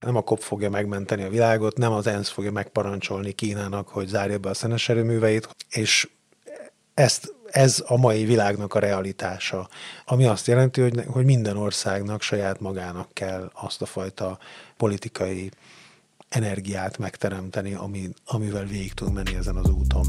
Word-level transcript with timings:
Nem 0.00 0.16
a 0.16 0.22
COP 0.22 0.40
fogja 0.40 0.70
megmenteni 0.70 1.22
a 1.22 1.28
világot, 1.28 1.76
nem 1.76 1.92
az 1.92 2.06
ENSZ 2.06 2.28
fogja 2.28 2.52
megparancsolni 2.52 3.32
Kínának, 3.32 3.88
hogy 3.88 4.06
zárja 4.06 4.38
be 4.38 4.48
a 4.48 4.54
szenes 4.54 4.88
erőműveit, 4.88 5.48
és 5.70 6.08
ezt, 6.94 7.34
ez 7.50 7.84
a 7.86 7.96
mai 7.96 8.24
világnak 8.24 8.74
a 8.74 8.78
realitása, 8.78 9.68
ami 10.04 10.24
azt 10.24 10.46
jelenti, 10.46 10.80
hogy, 10.80 11.04
hogy 11.06 11.24
minden 11.24 11.56
országnak 11.56 12.22
saját 12.22 12.60
magának 12.60 13.08
kell 13.12 13.50
azt 13.54 13.82
a 13.82 13.86
fajta 13.86 14.38
politikai 14.76 15.50
energiát 16.28 16.98
megteremteni, 16.98 17.74
ami, 17.74 18.08
amivel 18.26 18.64
végig 18.64 18.92
tud 18.92 19.12
menni 19.12 19.34
ezen 19.34 19.56
az 19.56 19.68
úton. 19.68 20.06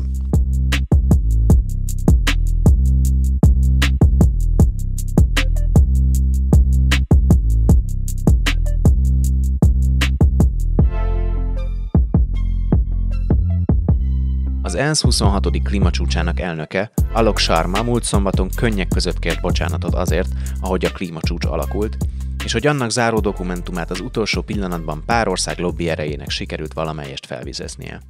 Az 14.69 14.75
ENSZ 14.75 15.01
26. 15.01 15.47
klímacsúcsának 15.63 16.39
elnöke, 16.39 16.91
Alok 17.13 17.37
Sharma 17.37 17.83
múlt 17.83 18.03
szombaton 18.03 18.49
könnyek 18.55 18.87
között 18.87 19.19
kért 19.19 19.41
bocsánatot 19.41 19.93
azért, 19.93 20.29
ahogy 20.61 20.85
a 20.85 20.91
klímacsúcs 20.91 21.45
alakult, 21.45 21.97
és 22.43 22.51
hogy 22.51 22.67
annak 22.67 22.89
záró 22.89 23.19
dokumentumát 23.19 23.91
az 23.91 23.99
utolsó 23.99 24.41
pillanatban 24.41 25.03
pár 25.05 25.27
ország 25.27 25.59
lobby 25.59 25.89
erejének 25.89 26.29
sikerült 26.29 26.73
valamelyest 26.73 27.25
felvizeznie. 27.25 28.01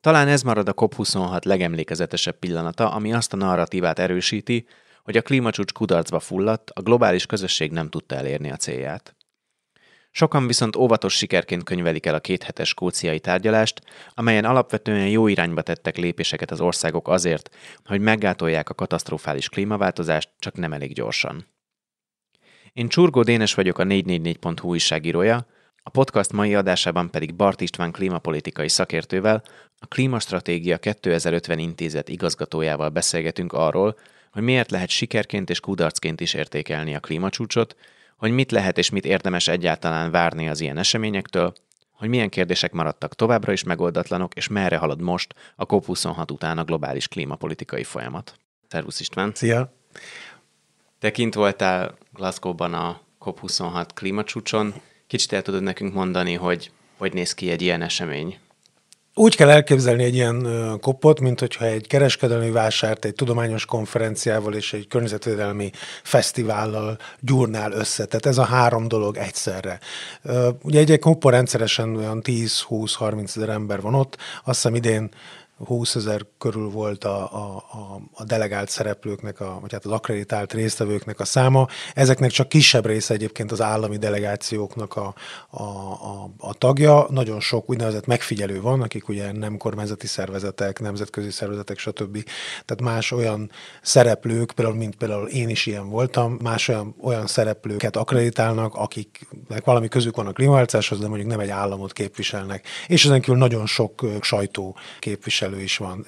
Talán 0.00 0.28
ez 0.28 0.42
marad 0.42 0.68
a 0.68 0.74
COP26 0.74 1.44
legemlékezetesebb 1.44 2.38
pillanata, 2.38 2.90
ami 2.90 3.12
azt 3.12 3.32
a 3.32 3.36
narratívát 3.36 3.98
erősíti, 3.98 4.66
hogy 5.02 5.16
a 5.16 5.22
klímacsúcs 5.22 5.72
kudarcba 5.72 6.20
fulladt, 6.20 6.70
a 6.70 6.82
globális 6.82 7.26
közösség 7.26 7.72
nem 7.72 7.88
tudta 7.88 8.14
elérni 8.14 8.50
a 8.50 8.56
célját. 8.56 9.14
Sokan 10.14 10.46
viszont 10.46 10.76
óvatos 10.76 11.16
sikerként 11.16 11.62
könyvelik 11.62 12.06
el 12.06 12.14
a 12.14 12.20
kéthetes 12.20 12.68
skóciai 12.68 13.20
tárgyalást, 13.20 13.82
amelyen 14.14 14.44
alapvetően 14.44 15.08
jó 15.08 15.26
irányba 15.26 15.62
tettek 15.62 15.96
lépéseket 15.96 16.50
az 16.50 16.60
országok 16.60 17.08
azért, 17.08 17.56
hogy 17.84 18.00
meggátolják 18.00 18.68
a 18.68 18.74
katasztrofális 18.74 19.48
klímaváltozást, 19.48 20.30
csak 20.38 20.56
nem 20.56 20.72
elég 20.72 20.94
gyorsan. 20.94 21.46
Én 22.72 22.88
Csurgó 22.88 23.22
Dénes 23.22 23.54
vagyok 23.54 23.78
a 23.78 23.84
444.hu 23.84 24.68
újságírója, 24.68 25.46
a 25.82 25.90
podcast 25.90 26.32
mai 26.32 26.54
adásában 26.54 27.10
pedig 27.10 27.34
Bart 27.34 27.60
István 27.60 27.92
klímapolitikai 27.92 28.68
szakértővel, 28.68 29.42
a 29.78 29.86
Klímastratégia 29.86 30.78
2050 30.78 31.58
intézet 31.58 32.08
igazgatójával 32.08 32.88
beszélgetünk 32.88 33.52
arról, 33.52 33.96
hogy 34.30 34.42
miért 34.42 34.70
lehet 34.70 34.88
sikerként 34.88 35.50
és 35.50 35.60
kudarcként 35.60 36.20
is 36.20 36.34
értékelni 36.34 36.94
a 36.94 37.00
klímacsúcsot, 37.00 37.76
hogy 38.22 38.30
mit 38.30 38.50
lehet 38.50 38.78
és 38.78 38.90
mit 38.90 39.04
érdemes 39.04 39.48
egyáltalán 39.48 40.10
várni 40.10 40.48
az 40.48 40.60
ilyen 40.60 40.78
eseményektől, 40.78 41.52
hogy 41.92 42.08
milyen 42.08 42.28
kérdések 42.28 42.72
maradtak 42.72 43.14
továbbra 43.14 43.52
is 43.52 43.62
megoldatlanok, 43.62 44.34
és 44.34 44.48
merre 44.48 44.76
halad 44.76 45.00
most 45.00 45.34
a 45.56 45.66
COP26 45.66 46.30
után 46.30 46.58
a 46.58 46.64
globális 46.64 47.08
klímapolitikai 47.08 47.84
folyamat. 47.84 48.34
Szervusz 48.68 49.00
István! 49.00 49.32
Szia! 49.34 49.72
Te 50.98 51.10
kint 51.10 51.34
voltál 51.34 51.96
Glasgow-ban 52.12 52.74
a 52.74 53.00
COP26 53.20 53.88
klímacsúcson. 53.94 54.74
Kicsit 55.06 55.32
el 55.32 55.42
tudod 55.42 55.62
nekünk 55.62 55.94
mondani, 55.94 56.34
hogy 56.34 56.70
hogy 56.96 57.12
néz 57.12 57.34
ki 57.34 57.50
egy 57.50 57.62
ilyen 57.62 57.82
esemény? 57.82 58.38
Úgy 59.14 59.36
kell 59.36 59.50
elképzelni 59.50 60.02
egy 60.02 60.14
ilyen 60.14 60.46
kopot, 60.80 61.20
mint 61.20 61.40
hogyha 61.40 61.64
egy 61.64 61.86
kereskedelmi 61.86 62.50
vásárt 62.50 63.04
egy 63.04 63.14
tudományos 63.14 63.64
konferenciával 63.64 64.54
és 64.54 64.72
egy 64.72 64.88
környezetvédelmi 64.88 65.70
fesztivállal 66.02 66.98
gyúrnál 67.20 67.72
össze. 67.72 68.04
Tehát 68.04 68.26
ez 68.26 68.38
a 68.38 68.44
három 68.44 68.88
dolog 68.88 69.16
egyszerre. 69.16 69.78
Ugye 70.62 70.78
egy, 70.78 70.90
egy 70.90 70.98
kopon 70.98 71.32
rendszeresen 71.32 71.96
olyan 71.96 72.20
10-20-30 72.24 73.36
ezer 73.36 73.48
ember 73.48 73.80
van 73.80 73.94
ott. 73.94 74.16
Azt 74.44 74.62
hiszem 74.62 74.74
idén 74.74 75.10
20 75.64 75.94
ezer 75.94 76.26
körül 76.38 76.70
volt 76.70 77.04
a, 77.04 77.22
a, 77.22 77.64
a 78.12 78.24
delegált 78.24 78.68
szereplőknek, 78.68 79.40
a, 79.40 79.58
vagy 79.60 79.72
hát 79.72 79.84
az 79.84 79.90
akreditált 79.90 80.52
résztvevőknek 80.52 81.20
a 81.20 81.24
száma. 81.24 81.66
Ezeknek 81.94 82.30
csak 82.30 82.48
kisebb 82.48 82.86
része 82.86 83.14
egyébként 83.14 83.52
az 83.52 83.60
állami 83.60 83.96
delegációknak 83.96 84.96
a, 84.96 85.14
a, 85.50 85.62
a, 85.62 86.30
a 86.38 86.54
tagja. 86.54 87.06
Nagyon 87.10 87.40
sok 87.40 87.70
úgynevezett 87.70 88.06
megfigyelő 88.06 88.60
van, 88.60 88.82
akik 88.82 89.08
ugye 89.08 89.32
nem 89.32 89.56
kormányzati 89.56 90.06
szervezetek, 90.06 90.80
nemzetközi 90.80 91.30
szervezetek, 91.30 91.78
stb. 91.78 92.24
Tehát 92.64 92.82
más 92.82 93.12
olyan 93.12 93.50
szereplők, 93.82 94.52
például 94.52 94.76
mint 94.76 94.96
például 94.96 95.28
én 95.28 95.48
is 95.48 95.66
ilyen 95.66 95.88
voltam, 95.88 96.38
más 96.42 96.68
olyan, 96.68 96.94
olyan 97.00 97.26
szereplőket 97.26 97.96
akreditálnak, 97.96 98.74
akiknek 98.74 99.64
valami 99.64 99.88
közük 99.88 100.16
van 100.16 100.26
a 100.26 100.32
klímaváltozáshoz, 100.32 100.98
de 100.98 101.08
mondjuk 101.08 101.28
nem 101.28 101.40
egy 101.40 101.48
államot 101.48 101.92
képviselnek. 101.92 102.66
És 102.86 103.04
ezen 103.04 103.20
kívül 103.20 103.36
nagyon 103.36 103.66
sok 103.66 104.06
sajtó 104.20 104.76
képvisel 104.98 105.51
képviselő 105.52 105.62
is 105.62 105.76
van. 105.76 106.06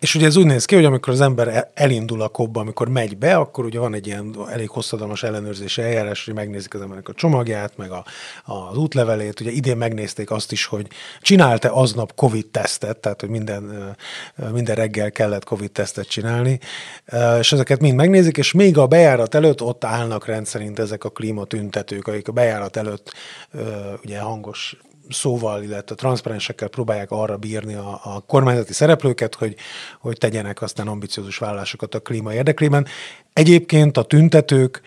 És 0.00 0.14
ugye 0.14 0.26
ez 0.26 0.36
úgy 0.36 0.46
néz 0.46 0.64
ki, 0.64 0.74
hogy 0.74 0.84
amikor 0.84 1.12
az 1.12 1.20
ember 1.20 1.70
elindul 1.74 2.22
a 2.22 2.28
kobba, 2.28 2.60
amikor 2.60 2.88
megy 2.88 3.18
be, 3.18 3.36
akkor 3.36 3.64
ugye 3.64 3.78
van 3.78 3.94
egy 3.94 4.06
ilyen 4.06 4.36
elég 4.50 4.68
hosszadalmas 4.68 5.22
ellenőrzési 5.22 5.82
eljárás, 5.82 6.24
hogy 6.24 6.34
megnézik 6.34 6.74
az 6.74 6.80
embernek 6.80 7.08
a 7.08 7.12
csomagját, 7.12 7.76
meg 7.76 7.90
a, 7.90 8.04
az 8.44 8.76
útlevelét. 8.76 9.40
Ugye 9.40 9.50
idén 9.50 9.76
megnézték 9.76 10.30
azt 10.30 10.52
is, 10.52 10.64
hogy 10.64 10.86
csinálta 11.20 11.74
aznap 11.74 12.14
COVID-tesztet, 12.14 12.98
tehát 12.98 13.20
hogy 13.20 13.28
minden, 13.28 13.96
minden 14.52 14.74
reggel 14.74 15.10
kellett 15.10 15.44
COVID-tesztet 15.44 16.08
csinálni, 16.08 16.58
és 17.38 17.52
ezeket 17.52 17.80
mind 17.80 17.96
megnézik, 17.96 18.36
és 18.36 18.52
még 18.52 18.78
a 18.78 18.86
bejárat 18.86 19.34
előtt 19.34 19.62
ott 19.62 19.84
állnak 19.84 20.26
rendszerint 20.26 20.78
ezek 20.78 21.04
a 21.04 21.10
klímatüntetők, 21.10 22.06
akik 22.06 22.28
a 22.28 22.32
bejárat 22.32 22.76
előtt 22.76 23.12
ugye 24.02 24.20
hangos 24.20 24.76
szóval, 25.10 25.62
illetve 25.62 25.94
transzparensekkel 25.94 26.68
próbálják 26.68 27.10
arra 27.10 27.36
bírni 27.36 27.74
a, 27.74 28.00
a 28.04 28.20
kormányzati 28.26 28.72
szereplőket, 28.72 29.34
hogy, 29.34 29.56
hogy 30.00 30.18
tegyenek 30.18 30.62
aztán 30.62 30.88
ambiciózus 30.88 31.38
vállalásokat 31.38 31.94
a 31.94 32.00
klíma 32.00 32.34
érdeklében. 32.34 32.86
Egyébként 33.32 33.96
a 33.96 34.02
tüntetők, 34.02 34.82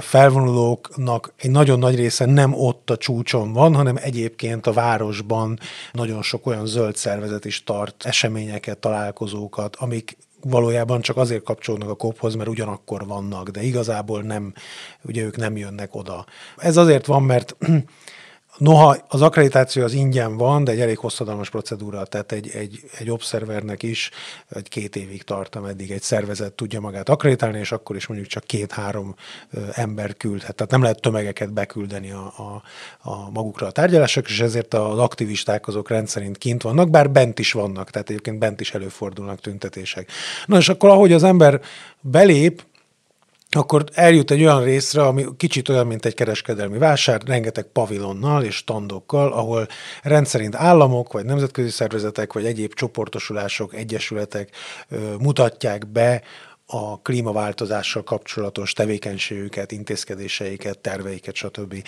felvonulóknak 0.00 1.32
egy 1.36 1.50
nagyon 1.50 1.78
nagy 1.78 1.96
része 1.96 2.24
nem 2.24 2.54
ott 2.54 2.90
a 2.90 2.96
csúcson 2.96 3.52
van, 3.52 3.74
hanem 3.74 3.96
egyébként 4.00 4.66
a 4.66 4.72
városban 4.72 5.58
nagyon 5.92 6.22
sok 6.22 6.46
olyan 6.46 6.66
zöld 6.66 6.96
szervezet 6.96 7.44
is 7.44 7.64
tart 7.64 8.04
eseményeket, 8.04 8.78
találkozókat, 8.78 9.76
amik 9.76 10.16
valójában 10.40 11.00
csak 11.00 11.16
azért 11.16 11.42
kapcsolódnak 11.42 11.88
a 11.88 11.94
kophoz, 11.94 12.34
mert 12.34 12.48
ugyanakkor 12.48 13.06
vannak, 13.06 13.48
de 13.48 13.62
igazából 13.62 14.22
nem, 14.22 14.52
ugye 15.02 15.22
ők 15.22 15.36
nem 15.36 15.56
jönnek 15.56 15.94
oda. 15.94 16.26
Ez 16.56 16.76
azért 16.76 17.06
van, 17.06 17.22
mert 17.22 17.56
Noha 18.58 18.96
az 19.08 19.22
akkreditáció 19.22 19.82
az 19.82 19.92
ingyen 19.92 20.36
van, 20.36 20.64
de 20.64 20.72
egy 20.72 20.80
elég 20.80 20.98
hosszadalmas 20.98 21.50
procedúra, 21.50 22.04
tehát 22.04 22.32
egy, 22.32 22.50
egy, 22.52 22.80
egy 22.98 23.10
observernek 23.10 23.82
is 23.82 24.10
egy 24.48 24.68
két 24.68 24.96
évig 24.96 25.22
tart, 25.22 25.54
ameddig 25.54 25.90
egy 25.90 26.02
szervezet 26.02 26.52
tudja 26.52 26.80
magát 26.80 27.08
akkreditálni, 27.08 27.58
és 27.58 27.72
akkor 27.72 27.96
is 27.96 28.06
mondjuk 28.06 28.30
csak 28.30 28.44
két-három 28.44 29.14
ember 29.72 30.16
küldhet. 30.16 30.54
Tehát 30.54 30.72
nem 30.72 30.82
lehet 30.82 31.00
tömegeket 31.00 31.52
beküldeni 31.52 32.10
a, 32.10 32.32
a, 32.36 32.62
a 33.10 33.30
magukra 33.30 33.66
a 33.66 33.70
tárgyalások, 33.70 34.28
és 34.28 34.40
ezért 34.40 34.74
az 34.74 34.98
aktivisták 34.98 35.66
azok 35.68 35.88
rendszerint 35.88 36.38
kint 36.38 36.62
vannak, 36.62 36.90
bár 36.90 37.10
bent 37.10 37.38
is 37.38 37.52
vannak, 37.52 37.90
tehát 37.90 38.08
egyébként 38.10 38.38
bent 38.38 38.60
is 38.60 38.74
előfordulnak 38.74 39.40
tüntetések. 39.40 40.10
Na 40.46 40.56
és 40.56 40.68
akkor 40.68 40.90
ahogy 40.90 41.12
az 41.12 41.22
ember 41.22 41.60
belép, 42.00 42.62
akkor 43.56 43.84
eljut 43.92 44.30
egy 44.30 44.40
olyan 44.40 44.64
részre, 44.64 45.02
ami 45.02 45.24
kicsit 45.36 45.68
olyan, 45.68 45.86
mint 45.86 46.04
egy 46.04 46.14
kereskedelmi 46.14 46.78
vásár, 46.78 47.20
rengeteg 47.26 47.64
pavilonnal 47.64 48.42
és 48.42 48.54
standokkal, 48.54 49.32
ahol 49.32 49.66
rendszerint 50.02 50.54
államok, 50.54 51.12
vagy 51.12 51.24
nemzetközi 51.24 51.70
szervezetek, 51.70 52.32
vagy 52.32 52.44
egyéb 52.44 52.74
csoportosulások, 52.74 53.74
egyesületek 53.74 54.50
ö, 54.88 55.14
mutatják 55.18 55.86
be 55.86 56.22
a 56.66 57.00
klímaváltozással 57.02 58.02
kapcsolatos 58.02 58.72
tevékenységüket, 58.72 59.72
intézkedéseiket, 59.72 60.78
terveiket, 60.78 61.34
stb. 61.34 61.84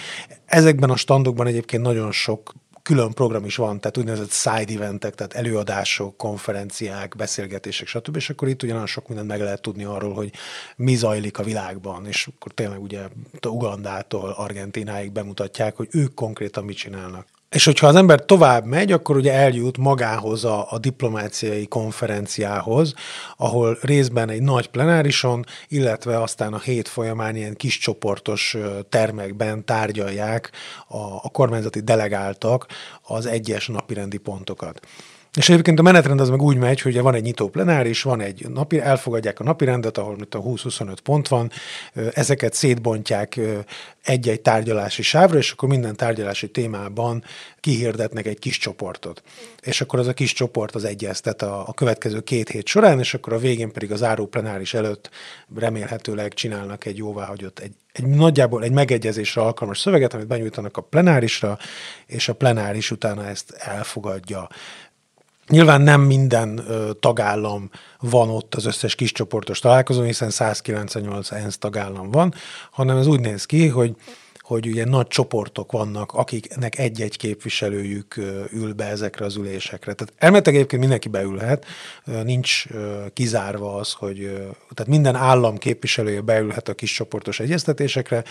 Ezekben 0.47 0.91
a 0.91 0.97
standokban 0.97 1.47
egyébként 1.47 1.83
nagyon 1.83 2.12
sok 2.12 2.53
külön 2.86 3.12
program 3.12 3.44
is 3.44 3.56
van, 3.56 3.80
tehát 3.80 3.97
úgynevezett 3.97 4.30
side 4.30 4.74
eventek, 4.74 5.15
tehát 5.15 5.33
előadások, 5.33 6.16
konferenciák, 6.16 7.16
beszélgetések, 7.16 7.86
stb. 7.86 8.16
És 8.16 8.30
akkor 8.30 8.48
itt 8.48 8.62
ugyanaz 8.62 8.88
sok 8.88 9.09
mindent 9.09 9.28
meg 9.28 9.41
lehet 9.41 9.62
tudni 9.62 9.84
arról, 9.84 10.15
hogy 10.15 10.33
mi 10.77 10.94
zajlik 10.94 11.38
a 11.38 11.42
világban, 11.42 12.06
és 12.06 12.28
akkor 12.36 12.53
tényleg 12.53 12.83
ugye 12.83 13.09
Ugandától 13.48 14.30
Argentináig 14.30 15.12
bemutatják, 15.12 15.77
hogy 15.77 15.88
ők 15.91 16.15
konkrétan 16.15 16.65
mit 16.65 16.77
csinálnak. 16.77 17.35
És 17.57 17.65
hogyha 17.65 17.87
az 17.87 17.97
ember 17.97 18.25
tovább 18.25 18.65
megy, 18.65 18.93
akkor 18.93 19.17
ugye 19.17 19.33
eljut 19.33 19.79
magához 19.79 20.45
a, 20.45 20.67
a 20.71 20.79
diplomáciai 20.79 21.67
konferenciához, 21.67 22.95
ahol 23.37 23.79
részben 23.81 24.31
egy 24.31 24.43
nagy 24.43 24.67
plenárison, 24.67 25.45
illetve 25.69 26.23
aztán 26.23 26.53
a 26.53 26.59
hét 26.59 26.89
folyamán 26.89 27.37
ilyen 27.37 27.55
kis 27.55 27.79
csoportos 27.79 28.57
termekben 28.89 29.65
tárgyalják 29.65 30.51
a, 30.89 30.97
a 30.99 31.29
kormányzati 31.33 31.81
delegáltak 31.81 32.67
az 33.03 33.27
egyes 33.27 33.67
napirendi 33.67 34.19
pontokat. 34.19 34.81
És 35.36 35.48
egyébként 35.48 35.78
a 35.78 35.83
menetrend 35.83 36.21
az 36.21 36.28
meg 36.28 36.42
úgy 36.42 36.56
megy, 36.56 36.80
hogy 36.80 37.00
van 37.00 37.15
egy 37.15 37.22
nyitó 37.22 37.48
plenáris, 37.48 38.03
van 38.03 38.21
egy 38.21 38.48
napi, 38.48 38.80
elfogadják 38.80 39.41
a 39.41 39.44
napi 39.44 39.65
rendet, 39.65 39.98
ahol 39.98 40.16
mint 40.16 40.34
a 40.34 40.42
20-25 40.42 40.97
pont 41.03 41.28
van, 41.28 41.50
ezeket 42.12 42.54
szétbontják 42.54 43.41
egy-egy 44.04 44.41
tárgyalási 44.41 45.03
sávra, 45.03 45.38
és 45.38 45.50
akkor 45.50 45.68
minden 45.68 45.97
tárgyalási 45.97 46.50
témában 46.50 47.24
kihirdetnek 47.60 48.27
egy 48.27 48.38
kis 48.38 48.59
csoportot. 48.59 49.22
És 49.62 49.80
akkor 49.80 49.98
az 49.98 50.06
a 50.06 50.12
kis 50.12 50.33
csoport 50.33 50.74
az 50.74 50.84
egyeztet 50.84 51.42
a, 51.42 51.68
a 51.68 51.72
következő 51.72 52.21
két 52.21 52.48
hét 52.48 52.66
során, 52.66 52.98
és 52.98 53.15
akkor 53.15 53.33
a 53.33 53.38
végén 53.38 53.72
pedig 53.72 53.92
az 53.92 54.03
áró 54.03 54.27
plenáris 54.27 54.74
előtt 54.74 55.10
remélhetőleg 55.56 56.34
csinálnak 56.34 56.84
egy 56.84 56.97
jóváhagyott, 56.97 57.59
egy, 57.59 57.72
egy 57.92 58.06
nagyjából 58.06 58.62
egy 58.62 58.72
megegyezésre 58.72 59.41
alkalmas 59.41 59.78
szöveget, 59.78 60.15
amit 60.15 60.27
benyújtanak 60.27 60.77
a 60.77 60.80
plenárisra, 60.80 61.59
és 62.06 62.28
a 62.28 62.34
plenáris 62.34 62.91
utána 62.91 63.27
ezt 63.27 63.50
elfogadja. 63.50 64.48
Nyilván 65.48 65.81
nem 65.81 66.01
minden 66.01 66.63
ö, 66.69 66.91
tagállam 67.01 67.71
van 68.01 68.28
ott 68.28 68.54
az 68.54 68.65
összes 68.65 68.95
kis 68.95 69.13
csoportos 69.13 69.59
találkozón, 69.59 70.04
hiszen 70.04 70.31
198 70.31 71.31
ENSZ 71.31 71.59
tagállam 71.59 72.10
van, 72.10 72.34
hanem 72.71 72.97
ez 72.97 73.07
úgy 73.07 73.21
néz 73.21 73.45
ki, 73.45 73.69
hogy 73.69 73.97
hogy 74.47 74.66
ugye 74.66 74.84
nagy 74.84 75.07
csoportok 75.07 75.72
vannak, 75.72 76.13
akiknek 76.13 76.78
egy-egy 76.78 77.16
képviselőjük 77.16 78.16
ül 78.53 78.72
be 78.72 78.84
ezekre 78.84 79.25
az 79.25 79.37
ülésekre. 79.37 79.93
Tehát 79.93 80.13
elméletileg 80.16 80.57
egyébként 80.57 80.81
mindenki 80.81 81.09
beülhet, 81.09 81.65
nincs 82.22 82.65
kizárva 83.13 83.75
az, 83.75 83.93
hogy 83.93 84.19
tehát 84.75 84.87
minden 84.87 85.15
állam 85.15 85.57
képviselője 85.57 86.21
beülhet 86.21 86.69
a 86.69 86.75
kis 86.75 86.93
csoportos 86.93 87.41
egyeztetésekre, 87.41 88.25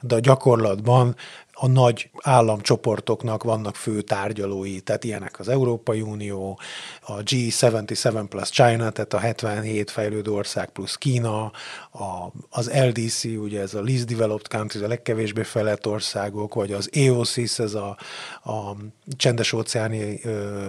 de 0.00 0.14
a 0.14 0.20
gyakorlatban 0.20 1.16
a 1.62 1.68
nagy 1.68 2.10
államcsoportoknak 2.20 3.42
vannak 3.42 3.76
fő 3.76 4.00
tárgyalói, 4.00 4.80
tehát 4.80 5.04
ilyenek 5.04 5.38
az 5.38 5.48
Európai 5.48 6.00
Unió, 6.00 6.58
a 7.00 7.12
G77 7.12 8.24
plus 8.28 8.50
China, 8.50 8.90
tehát 8.90 9.12
a 9.12 9.18
77 9.18 9.90
fejlődő 9.90 10.30
ország 10.30 10.70
plusz 10.70 10.94
Kína, 10.94 11.42
a, 11.92 12.32
az 12.50 12.70
LDC, 12.74 13.24
ugye 13.24 13.60
ez 13.60 13.74
a 13.74 13.82
least 13.82 14.04
developed 14.04 14.48
countries, 14.48 14.84
a 14.84 14.88
legkevésbé 14.88 15.42
fejlett 15.42 15.86
országok, 15.86 16.54
vagy 16.54 16.72
az 16.72 16.88
EOCIS, 16.92 17.58
ez 17.58 17.74
a, 17.74 17.96
a 18.44 18.76
csendes 19.16 19.52
óceáni 19.52 20.20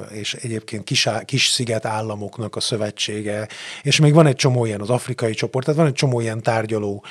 és 0.09 0.33
egyébként 0.33 0.83
kis, 0.83 1.09
kis 1.25 1.47
sziget 1.47 1.85
államoknak 1.85 2.55
a 2.55 2.59
szövetsége, 2.59 3.47
és 3.81 3.99
még 3.99 4.13
van 4.13 4.25
egy 4.25 4.35
csomó 4.35 4.65
ilyen 4.65 4.81
az 4.81 4.89
afrikai 4.89 5.33
csoport, 5.33 5.65
tehát 5.65 5.79
van 5.79 5.89
egy 5.89 5.95
csomó 5.95 6.19
ilyen 6.19 6.41
tárgyaló 6.41 7.03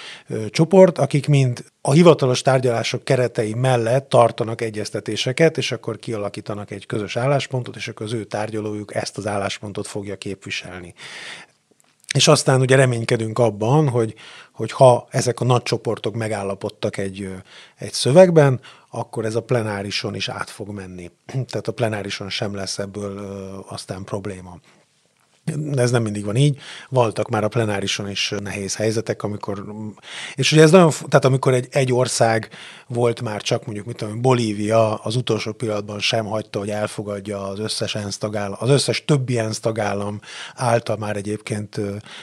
csoport, 0.51 0.99
akik 0.99 1.29
mind 1.29 1.65
a 1.85 1.93
hivatalos 1.93 2.43
tárgyalások 2.43 3.05
keretei 3.05 3.55
mellett 3.55 4.09
tartanak 4.09 4.61
egyeztetéseket, 4.61 5.59
és 5.59 5.73
akkor 5.73 5.99
kialakítanak 5.99 6.71
egy 6.71 6.87
közös 6.87 7.17
álláspontot, 7.17 7.77
és 7.77 7.89
akkor 7.89 8.07
az 8.07 8.13
ő 8.13 8.25
tárgyalójuk 8.25 8.95
ezt 8.95 9.19
az 9.19 9.27
álláspontot 9.27 9.87
fogja 9.87 10.17
képviselni. 10.17 10.95
És 12.15 12.29
aztán 12.29 12.61
ugye 12.61 12.77
reménykedünk 12.77 13.39
abban, 13.39 13.89
hogy, 13.89 14.15
hogy 14.53 14.73
ha 14.73 15.07
ezek 15.11 15.41
a 15.41 15.45
nagy 15.45 15.63
csoportok 15.63 16.15
megállapodtak 16.15 16.97
egy, 16.97 17.29
egy 17.77 17.93
szövegben, 17.93 18.61
akkor 18.91 19.25
ez 19.25 19.35
a 19.35 19.43
plenárison 19.43 20.15
is 20.15 20.29
át 20.29 20.51
fog 20.51 20.69
menni. 20.69 21.11
Tehát 21.51 21.69
a 21.69 21.73
plenárison 21.73 22.31
sem 22.31 22.55
lesz 22.55 22.79
ebből 22.79 23.19
aztán 23.69 24.05
probléma. 24.05 24.59
Ez 25.77 25.91
nem 25.91 26.03
mindig 26.03 26.25
van 26.25 26.37
így. 26.37 26.59
Voltak 26.89 27.29
már 27.29 27.45
a 27.45 27.49
plenárison 27.49 28.11
is 28.11 28.35
nehéz 28.39 28.77
helyzetek, 28.77 29.23
amikor, 29.23 29.65
és 30.35 30.53
ugye 30.53 30.63
ez 30.63 30.71
nagyon, 30.71 30.91
tehát 30.91 31.25
amikor 31.25 31.55
egy, 31.55 31.67
egy 31.71 31.93
ország 31.93 32.49
volt 32.87 33.23
már 33.23 33.43
csak 33.43 33.65
mondjuk, 33.65 33.87
mit 33.87 33.97
tudom, 33.97 34.21
Bolívia 34.21 34.95
az 34.95 35.17
utolsó 35.17 35.53
pillanatban 35.53 35.99
sem 36.01 36.25
hagyta, 36.25 36.59
hogy 36.59 36.71
elfogadja 36.71 37.49
az 37.49 37.59
összes 37.59 37.95
ENSZ 37.95 38.19
tagállam, 38.19 38.57
az 38.61 38.69
összes 38.69 39.05
többi 39.05 39.39
ENSZ 39.39 39.61
tagállam 39.61 40.21
által 40.55 40.97
már 40.97 41.17
egyébként 41.17 41.81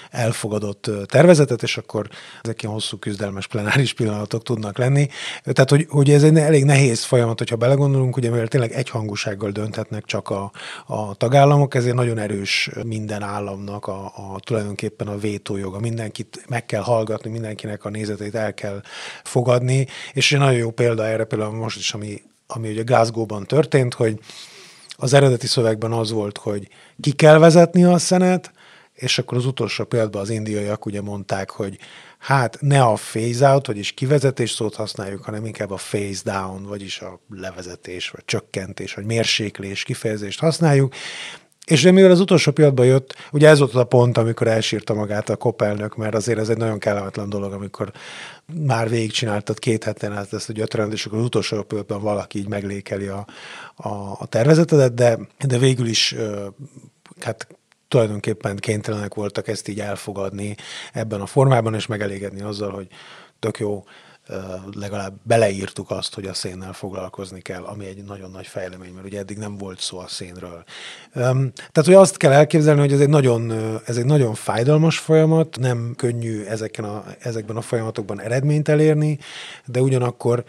elfogadott 0.10 0.89
tervezetet, 1.06 1.63
és 1.63 1.77
akkor 1.77 2.10
ezek 2.44 2.62
ilyen 2.62 2.74
hosszú 2.74 2.98
küzdelmes 2.98 3.48
plenáris 3.48 3.94
pillanatok 3.94 4.44
tudnak 4.44 4.77
lenni. 4.77 5.07
Tehát, 5.44 5.69
hogy, 5.69 5.86
hogy 5.89 6.12
ez 6.12 6.24
egy 6.24 6.38
elég 6.38 6.63
nehéz 6.63 7.04
folyamat, 7.04 7.38
hogyha 7.38 7.56
belegondolunk, 7.56 8.18
ugye, 8.18 8.30
mert 8.30 8.50
tényleg 8.50 8.71
egyhangúsággal 8.71 9.51
dönthetnek 9.51 10.06
csak 10.06 10.30
a, 10.30 10.51
a 10.86 11.16
tagállamok, 11.16 11.75
ezért 11.75 11.95
nagyon 11.95 12.18
erős 12.18 12.69
minden 13.09 13.29
államnak 13.29 13.88
a, 13.88 14.06
a 14.06 14.39
tulajdonképpen 14.39 15.07
a 15.07 15.17
vétójoga. 15.17 15.79
Mindenkit 15.79 16.44
meg 16.47 16.65
kell 16.65 16.81
hallgatni, 16.81 17.29
mindenkinek 17.29 17.85
a 17.85 17.89
nézetét 17.89 18.35
el 18.35 18.53
kell 18.53 18.81
fogadni, 19.23 19.88
és 20.13 20.29
nagyon 20.29 20.53
jó 20.53 20.71
példa 20.71 21.06
erre 21.06 21.23
például 21.23 21.51
most 21.51 21.77
is, 21.77 21.94
ami, 21.94 22.21
ami 22.47 22.69
ugye 22.69 22.81
Glasgow-ban 22.81 23.45
történt, 23.45 23.94
hogy 23.94 24.19
az 24.95 25.13
eredeti 25.13 25.47
szövegben 25.47 25.91
az 25.91 26.11
volt, 26.11 26.38
hogy 26.38 26.67
ki 27.01 27.11
kell 27.11 27.38
vezetni 27.38 27.83
a 27.83 27.97
szenet, 27.97 28.51
és 28.94 29.17
akkor 29.17 29.38
az 29.38 29.45
utolsó 29.45 29.83
példában 29.83 30.21
az 30.21 30.29
indiaiak 30.29 30.85
ugye 30.85 31.01
mondták, 31.01 31.50
hogy 31.50 31.77
hát 32.17 32.57
ne 32.61 32.81
a 32.81 32.94
phase 32.94 33.51
out, 33.51 33.67
vagyis 33.67 33.91
kivezetés 33.91 34.51
szót 34.51 34.75
használjuk, 34.75 35.23
hanem 35.23 35.45
inkább 35.45 35.71
a 35.71 35.79
phase 35.89 36.21
down, 36.23 36.63
vagyis 36.63 37.00
a 37.00 37.19
levezetés, 37.29 38.09
vagy 38.09 38.25
csökkentés, 38.25 38.94
vagy 38.94 39.06
mérséklés 39.06 39.83
kifejezést 39.83 40.39
használjuk, 40.39 40.94
és 41.69 41.83
de 41.83 41.92
mivel 41.92 42.12
az 42.12 42.19
utolsó 42.19 42.51
pillanatban 42.51 42.86
jött, 42.86 43.16
ugye 43.31 43.48
ez 43.48 43.60
volt 43.60 43.75
a 43.75 43.83
pont, 43.83 44.18
amikor 44.18 44.48
elsírta 44.48 44.94
magát 44.94 45.30
a 45.30 45.36
kopelnök, 45.36 45.95
mert 45.95 46.16
azért 46.16 46.39
ez 46.39 46.50
egy 46.50 46.57
nagyon 46.57 46.80
kellemetlen 46.80 47.30
dolog, 47.30 47.54
amikor 47.54 47.92
már 48.66 48.89
végigcsináltad 48.89 49.60
két 49.60 49.83
heten 49.83 50.13
át 50.13 50.33
ezt 50.33 50.50
a 50.50 50.54
gyötrend, 50.54 50.94
és 50.94 51.06
akkor 51.06 51.18
az 51.18 51.25
utolsó 51.25 51.63
pillanatban 51.63 52.01
valaki 52.01 52.39
így 52.39 52.48
meglékeli 52.48 53.07
a, 53.07 53.25
a, 53.75 53.89
a 54.19 54.25
tervezetedet, 54.30 54.94
de, 54.94 55.19
de 55.48 55.57
végül 55.57 55.88
is 55.88 56.16
hát 57.19 57.48
tulajdonképpen 57.88 58.56
kénytelenek 58.56 59.13
voltak 59.13 59.48
ezt 59.48 59.68
így 59.68 59.80
elfogadni 59.80 60.56
ebben 60.94 61.21
a 61.21 61.25
formában, 61.25 61.74
és 61.74 61.86
megelégedni 61.86 62.42
azzal, 62.42 62.71
hogy 62.71 62.88
tök 63.39 63.60
jó, 63.60 63.83
legalább 64.74 65.14
beleírtuk 65.24 65.92
azt, 65.92 66.14
hogy 66.14 66.26
a 66.26 66.34
szénnel 66.34 66.74
foglalkozni 66.74 67.42
kell, 67.42 67.64
ami 67.64 67.86
egy 67.86 68.04
nagyon 68.04 68.31
nagy 68.31 68.48
fejlemény, 68.48 68.94
mert 68.94 69.06
ugye 69.06 69.20
eddig 69.20 69.38
nem 69.38 69.58
volt 69.58 69.80
szó 69.80 69.98
a 69.98 70.08
szénről. 70.08 70.64
Tehát, 71.14 71.86
hogy 71.86 71.94
azt 71.94 72.18
kell 72.18 72.31
elképzelni, 72.31 72.80
hogy 72.80 72.94
ez 72.94 73.00
egy 73.00 73.10
nagyon, 73.10 73.52
ez 73.86 73.98
egy 73.98 74.06
nagyon 74.06 74.34
fájdalmas 74.34 74.98
folyamat, 74.98 75.58
nem 75.60 75.94
könnyű 75.98 76.44
ezeken 76.44 76.86
a, 76.86 77.06
ezekben 77.20 77.56
a 77.56 77.62
folyamatokban 77.62 78.22
eredményt 78.22 78.68
elérni, 78.68 79.20
de 79.66 79.81
ugyanakkor 79.81 80.44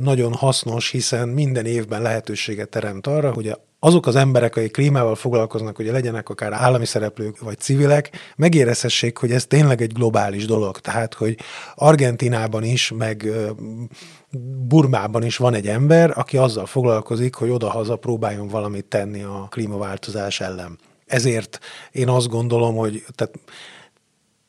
nagyon 0.00 0.32
hasznos, 0.32 0.90
hiszen 0.90 1.28
minden 1.28 1.66
évben 1.66 2.02
lehetőséget 2.02 2.68
teremt 2.68 3.06
arra, 3.06 3.32
hogy 3.32 3.48
azok 3.84 4.06
az 4.06 4.16
emberek, 4.16 4.56
akik 4.56 4.72
klímával 4.72 5.14
foglalkoznak, 5.14 5.76
hogy 5.76 5.86
legyenek 5.86 6.28
akár 6.28 6.52
állami 6.52 6.86
szereplők 6.86 7.38
vagy 7.38 7.58
civilek, 7.58 8.10
megérezhessék, 8.36 9.16
hogy 9.16 9.30
ez 9.32 9.46
tényleg 9.46 9.80
egy 9.80 9.92
globális 9.92 10.46
dolog. 10.46 10.78
Tehát, 10.78 11.14
hogy 11.14 11.38
Argentinában 11.74 12.62
is, 12.62 12.92
meg 12.96 13.28
Burmában 14.66 15.24
is 15.24 15.36
van 15.36 15.54
egy 15.54 15.66
ember, 15.66 16.12
aki 16.18 16.36
azzal 16.36 16.66
foglalkozik, 16.66 17.34
hogy 17.34 17.50
oda-haza 17.50 17.96
próbáljon 17.96 18.48
valamit 18.48 18.84
tenni 18.84 19.22
a 19.22 19.46
klímaváltozás 19.50 20.40
ellen. 20.40 20.78
Ezért 21.06 21.58
én 21.90 22.08
azt 22.08 22.28
gondolom, 22.28 22.76
hogy 22.76 23.04
tehát 23.14 23.34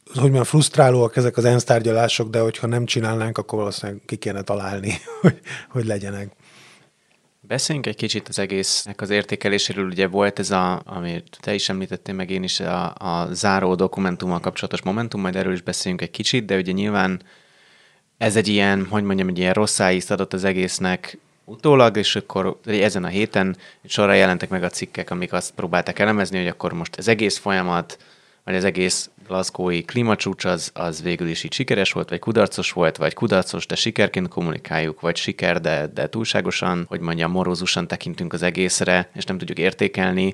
hogy 0.06 0.22
mondjam, 0.22 0.44
frusztrálóak 0.44 1.16
ezek 1.16 1.38
az 1.38 1.46
ENSZ 1.46 1.64
tárgyalások, 1.64 2.30
de 2.30 2.40
hogyha 2.40 2.68
nem 2.68 2.86
csinálnánk, 2.86 3.38
akkor 3.38 3.60
valószínűleg 3.60 4.02
ki 4.06 4.16
kéne 4.16 4.42
találni, 4.42 4.94
hogy, 5.22 5.40
hogy 5.70 5.86
legyenek. 5.86 6.36
Beszéljünk 7.48 7.88
egy 7.88 7.96
kicsit 7.96 8.28
az 8.28 8.40
egésznek 8.40 9.02
az 9.02 9.10
értékeléséről. 9.10 9.86
Ugye 9.86 10.08
volt 10.08 10.40
ez, 10.40 10.52
a, 10.52 10.82
amit 10.86 11.38
te 11.42 11.54
is 11.54 11.70
említettél, 11.70 12.16
meg 12.16 12.30
én 12.30 12.44
is, 12.44 12.60
a, 12.60 12.94
a 12.98 13.28
záró 13.34 13.76
dokumentummal 13.76 14.40
kapcsolatos 14.40 14.82
momentum, 14.82 15.22
majd 15.22 15.36
erről 15.36 15.54
is 15.54 15.62
beszéljünk 15.62 16.02
egy 16.02 16.12
kicsit, 16.12 16.46
de 16.46 16.58
ugye 16.58 16.72
nyilván 16.72 17.22
ez 18.18 18.36
egy 18.36 18.48
ilyen, 18.48 18.86
hogy 18.86 19.04
mondjam, 19.04 19.28
egy 19.28 19.38
ilyen 19.38 19.54
rossz 19.54 19.80
adott 20.10 20.34
az 20.34 20.44
egésznek 20.44 21.18
utólag, 21.44 21.98
és 21.98 22.16
akkor 22.16 22.60
ezen 22.66 23.04
a 23.04 23.08
héten 23.08 23.58
sorra 23.86 24.14
jelentek 24.14 24.50
meg 24.50 24.64
a 24.64 24.70
cikkek, 24.70 25.10
amik 25.10 25.34
azt 25.34 25.52
próbálták 25.52 26.00
elemezni, 26.00 26.38
hogy 26.38 26.48
akkor 26.48 26.74
most 26.74 26.96
az 26.96 27.08
egész 27.08 27.38
folyamat, 27.38 27.98
vagy 28.46 28.56
az 28.56 28.64
egész 28.64 29.10
Glasgow-i 29.28 29.82
klímacsúcs 29.82 30.46
az, 30.46 30.72
az 30.74 31.02
végül 31.02 31.28
is 31.28 31.44
így 31.44 31.54
sikeres 31.54 31.92
volt, 31.92 32.10
vagy 32.10 32.20
kudarcos 32.20 32.72
volt, 32.72 32.98
vagy 32.98 33.14
kudarcos, 33.14 33.66
de 33.66 33.76
sikerként 33.76 34.28
kommunikáljuk, 34.28 35.02
vagy 35.02 35.16
siker, 35.16 35.62
de, 35.62 35.88
de 35.94 36.10
túlságosan, 36.10 36.86
hogy 36.88 37.00
mondjam, 37.00 37.32
morózusan 37.32 37.88
tekintünk 37.88 38.34
az 38.34 38.42
egészre, 38.42 39.10
és 39.14 39.24
nem 39.24 39.38
tudjuk 39.38 39.58
értékelni. 39.58 40.34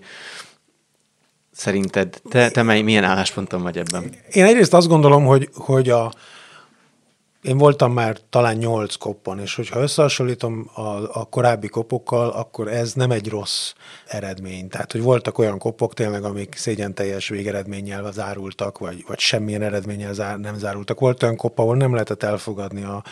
Szerinted 1.51 2.21
te, 2.29 2.49
te 2.49 2.63
mely, 2.63 2.81
milyen 2.81 3.03
állásponton 3.03 3.61
vagy 3.61 3.77
ebben? 3.77 4.15
Én 4.31 4.45
egyrészt 4.45 4.73
azt 4.73 4.87
gondolom, 4.87 5.25
hogy, 5.25 5.49
hogy 5.53 5.89
a, 5.89 6.13
én 7.41 7.57
voltam 7.57 7.93
már 7.93 8.17
talán 8.29 8.55
nyolc 8.55 8.95
koppon, 8.95 9.39
és 9.39 9.55
hogyha 9.55 9.79
összehasonlítom 9.79 10.69
a, 10.73 11.19
a 11.19 11.27
korábbi 11.29 11.67
kopokkal, 11.67 12.29
akkor 12.29 12.67
ez 12.67 12.93
nem 12.93 13.11
egy 13.11 13.29
rossz 13.29 13.73
eredmény. 14.07 14.67
Tehát, 14.67 14.91
hogy 14.91 15.01
voltak 15.01 15.37
olyan 15.37 15.57
kopok 15.57 15.93
tényleg, 15.93 16.23
amik 16.23 16.55
szégyen 16.55 16.93
teljes 16.93 17.27
végeredménnyel 17.27 18.11
zárultak, 18.11 18.77
vagy, 18.77 19.03
vagy 19.07 19.19
semmilyen 19.19 19.61
eredménnyel 19.61 20.13
zár, 20.13 20.39
nem 20.39 20.57
zárultak. 20.57 20.99
Volt 20.99 21.23
olyan 21.23 21.35
kop, 21.35 21.59
ahol 21.59 21.75
nem 21.75 21.93
lehetett 21.93 22.23
elfogadni 22.23 22.83
a, 22.83 23.03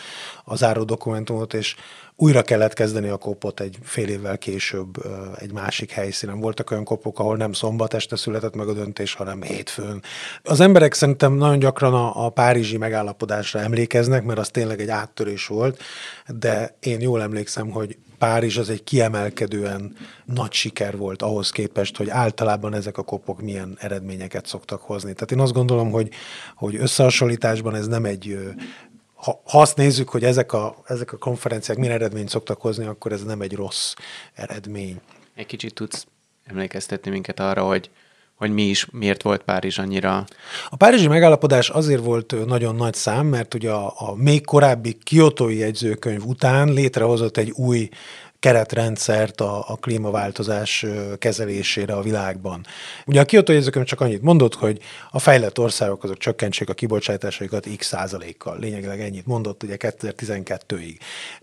a 0.43 0.55
záró 0.55 0.83
dokumentumot, 0.83 1.53
és 1.53 1.75
újra 2.21 2.41
kellett 2.41 2.73
kezdeni 2.73 3.07
a 3.07 3.17
kopot 3.17 3.59
egy 3.59 3.77
fél 3.81 4.07
évvel 4.07 4.37
később 4.37 4.97
egy 5.37 5.53
másik 5.53 5.91
helyszínen. 5.91 6.39
Voltak 6.39 6.71
olyan 6.71 6.83
kopok, 6.83 7.19
ahol 7.19 7.37
nem 7.37 7.53
szombat 7.53 7.93
este 7.93 8.15
született 8.15 8.55
meg 8.55 8.67
a 8.67 8.73
döntés, 8.73 9.13
hanem 9.13 9.41
hétfőn. 9.41 10.01
Az 10.43 10.59
emberek 10.59 10.93
szerintem 10.93 11.33
nagyon 11.33 11.59
gyakran 11.59 11.93
a, 11.93 12.25
a 12.25 12.29
párizsi 12.29 12.77
megállapodásra 12.77 13.59
emlékeznek, 13.59 14.23
mert 14.23 14.39
az 14.39 14.49
tényleg 14.49 14.81
egy 14.81 14.89
áttörés 14.89 15.47
volt, 15.47 15.81
de 16.27 16.77
én 16.79 17.01
jól 17.01 17.21
emlékszem, 17.21 17.69
hogy 17.69 17.97
Párizs 18.19 18.57
az 18.57 18.69
egy 18.69 18.83
kiemelkedően 18.83 19.95
nagy 20.25 20.53
siker 20.53 20.97
volt 20.97 21.21
ahhoz 21.21 21.49
képest, 21.49 21.97
hogy 21.97 22.09
általában 22.09 22.73
ezek 22.73 22.97
a 22.97 23.03
kopok 23.03 23.41
milyen 23.41 23.77
eredményeket 23.79 24.45
szoktak 24.45 24.81
hozni. 24.81 25.13
Tehát 25.13 25.31
én 25.31 25.39
azt 25.39 25.53
gondolom, 25.53 25.91
hogy, 25.91 26.09
hogy 26.55 26.75
összehasonlításban 26.75 27.75
ez 27.75 27.87
nem 27.87 28.05
egy 28.05 28.37
ha, 29.21 29.41
ha 29.45 29.61
azt 29.61 29.77
nézzük, 29.77 30.09
hogy 30.09 30.23
ezek 30.23 30.53
a, 30.53 30.75
ezek 30.85 31.13
a 31.13 31.17
konferenciák 31.17 31.77
milyen 31.77 31.93
eredményt 31.93 32.29
szoktak 32.29 32.61
hozni, 32.61 32.85
akkor 32.85 33.11
ez 33.11 33.23
nem 33.23 33.41
egy 33.41 33.55
rossz 33.55 33.93
eredmény. 34.33 35.01
Egy 35.35 35.45
kicsit 35.45 35.73
tudsz 35.73 36.07
emlékeztetni 36.45 37.11
minket 37.11 37.39
arra, 37.39 37.63
hogy 37.63 37.89
hogy 38.35 38.51
mi 38.51 38.61
is, 38.61 38.87
miért 38.91 39.21
volt 39.21 39.43
Párizs 39.43 39.77
annyira? 39.77 40.25
A 40.69 40.75
párizsi 40.75 41.07
megállapodás 41.07 41.69
azért 41.69 42.03
volt 42.03 42.45
nagyon 42.45 42.75
nagy 42.75 42.93
szám, 42.93 43.25
mert 43.25 43.53
ugye 43.53 43.71
a, 43.71 43.93
a 43.95 44.15
még 44.15 44.45
korábbi 44.45 44.97
kiotói 45.03 45.57
jegyzőkönyv 45.57 46.25
után 46.25 46.73
létrehozott 46.73 47.37
egy 47.37 47.51
új 47.51 47.89
keretrendszert 48.39 49.41
a, 49.41 49.63
a 49.67 49.75
klímaváltozás 49.75 50.85
kezelésére 51.17 51.93
a 51.93 52.01
világban. 52.01 52.65
Ugye 53.05 53.19
a 53.19 53.25
Kyoto 53.25 53.51
jegyzőkönyv 53.51 53.85
csak 53.85 54.01
annyit 54.01 54.21
mondott, 54.21 54.55
hogy 54.55 54.79
a 55.11 55.19
fejlett 55.19 55.59
országok 55.59 56.03
azok 56.03 56.17
csökkentsék 56.17 56.69
a 56.69 56.73
kibocsátásaikat 56.73 57.67
x 57.77 57.87
százalékkal. 57.87 58.59
Lényegileg 58.59 59.01
ennyit 59.01 59.25
mondott 59.25 59.63
ugye 59.63 59.75
2012-ig. 59.79 60.97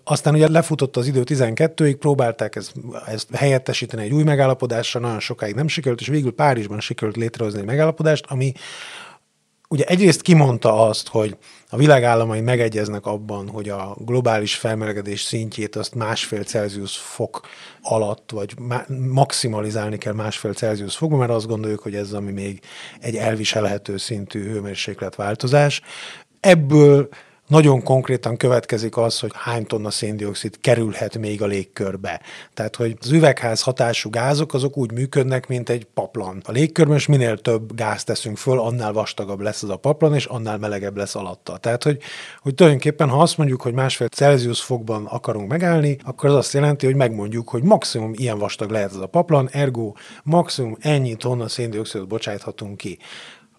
Aztán 0.05 0.35
ugye 0.35 0.49
lefutott 0.49 0.97
az 0.97 1.07
idő 1.07 1.23
12-ig, 1.25 1.97
próbálták 1.99 2.57
ezt, 2.57 2.73
ezt 3.07 3.35
helyettesíteni 3.35 4.03
egy 4.03 4.13
új 4.13 4.23
megállapodásra, 4.23 5.01
nagyon 5.01 5.21
sokáig 5.21 5.55
nem 5.55 5.69
sikerült, 5.69 6.01
és 6.01 6.07
végül 6.07 6.35
Párizsban 6.35 6.81
sikerült 6.81 7.17
létrehozni 7.17 7.59
egy 7.61 7.67
megállapodást, 7.67 8.25
ami 8.29 8.53
ugye 9.69 9.85
egyrészt 9.85 10.23
kimondta 10.23 10.87
azt, 10.87 11.09
hogy 11.09 11.37
a 11.77 11.79
világállamai 11.79 12.41
megegyeznek 12.41 13.07
abban, 13.07 13.49
hogy 13.49 13.69
a 13.69 13.97
globális 13.99 14.55
felmelegedés 14.55 15.21
szintjét 15.21 15.77
azt 15.77 15.95
másfél 15.95 16.43
Celsius 16.43 16.97
fok 16.97 17.41
alatt, 17.83 18.31
vagy 18.31 18.55
maximalizálni 19.13 19.99
kell 19.99 20.13
másfél 20.13 20.53
Celsius 20.53 20.97
fokban, 20.97 21.19
mert 21.19 21.31
azt 21.31 21.47
gondoljuk, 21.47 21.81
hogy 21.81 21.95
ez 21.95 22.13
ami 22.13 22.33
még 22.33 22.61
egy 23.01 23.17
elviselhető 23.17 23.97
szintű 23.97 24.51
hőmérsékletváltozás. 24.51 25.81
Ebből 26.41 27.09
nagyon 27.47 27.83
konkrétan 27.83 28.37
következik 28.37 28.97
az, 28.97 29.21
hogy 29.21 29.31
hány 29.35 29.67
tonna 29.67 29.91
széndiokszid 29.91 30.61
kerülhet 30.61 31.19
még 31.19 31.43
a 31.43 31.47
légkörbe. 31.47 32.21
Tehát, 32.55 32.77
hogy 32.77 32.97
az 33.01 33.11
üvegház 33.11 33.63
hatású 33.63 34.11
gázok 34.11 34.55
azok 34.55 34.77
úgy 34.77 34.93
működnek, 34.93 35.49
mint 35.49 35.69
egy 35.69 35.85
paplan. 35.85 36.43
A 36.45 36.53
légkörben 36.53 36.97
is 36.97 37.07
minél 37.07 37.39
több 37.39 37.75
gáz 37.75 38.05
teszünk 38.05 38.37
föl, 38.37 38.61
annál 38.61 38.93
vastagabb 38.93 39.41
lesz 39.41 39.63
az 39.63 39.71
a 39.71 39.77
paplan, 39.77 40.15
és 40.15 40.25
annál 40.25 40.59
melegebb 40.59 40.97
lesz 40.97 41.15
alatta. 41.15 41.57
Tehát, 41.57 41.83
hogy, 41.83 41.99
hogy 42.43 42.55
tulajdonképpen, 42.55 43.09
ha 43.09 43.21
azt 43.21 43.37
mondjuk, 43.37 43.63
hogy 43.63 43.73
másfél 43.73 44.09
Celsius 44.09 44.61
fokban 44.61 45.05
akarunk 45.05 45.49
megállni, 45.49 45.99
akkor 46.05 46.29
az 46.29 46.35
azt 46.35 46.53
jelenti, 46.53 46.87
hogy 46.87 46.97
megmondjuk, 46.97 47.49
hogy 47.49 47.63
maximum 47.63 48.13
ilyen 48.15 48.39
vastag 48.39 48.71
lehet 48.71 48.91
az 48.91 49.01
a 49.01 49.07
paplan, 49.07 49.49
ergo 49.53 49.93
maximum 50.23 50.77
ennyi 50.81 51.15
tonna 51.15 51.49
széndiokszidot 51.49 52.09
bocsájthatunk 52.09 52.77
ki. 52.77 52.99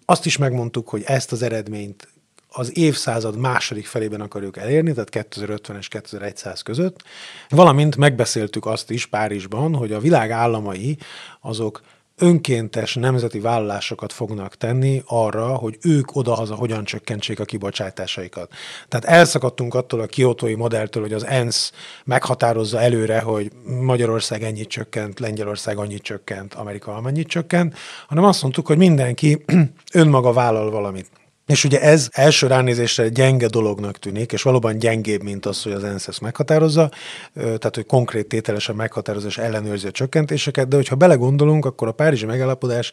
Azt 0.04 0.26
is 0.26 0.36
megmondtuk, 0.36 0.88
hogy 0.88 1.02
ezt 1.06 1.32
az 1.32 1.42
eredményt 1.42 2.08
az 2.48 2.78
évszázad 2.78 3.36
második 3.36 3.86
felében 3.86 4.20
akarjuk 4.20 4.56
elérni, 4.56 4.92
tehát 4.92 5.08
2050 5.08 5.76
és 5.76 5.88
2100 5.88 6.62
között, 6.62 7.02
valamint 7.48 7.96
megbeszéltük 7.96 8.66
azt 8.66 8.90
is 8.90 9.06
Párizsban, 9.06 9.74
hogy 9.74 9.92
a 9.92 10.00
világ 10.00 10.30
államai 10.30 10.98
azok 11.40 11.80
önkéntes 12.18 12.94
nemzeti 12.94 13.40
vállalásokat 13.40 14.12
fognak 14.12 14.54
tenni 14.54 15.02
arra, 15.06 15.46
hogy 15.46 15.78
ők 15.82 16.16
odahaza 16.16 16.54
hogyan 16.54 16.84
csökkentsék 16.84 17.40
a 17.40 17.44
kibocsátásaikat. 17.44 18.52
Tehát 18.88 19.04
elszakadtunk 19.04 19.74
attól 19.74 20.00
a 20.00 20.06
kiotói 20.06 20.54
modelltől, 20.54 21.02
hogy 21.02 21.12
az 21.12 21.26
ENSZ 21.26 21.72
meghatározza 22.04 22.80
előre, 22.80 23.20
hogy 23.20 23.52
Magyarország 23.80 24.42
ennyit 24.42 24.68
csökkent, 24.68 25.20
Lengyelország 25.20 25.78
annyit 25.78 26.02
csökkent, 26.02 26.54
Amerika 26.54 26.94
amennyit 26.94 27.28
csökkent, 27.28 27.76
hanem 28.06 28.24
azt 28.24 28.42
mondtuk, 28.42 28.66
hogy 28.66 28.76
mindenki 28.76 29.44
önmaga 29.92 30.32
vállal 30.32 30.70
valamit. 30.70 31.10
És 31.48 31.64
ugye 31.64 31.80
ez 31.80 32.08
első 32.12 32.46
ránézésre 32.46 33.08
gyenge 33.08 33.46
dolognak 33.46 33.98
tűnik, 33.98 34.32
és 34.32 34.42
valóban 34.42 34.78
gyengébb, 34.78 35.22
mint 35.22 35.46
az, 35.46 35.62
hogy 35.62 35.72
az 35.72 35.84
ENSZ 35.84 36.08
ezt 36.08 36.20
meghatározza, 36.20 36.90
tehát 37.34 37.74
hogy 37.74 37.86
konkrét 37.86 38.28
tételesen 38.28 38.74
meghatározza 38.74 39.28
és 39.28 39.38
ellenőrzi 39.38 39.86
a 39.86 39.90
csökkentéseket, 39.90 40.68
de 40.68 40.76
hogyha 40.76 40.96
belegondolunk, 40.96 41.64
akkor 41.64 41.88
a 41.88 41.92
Párizsi 41.92 42.26
megállapodás 42.26 42.92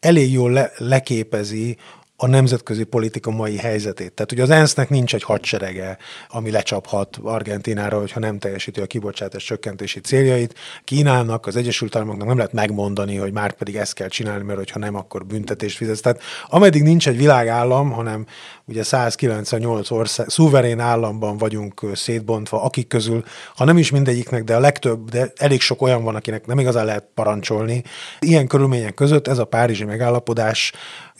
elég 0.00 0.32
jól 0.32 0.50
le- 0.50 0.72
leképezi 0.76 1.76
a 2.22 2.26
nemzetközi 2.26 2.84
politika 2.84 3.30
mai 3.30 3.56
helyzetét. 3.56 4.12
Tehát 4.12 4.32
ugye 4.32 4.42
az 4.42 4.50
ENSZ-nek 4.50 4.88
nincs 4.88 5.14
egy 5.14 5.22
hadserege, 5.22 5.98
ami 6.28 6.50
lecsaphat 6.50 7.18
Argentinára, 7.22 7.98
hogyha 7.98 8.20
nem 8.20 8.38
teljesíti 8.38 8.80
a 8.80 8.86
kibocsátás 8.86 9.44
csökkentési 9.44 10.00
céljait. 10.00 10.54
Kínának, 10.84 11.46
az 11.46 11.56
Egyesült 11.56 11.96
Államoknak 11.96 12.26
nem 12.26 12.36
lehet 12.36 12.52
megmondani, 12.52 13.16
hogy 13.16 13.32
már 13.32 13.52
pedig 13.52 13.76
ezt 13.76 13.94
kell 13.94 14.08
csinálni, 14.08 14.44
mert 14.44 14.58
hogyha 14.58 14.78
nem, 14.78 14.94
akkor 14.94 15.26
büntetést 15.26 15.76
fizet. 15.76 16.02
Tehát 16.02 16.20
ameddig 16.46 16.82
nincs 16.82 17.08
egy 17.08 17.16
világállam, 17.16 17.90
hanem 17.90 18.26
ugye 18.64 18.82
198 18.82 19.90
ország, 19.90 20.28
szuverén 20.28 20.80
államban 20.80 21.36
vagyunk 21.36 21.86
szétbontva, 21.94 22.62
akik 22.62 22.86
közül, 22.86 23.24
ha 23.56 23.64
nem 23.64 23.78
is 23.78 23.90
mindegyiknek, 23.90 24.44
de 24.44 24.56
a 24.56 24.60
legtöbb, 24.60 25.10
de 25.10 25.32
elég 25.36 25.60
sok 25.60 25.82
olyan 25.82 26.04
van, 26.04 26.14
akinek 26.14 26.46
nem 26.46 26.58
igazán 26.58 26.84
lehet 26.84 27.06
parancsolni. 27.14 27.82
Ilyen 28.18 28.46
körülmények 28.46 28.94
között 28.94 29.28
ez 29.28 29.38
a 29.38 29.44
Párizsi 29.44 29.84
megállapodás 29.84 30.72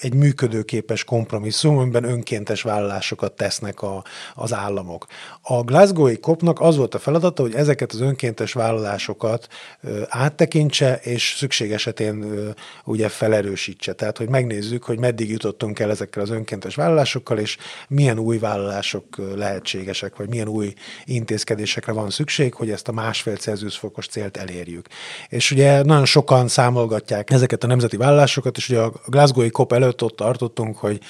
egy 0.02 0.14
működőképes 0.14 1.04
kompromisszum, 1.04 1.78
amiben 1.78 2.04
önkéntes 2.04 2.62
vállalásokat 2.62 3.32
tesznek 3.32 3.82
a, 3.82 4.04
az 4.34 4.52
államok. 4.52 5.06
A 5.42 5.62
Glasgow-i 5.62 6.16
kopnak 6.16 6.60
az 6.60 6.76
volt 6.76 6.94
a 6.94 6.98
feladata, 6.98 7.42
hogy 7.42 7.54
ezeket 7.54 7.92
az 7.92 8.00
önkéntes 8.00 8.52
vállalásokat 8.52 9.48
ö, 9.82 10.02
áttekintse, 10.08 11.00
és 11.02 11.34
szükség 11.36 11.72
esetén 11.72 12.22
ö, 12.22 12.50
ugye 12.84 13.08
felerősítse. 13.08 13.92
Tehát, 13.92 14.18
hogy 14.18 14.28
megnézzük, 14.28 14.84
hogy 14.84 14.98
meddig 14.98 15.30
jutottunk 15.30 15.78
el 15.78 15.90
ezekkel 15.90 16.22
az 16.22 16.30
önkéntes 16.30 16.74
vállalásokkal, 16.74 17.38
és 17.38 17.56
milyen 17.88 18.18
új 18.18 18.38
vállalások 18.38 19.04
lehetségesek, 19.36 20.16
vagy 20.16 20.28
milyen 20.28 20.48
új 20.48 20.74
intézkedésekre 21.04 21.92
van 21.92 22.10
szükség, 22.10 22.54
hogy 22.54 22.70
ezt 22.70 22.88
a 22.88 22.92
másfél 22.92 23.36
Celsius 23.36 23.76
fokos 23.76 24.06
célt 24.06 24.36
elérjük. 24.36 24.86
És 25.28 25.50
ugye 25.50 25.82
nagyon 25.82 26.04
sokan 26.04 26.48
számolgatják 26.48 27.30
ezeket 27.30 27.64
a 27.64 27.66
nemzeti 27.66 27.96
vállalásokat, 27.96 28.56
és 28.56 28.68
ugye 28.68 28.80
a 28.80 28.92
Glasgow-i 29.06 29.50
COP 29.50 29.72
előtt 29.72 29.91
ott 30.00 30.16
tartottunk, 30.16 30.76
hogy 30.76 31.00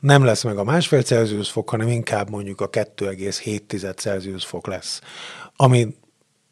nem 0.00 0.24
lesz 0.24 0.42
meg 0.42 0.58
a 0.58 0.64
másfél 0.64 1.02
Celsius 1.02 1.50
fok, 1.50 1.70
hanem 1.70 1.88
inkább 1.88 2.30
mondjuk 2.30 2.60
a 2.60 2.70
2,7 2.70 3.96
Celsius 3.96 4.44
fok 4.44 4.66
lesz. 4.66 5.00
Ami 5.56 5.94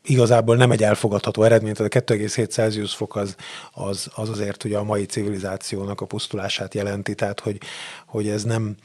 igazából 0.04 0.56
nem 0.56 0.70
egy 0.70 0.82
elfogadható 0.82 1.42
eredmény, 1.42 1.72
tehát 1.74 1.94
a 1.94 2.14
2,7 2.14 2.48
Celsius 2.48 2.94
fok 2.94 3.16
az, 3.16 3.36
az, 3.72 4.10
az 4.14 4.28
azért 4.28 4.64
ugye 4.64 4.78
a 4.78 4.84
mai 4.84 5.04
civilizációnak 5.04 6.00
a 6.00 6.06
pusztulását 6.06 6.74
jelenti, 6.74 7.14
tehát 7.14 7.40
hogy, 7.40 7.60
hogy 8.06 8.28
ez 8.28 8.42
nem, 8.42 8.76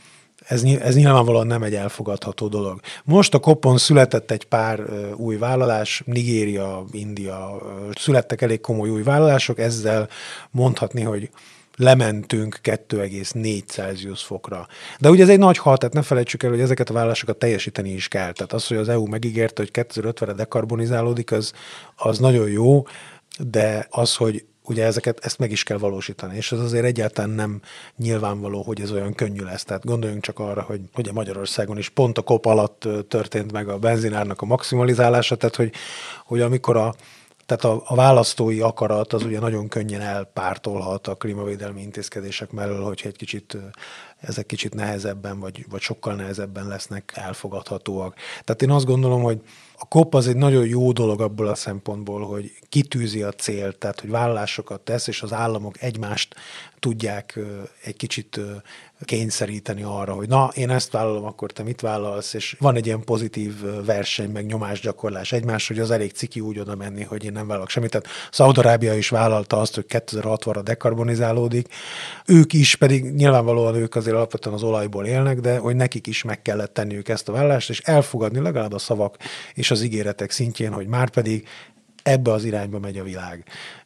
ez, 0.46 0.64
ez 0.64 0.96
nyilvánvalóan 0.96 1.48
nem 1.48 1.64
egy 1.64 1.76
elfogadható 1.76 2.48
dolog. 2.48 2.80
Most 3.04 3.34
a 3.34 3.40
kopon 3.40 3.78
született 3.78 4.32
egy 4.32 4.44
pár 4.44 4.84
új 5.16 5.38
vállalás, 5.38 6.02
Nigéria, 6.06 6.86
India, 6.92 7.62
születtek 7.96 8.42
elég 8.42 8.62
komoly 8.62 8.90
új 8.90 9.04
vállalások, 9.04 9.60
ezzel 9.60 10.10
mondhatni, 10.52 11.02
hogy 11.02 11.30
lementünk 11.80 12.60
2,4 12.64 13.66
Celsius 13.66 14.24
fokra. 14.24 14.68
De 15.00 15.10
ugye 15.10 15.24
ez 15.24 15.30
egy 15.30 15.40
nagy 15.40 15.58
hal, 15.58 15.78
tehát 15.78 15.94
ne 15.94 16.02
felejtsük 16.02 16.44
el, 16.44 16.50
hogy 16.50 16.60
ezeket 16.60 16.90
a 16.90 16.94
vállalásokat 16.94 17.38
teljesíteni 17.38 17.90
is 17.90 18.08
kell. 18.08 18.32
Tehát 18.32 18.54
az, 18.54 18.68
hogy 18.68 18.78
az 18.78 18.90
EU 18.90 19.08
megígérte, 19.08 19.62
hogy 19.62 19.72
2050-re 19.74 20.34
dekarbonizálódik, 20.34 21.32
az, 21.32 21.54
az 21.96 22.20
nagyon 22.20 22.50
jó, 22.50 22.84
de 23.38 23.88
az, 23.90 24.16
hogy 24.16 24.46
ugye 24.64 24.86
ezeket, 24.86 25.26
ezt 25.26 25.40
meg 25.40 25.52
is 25.52 25.64
kell 25.64 25.78
valósítani, 25.78 26.36
és 26.36 26.52
ez 26.52 26.60
azért 26.60 26.86
egyáltalán 26.86 27.30
nem 27.30 27.62
nyilvánvaló, 27.98 28.62
hogy 28.62 28.82
ez 28.82 28.92
olyan 28.92 29.14
könnyű 29.14 29.44
lesz. 29.44 29.64
Tehát 29.64 29.86
gondoljunk 29.86 30.24
csak 30.24 30.40
arra, 30.40 30.62
hogy 30.62 30.82
ugye 30.98 31.12
Magyarországon 31.12 31.78
is 31.78 31.90
pont 31.90 32.18
a 32.18 32.22
kop 32.22 32.46
alatt 32.46 32.88
történt 33.08 33.52
meg 33.52 33.70
a 33.70 33.78
benzinárnak 33.78 34.42
a 34.42 34.46
maximalizálása, 34.46 35.36
tehát 35.36 35.56
hogy, 35.56 35.72
hogy 36.26 36.42
amikor 36.42 36.78
a, 36.78 36.96
tehát 37.50 37.64
a, 37.64 37.84
a 37.86 37.96
választói 37.96 38.60
akarat 38.60 39.14
az 39.14 39.24
ugye 39.24 39.40
nagyon 39.40 39.68
könnyen 39.68 40.02
elpártolhat 40.02 41.08
a 41.08 41.16
klímavédelmi 41.16 41.82
intézkedések 41.82 42.52
mellől, 42.52 42.84
hogyha 42.84 43.08
egy 43.08 43.16
kicsit 43.16 43.58
ezek 44.20 44.46
kicsit 44.46 44.74
nehezebben, 44.74 45.40
vagy, 45.40 45.66
vagy 45.70 45.82
sokkal 45.82 46.16
nehezebben 46.16 46.68
lesznek 46.68 47.12
elfogadhatóak. 47.16 48.16
Tehát 48.44 48.62
én 48.62 48.72
azt 48.72 48.86
gondolom, 48.86 49.22
hogy 49.22 49.42
a 49.78 49.86
COP 49.88 50.14
az 50.14 50.28
egy 50.28 50.36
nagyon 50.36 50.66
jó 50.66 50.92
dolog 50.92 51.22
abból 51.22 51.48
a 51.48 51.56
szempontból, 51.56 52.26
hogy 52.26 52.52
kitűzi 52.70 53.22
a 53.24 53.32
célt, 53.32 53.78
tehát 53.78 54.00
hogy 54.00 54.10
vállalásokat 54.10 54.82
tesz, 54.82 55.08
és 55.08 55.22
az 55.22 55.34
államok 55.34 55.82
egymást 55.82 56.36
tudják 56.80 57.40
egy 57.84 57.96
kicsit 57.96 58.40
kényszeríteni 59.06 59.84
arra, 59.84 60.14
hogy 60.14 60.28
na, 60.28 60.50
én 60.54 60.70
ezt 60.70 60.92
vállalom, 60.92 61.26
akkor 61.26 61.52
te 61.52 61.64
mit 61.64 61.82
vállalsz, 61.82 62.34
és 62.34 62.56
van 62.60 62.76
egy 62.76 62.86
ilyen 62.86 63.04
pozitív 63.04 63.54
verseny, 63.86 64.30
meg 64.30 64.46
nyomásgyakorlás 64.46 65.32
egymás, 65.32 65.68
hogy 65.68 65.80
az 65.80 65.92
elég 65.92 66.12
ciki 66.12 66.40
úgy 66.40 66.60
oda 66.60 66.76
menni, 66.76 67.04
hogy 67.04 67.24
én 67.24 67.32
nem 67.32 67.48
vállalok 67.48 67.70
semmit. 67.70 67.90
Tehát 67.90 68.08
Szaudarábia 68.32 68.94
is 68.94 69.10
vállalta 69.10 69.60
azt, 69.60 69.76
hogy 69.76 69.86
2060-ra 69.90 70.62
dekarbonizálódik. 70.64 71.68
Ők 72.26 72.54
is, 72.54 72.76
pedig 72.76 73.04
nyilvánvalóan 73.04 73.76
ők 73.76 73.96
azért 73.96 74.16
alapvetően 74.16 74.56
az 74.56 74.64
olajból 74.64 75.06
élnek, 75.06 75.40
de 75.40 75.58
hogy 75.58 75.76
nekik 75.76 76.08
is 76.08 76.24
meg 76.24 76.42
kellett 76.42 76.74
tenniük 76.74 77.10
ezt 77.10 77.30
a 77.30 77.32
vállást, 77.32 77.70
és 77.70 77.80
elfogadni 77.80 78.40
legalább 78.40 78.74
a 78.74 78.80
szavak 78.80 79.18
és 79.54 79.72
az 79.72 79.82
ígéretek 79.82 80.32
szintjén, 80.32 80.72
hogy 80.72 80.88
már 80.88 81.10
pedig 81.10 81.48
ebbe 82.04 82.32
az 82.32 82.44
irányba 82.44 82.80
megy 82.80 82.98
a 82.98 83.04
világ. 83.04 83.44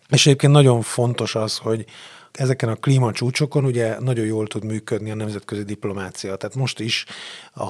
És 0.10 0.26
egyébként 0.26 0.54
nagyon 0.54 0.82
fontos 0.82 1.36
az, 1.36 1.58
hogy 1.58 1.86
ezeken 2.34 2.70
a 2.70 2.76
klímacsúcsokon 2.76 3.66
ugye 3.66 4.00
nagyon 4.00 4.26
jól 4.26 4.48
tud 4.48 4.64
működni 4.64 5.12
a 5.12 5.16
nemzetközi 5.16 5.64
diplomácia. 5.64 6.36
Tehát 6.36 6.56
most 6.56 6.80
is 6.80 7.06
a, 7.54 7.66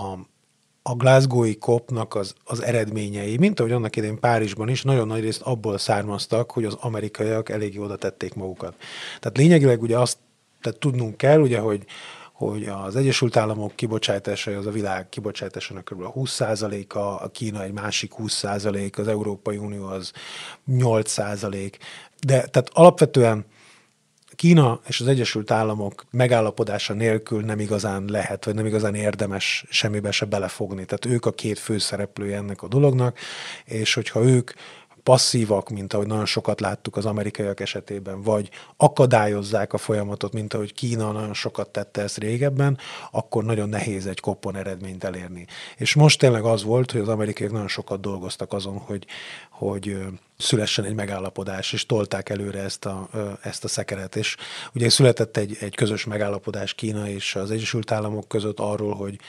a 0.82 0.96
Glasgow-i 0.96 1.58
COP-nak 1.58 2.16
az, 2.16 2.34
az 2.44 2.62
eredményei, 2.62 3.38
mint 3.38 3.60
ahogy 3.60 3.72
annak 3.72 3.96
idején 3.96 4.20
Párizsban 4.20 4.70
is, 4.70 4.82
nagyon 4.82 5.08
nagy 5.08 5.22
részt 5.22 5.42
abból 5.42 5.78
származtak, 5.78 6.52
hogy 6.52 6.66
az 6.66 6.78
amerikaiak 6.80 7.50
elég 7.50 7.80
oda 7.80 7.96
tették 7.96 8.34
magukat. 8.34 8.76
Tehát 9.20 9.38
lényegileg 9.38 9.82
ugye 9.82 9.98
azt 9.98 10.18
tehát 10.62 10.80
tudnunk 10.80 11.18
kell, 11.18 11.40
ugye, 11.40 11.60
hogy 11.60 11.86
hogy 12.34 12.64
az 12.64 12.96
Egyesült 12.96 13.38
Államok 13.38 13.76
kibocsátása 13.76 14.58
az 14.58 14.66
a 14.66 14.72
világ 14.72 15.10
kibocsátásának 15.10 15.84
kb. 15.86 16.02
20%-a, 16.16 16.98
a 17.00 17.30
Kína 17.32 17.64
egy 17.64 17.72
másik 17.72 18.12
20%, 18.18 19.00
az 19.00 19.08
Európai 19.08 19.58
Unió 19.58 19.86
az 19.86 20.12
8%, 20.72 21.74
de 22.28 22.42
tehát 22.42 22.70
alapvetően 22.74 23.46
Kína 24.36 24.80
és 24.88 25.00
az 25.00 25.08
Egyesült 25.08 25.52
Államok 25.52 26.06
megállapodása 26.12 26.94
nélkül 26.94 27.42
nem 27.42 27.60
igazán 27.60 28.06
lehet, 28.08 28.46
vagy 28.46 28.56
nem 28.56 28.66
igazán 28.66 28.96
érdemes 28.96 29.66
semmibe 29.70 30.12
se 30.12 30.26
belefogni. 30.26 30.86
Tehát 30.86 31.06
ők 31.06 31.26
a 31.26 31.32
két 31.32 31.60
főszereplője 31.60 32.38
ennek 32.38 32.62
a 32.62 32.68
dolognak, 32.68 33.18
és 33.66 33.94
hogyha 33.94 34.24
ők 34.24 34.52
passzívak, 35.04 35.70
mint 35.70 35.94
ahogy 35.94 36.08
nagyon 36.08 36.26
sokat 36.26 36.60
láttuk 36.60 36.98
az 36.98 37.06
amerikaiak 37.06 37.60
esetében, 37.60 38.22
vagy 38.22 38.50
akadályozzák 38.78 39.74
a 39.74 39.78
folyamatot, 39.78 40.34
mint 40.34 40.54
ahogy 40.54 40.74
Kína 40.74 41.12
nagyon 41.12 41.34
sokat 41.34 41.70
tette 41.70 42.02
ezt 42.02 42.18
régebben, 42.18 42.78
akkor 43.12 43.44
nagyon 43.44 43.70
nehéz 43.70 44.08
egy 44.08 44.20
koppon 44.20 44.56
eredményt 44.56 45.04
elérni. 45.04 45.46
És 45.78 45.94
most 45.94 46.20
tényleg 46.20 46.44
az 46.44 46.64
volt, 46.64 46.92
hogy 46.92 47.02
az 47.02 47.08
amerikaiak 47.08 47.52
nagyon 47.52 47.68
sokat 47.68 48.02
dolgoztak 48.02 48.54
azon, 48.54 48.78
hogy, 48.78 49.06
hogy 49.50 49.98
szülessen 50.38 50.86
egy 50.86 50.96
megállapodás, 50.96 51.74
és 51.74 51.86
tolták 51.86 52.30
előre 52.30 52.60
ezt 52.60 52.86
a, 52.86 53.10
ezt 53.42 53.64
a 53.64 53.68
szekeret. 53.68 54.16
És 54.16 54.38
ugye 54.74 54.90
született 54.90 55.38
egy, 55.38 55.58
egy 55.60 55.76
közös 55.76 56.06
megállapodás 56.06 56.74
Kína 56.74 57.08
és 57.08 57.36
az 57.36 57.52
Egyesült 57.52 57.92
Államok 57.92 58.28
között 58.28 58.60
arról, 58.60 58.94
hogy 58.96 59.20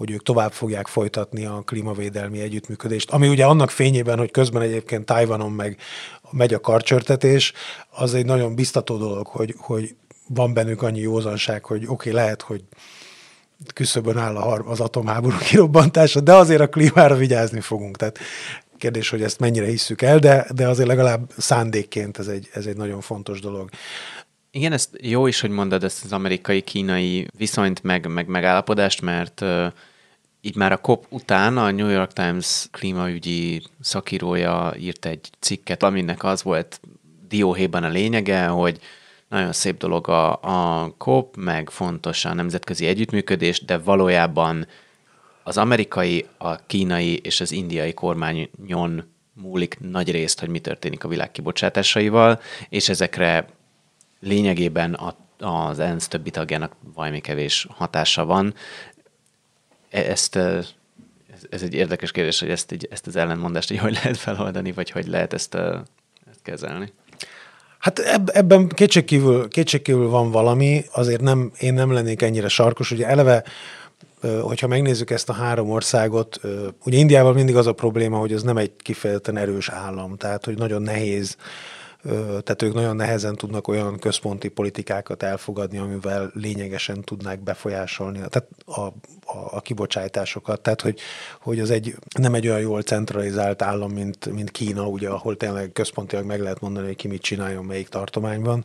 hogy 0.00 0.10
ők 0.10 0.22
tovább 0.22 0.52
fogják 0.52 0.86
folytatni 0.86 1.44
a 1.44 1.62
klímavédelmi 1.66 2.40
együttműködést, 2.40 3.10
ami 3.10 3.28
ugye 3.28 3.44
annak 3.44 3.70
fényében, 3.70 4.18
hogy 4.18 4.30
közben 4.30 4.62
egyébként 4.62 5.04
Tajvanon 5.04 5.52
meg 5.52 5.76
megy 6.30 6.54
a 6.54 6.60
karcsörtetés, 6.60 7.52
az 7.90 8.14
egy 8.14 8.24
nagyon 8.24 8.54
biztató 8.54 8.96
dolog, 8.96 9.26
hogy, 9.26 9.54
hogy 9.58 9.94
van 10.26 10.54
bennük 10.54 10.82
annyi 10.82 11.00
józanság, 11.00 11.64
hogy 11.64 11.82
oké, 11.82 11.92
okay, 11.92 12.12
lehet, 12.12 12.42
hogy 12.42 12.64
küszöbön 13.74 14.16
áll 14.16 14.36
az 14.36 14.80
atomháború 14.80 15.36
kirobbantása, 15.48 16.20
de 16.20 16.34
azért 16.34 16.60
a 16.60 16.68
klímára 16.68 17.14
vigyázni 17.14 17.60
fogunk. 17.60 17.96
Tehát 17.96 18.18
kérdés, 18.76 19.08
hogy 19.08 19.22
ezt 19.22 19.40
mennyire 19.40 19.66
hisszük 19.66 20.02
el, 20.02 20.18
de, 20.18 20.46
de 20.54 20.68
azért 20.68 20.88
legalább 20.88 21.30
szándékként 21.36 22.18
ez 22.18 22.26
egy, 22.26 22.48
ez 22.52 22.66
egy 22.66 22.76
nagyon 22.76 23.00
fontos 23.00 23.40
dolog. 23.40 23.68
Igen, 24.50 24.72
ezt 24.72 24.90
jó 25.00 25.26
is, 25.26 25.40
hogy 25.40 25.50
mondod 25.50 25.84
ezt 25.84 26.04
az 26.04 26.12
amerikai-kínai 26.12 27.28
viszonyt, 27.36 27.82
meg, 27.82 28.06
meg 28.06 28.26
megállapodást, 28.26 29.00
mert 29.00 29.44
így 30.40 30.56
már 30.56 30.72
a 30.72 30.76
COP 30.76 31.06
után 31.08 31.58
a 31.58 31.70
New 31.70 31.88
York 31.88 32.12
Times 32.12 32.68
klímaügyi 32.70 33.62
szakírója 33.80 34.74
írt 34.78 35.06
egy 35.06 35.30
cikket, 35.38 35.82
aminek 35.82 36.24
az 36.24 36.42
volt 36.42 36.80
dióhéjban 37.28 37.84
a 37.84 37.88
lényege, 37.88 38.46
hogy 38.46 38.78
nagyon 39.28 39.52
szép 39.52 39.78
dolog 39.78 40.08
a, 40.08 40.32
a 40.42 40.90
COP, 40.98 41.36
meg 41.36 41.70
fontos 41.70 42.24
a 42.24 42.34
nemzetközi 42.34 42.86
együttműködés, 42.86 43.64
de 43.64 43.78
valójában 43.78 44.66
az 45.42 45.56
amerikai, 45.56 46.26
a 46.38 46.66
kínai 46.66 47.16
és 47.16 47.40
az 47.40 47.52
indiai 47.52 47.94
kormányon 47.94 49.04
múlik 49.32 49.78
nagy 49.80 50.10
részt, 50.10 50.40
hogy 50.40 50.48
mi 50.48 50.58
történik 50.58 51.04
a 51.04 51.08
világ 51.08 51.30
kibocsátásaival, 51.30 52.40
és 52.68 52.88
ezekre 52.88 53.46
lényegében 54.20 54.94
a, 54.94 55.16
az 55.46 55.78
ENSZ 55.78 56.08
többi 56.08 56.30
tagjának 56.30 56.76
valami 56.94 57.20
kevés 57.20 57.66
hatása 57.70 58.24
van. 58.24 58.54
E, 59.90 60.00
ezt, 60.00 60.36
ez, 60.36 60.66
ez 61.50 61.62
egy 61.62 61.74
érdekes 61.74 62.10
kérdés, 62.10 62.40
hogy 62.40 62.50
ezt, 62.50 62.72
így, 62.72 62.88
ezt 62.90 63.06
az 63.06 63.16
ellentmondást 63.16 63.70
így 63.70 63.78
hogy 63.78 63.92
lehet 64.02 64.16
feloldani, 64.16 64.72
vagy 64.72 64.90
hogy 64.90 65.06
lehet 65.06 65.32
ezt, 65.32 65.54
ezt 65.54 66.42
kezelni. 66.42 66.92
Hát 67.78 67.98
ebben 68.26 68.68
kétségkívül, 68.68 69.48
kétségkívül 69.48 70.08
van 70.08 70.30
valami, 70.30 70.84
azért 70.92 71.20
nem, 71.20 71.52
én 71.58 71.74
nem 71.74 71.92
lennék 71.92 72.22
ennyire 72.22 72.48
sarkos, 72.48 72.90
ugye 72.90 73.06
eleve 73.06 73.44
hogyha 74.40 74.66
megnézzük 74.66 75.10
ezt 75.10 75.28
a 75.28 75.32
három 75.32 75.70
országot, 75.70 76.40
ugye 76.84 76.98
Indiával 76.98 77.32
mindig 77.32 77.56
az 77.56 77.66
a 77.66 77.72
probléma, 77.72 78.18
hogy 78.18 78.32
ez 78.32 78.42
nem 78.42 78.56
egy 78.56 78.72
kifejezetten 78.76 79.36
erős 79.36 79.68
állam, 79.68 80.16
tehát 80.16 80.44
hogy 80.44 80.58
nagyon 80.58 80.82
nehéz 80.82 81.36
tehát 82.02 82.62
ők 82.62 82.74
nagyon 82.74 82.96
nehezen 82.96 83.36
tudnak 83.36 83.68
olyan 83.68 83.98
központi 83.98 84.48
politikákat 84.48 85.22
elfogadni, 85.22 85.78
amivel 85.78 86.30
lényegesen 86.34 87.02
tudnák 87.02 87.40
befolyásolni 87.40 88.18
tehát 88.18 88.48
a, 88.64 88.80
a, 88.80 88.92
a 89.50 89.60
kibocsátásokat. 89.60 90.60
Tehát, 90.60 90.80
hogy, 90.80 91.00
hogy 91.40 91.60
az 91.60 91.70
egy, 91.70 91.94
nem 92.18 92.34
egy 92.34 92.48
olyan 92.48 92.60
jól 92.60 92.82
centralizált 92.82 93.62
állam, 93.62 93.92
mint, 93.92 94.32
mint 94.32 94.50
Kína, 94.50 94.86
ugye, 94.86 95.08
ahol 95.08 95.36
tényleg 95.36 95.72
központilag 95.72 96.24
meg 96.24 96.40
lehet 96.40 96.60
mondani, 96.60 96.86
hogy 96.86 96.96
ki 96.96 97.08
mit 97.08 97.22
csináljon 97.22 97.64
melyik 97.64 97.88
tartományban. 97.88 98.64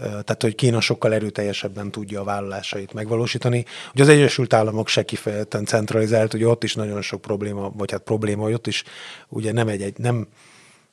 Tehát, 0.00 0.42
hogy 0.42 0.54
Kína 0.54 0.80
sokkal 0.80 1.14
erőteljesebben 1.14 1.90
tudja 1.90 2.20
a 2.20 2.24
vállalásait 2.24 2.92
megvalósítani. 2.92 3.64
Ugye 3.92 4.02
az 4.02 4.08
Egyesült 4.08 4.52
Államok 4.52 4.88
se 4.88 5.04
kifejezetten 5.04 5.64
centralizált, 5.64 6.34
ugye 6.34 6.46
ott 6.46 6.64
is 6.64 6.74
nagyon 6.74 7.02
sok 7.02 7.20
probléma, 7.20 7.70
vagy 7.76 7.90
hát 7.90 8.02
probléma, 8.02 8.42
hogy 8.42 8.52
ott 8.52 8.66
is 8.66 8.84
ugye 9.28 9.52
nem 9.52 9.68
egy, 9.68 9.82
egy 9.82 9.98
nem 9.98 10.26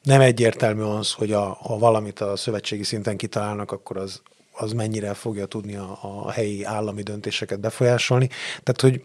nem 0.04 0.22
egyértelmű 0.22 0.82
az, 0.82 1.12
hogy 1.12 1.32
a, 1.32 1.58
ha 1.62 1.78
valamit 1.78 2.20
a 2.20 2.36
szövetségi 2.36 2.84
szinten 2.84 3.18
kitalálnak, 3.18 3.72
akkor 3.72 3.98
az, 3.98 4.22
az 4.52 4.72
mennyire 4.72 5.14
fogja 5.14 5.46
tudni 5.46 5.76
a, 5.76 5.98
a 6.02 6.32
helyi 6.32 6.64
állami 6.64 7.02
döntéseket 7.02 7.60
befolyásolni. 7.60 8.30
Tehát, 8.64 8.82
hogy 8.82 9.04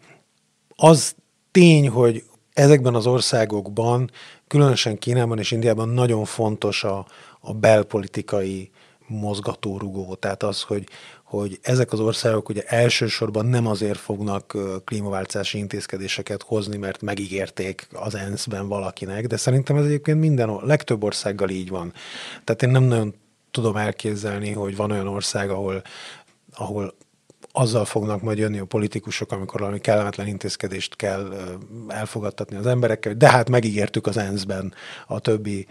az 0.76 1.14
tény, 1.50 1.88
hogy 1.88 2.24
ezekben 2.52 2.94
az 2.94 3.06
országokban, 3.06 4.10
különösen 4.46 4.98
Kínában 4.98 5.38
és 5.38 5.50
Indiában 5.50 5.88
nagyon 5.88 6.24
fontos 6.24 6.84
a, 6.84 7.06
a 7.40 7.52
belpolitikai 7.52 8.70
mozgatórugó. 9.06 10.14
Tehát 10.14 10.42
az, 10.42 10.62
hogy, 10.62 10.88
hogy 11.28 11.58
ezek 11.62 11.92
az 11.92 12.00
országok 12.00 12.48
ugye 12.48 12.62
elsősorban 12.62 13.46
nem 13.46 13.66
azért 13.66 13.98
fognak 13.98 14.56
klímaváltozási 14.84 15.58
intézkedéseket 15.58 16.42
hozni, 16.42 16.76
mert 16.76 17.02
megígérték 17.02 17.88
az 17.92 18.14
ENSZ-ben 18.14 18.68
valakinek, 18.68 19.26
de 19.26 19.36
szerintem 19.36 19.76
ez 19.76 19.84
egyébként 19.84 20.20
minden, 20.20 20.58
legtöbb 20.62 21.02
országgal 21.02 21.48
így 21.48 21.68
van. 21.68 21.92
Tehát 22.44 22.62
én 22.62 22.70
nem 22.70 22.82
nagyon 22.82 23.14
tudom 23.50 23.76
elképzelni, 23.76 24.52
hogy 24.52 24.76
van 24.76 24.90
olyan 24.90 25.08
ország, 25.08 25.50
ahol, 25.50 25.82
ahol 26.54 26.94
azzal 27.58 27.84
fognak 27.84 28.22
majd 28.22 28.38
jönni 28.38 28.58
a 28.58 28.64
politikusok, 28.64 29.32
amikor 29.32 29.60
valami 29.60 29.78
kellemetlen 29.78 30.26
intézkedést 30.26 30.96
kell 30.96 31.32
elfogadtatni 31.88 32.56
az 32.56 32.66
emberekkel, 32.66 33.14
de 33.14 33.30
hát 33.30 33.48
megígértük 33.48 34.06
az 34.06 34.16
ENSZ-ben 34.16 34.74
a 35.06 35.18
többi, 35.18 35.66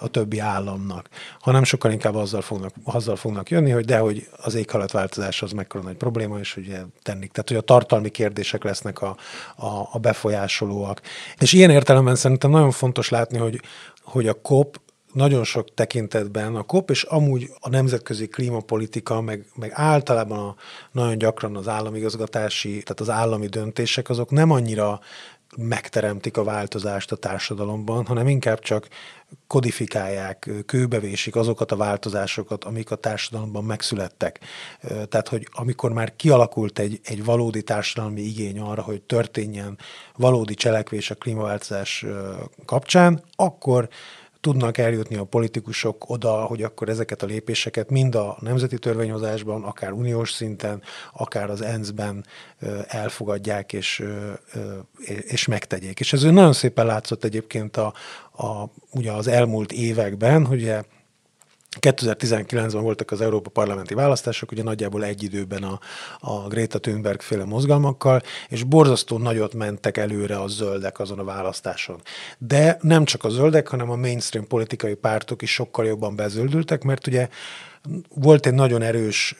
a 0.00 0.08
többi 0.08 0.38
államnak, 0.38 1.08
hanem 1.40 1.64
sokkal 1.64 1.92
inkább 1.92 2.14
azzal 2.14 2.40
fognak, 2.40 2.74
azzal 2.84 3.16
fognak 3.16 3.50
jönni, 3.50 3.70
hogy 3.70 3.84
de 3.84 3.98
hogy 3.98 4.28
az 4.36 4.54
éghajlatváltozás 4.54 5.42
az 5.42 5.52
mekkora 5.52 5.84
nagy 5.84 5.96
probléma, 5.96 6.38
és 6.38 6.56
ugye 6.56 6.78
tenni. 7.02 7.26
Tehát, 7.26 7.48
hogy 7.48 7.56
a 7.56 7.60
tartalmi 7.60 8.08
kérdések 8.08 8.64
lesznek 8.64 9.02
a, 9.02 9.16
a, 9.56 9.88
a 9.92 9.98
befolyásolóak. 9.98 11.00
És 11.38 11.52
ilyen 11.52 11.70
értelemben 11.70 12.14
szerintem 12.14 12.50
nagyon 12.50 12.70
fontos 12.70 13.08
látni, 13.08 13.38
hogy, 13.38 13.60
hogy 14.02 14.28
a 14.28 14.40
COP 14.42 14.80
nagyon 15.18 15.44
sok 15.44 15.74
tekintetben 15.74 16.56
a 16.56 16.62
COP 16.62 16.90
és 16.90 17.02
amúgy 17.02 17.50
a 17.60 17.68
nemzetközi 17.68 18.26
klímapolitika, 18.26 19.20
meg, 19.20 19.46
meg 19.54 19.70
általában 19.74 20.38
a, 20.38 20.54
nagyon 20.92 21.18
gyakran 21.18 21.56
az 21.56 21.68
államigazgatási, 21.68 22.68
tehát 22.68 23.00
az 23.00 23.10
állami 23.10 23.46
döntések, 23.46 24.08
azok 24.08 24.30
nem 24.30 24.50
annyira 24.50 25.00
megteremtik 25.56 26.36
a 26.36 26.44
változást 26.44 27.12
a 27.12 27.16
társadalomban, 27.16 28.06
hanem 28.06 28.28
inkább 28.28 28.60
csak 28.60 28.88
kodifikálják, 29.46 30.50
kőbevésik 30.66 31.36
azokat 31.36 31.72
a 31.72 31.76
változásokat, 31.76 32.64
amik 32.64 32.90
a 32.90 32.96
társadalomban 32.96 33.64
megszülettek. 33.64 34.40
Tehát, 35.08 35.28
hogy 35.28 35.48
amikor 35.52 35.92
már 35.92 36.16
kialakult 36.16 36.78
egy, 36.78 37.00
egy 37.04 37.24
valódi 37.24 37.62
társadalmi 37.62 38.20
igény 38.20 38.60
arra, 38.60 38.82
hogy 38.82 39.02
történjen 39.02 39.78
valódi 40.16 40.54
cselekvés 40.54 41.10
a 41.10 41.14
klímaváltozás 41.14 42.06
kapcsán, 42.64 43.22
akkor 43.36 43.88
tudnak 44.40 44.78
eljutni 44.78 45.16
a 45.16 45.24
politikusok 45.24 46.10
oda, 46.10 46.32
hogy 46.32 46.62
akkor 46.62 46.88
ezeket 46.88 47.22
a 47.22 47.26
lépéseket 47.26 47.90
mind 47.90 48.14
a 48.14 48.36
nemzeti 48.40 48.78
törvényhozásban, 48.78 49.64
akár 49.64 49.92
uniós 49.92 50.32
szinten, 50.32 50.82
akár 51.12 51.50
az 51.50 51.62
ENSZ-ben 51.62 52.24
elfogadják 52.86 53.72
és, 53.72 54.04
és 55.06 55.46
megtegyék. 55.46 56.00
És 56.00 56.12
ez 56.12 56.22
nagyon 56.22 56.52
szépen 56.52 56.86
látszott 56.86 57.24
egyébként 57.24 57.76
a, 57.76 57.92
a, 58.32 58.64
ugye 58.90 59.12
az 59.12 59.28
elmúlt 59.28 59.72
években, 59.72 60.46
hogy 60.46 60.74
2019-ben 61.80 62.82
voltak 62.82 63.10
az 63.10 63.20
Európa 63.20 63.50
Parlamenti 63.50 63.94
választások, 63.94 64.52
ugye 64.52 64.62
nagyjából 64.62 65.04
egy 65.04 65.22
időben 65.22 65.62
a, 65.62 65.80
a 66.18 66.48
Greta 66.48 66.78
Thunberg 66.78 67.20
féle 67.20 67.44
mozgalmakkal, 67.44 68.22
és 68.48 68.62
borzasztó 68.62 69.18
nagyot 69.18 69.54
mentek 69.54 69.96
előre 69.96 70.40
a 70.40 70.48
zöldek 70.48 70.98
azon 70.98 71.18
a 71.18 71.24
választáson. 71.24 72.00
De 72.38 72.78
nem 72.80 73.04
csak 73.04 73.24
a 73.24 73.28
zöldek, 73.28 73.68
hanem 73.68 73.90
a 73.90 73.96
mainstream 73.96 74.46
politikai 74.46 74.94
pártok 74.94 75.42
is 75.42 75.52
sokkal 75.52 75.86
jobban 75.86 76.16
bezöldültek, 76.16 76.82
mert 76.82 77.06
ugye 77.06 77.28
volt 78.14 78.46
egy 78.46 78.54
nagyon 78.54 78.82
erős 78.82 79.36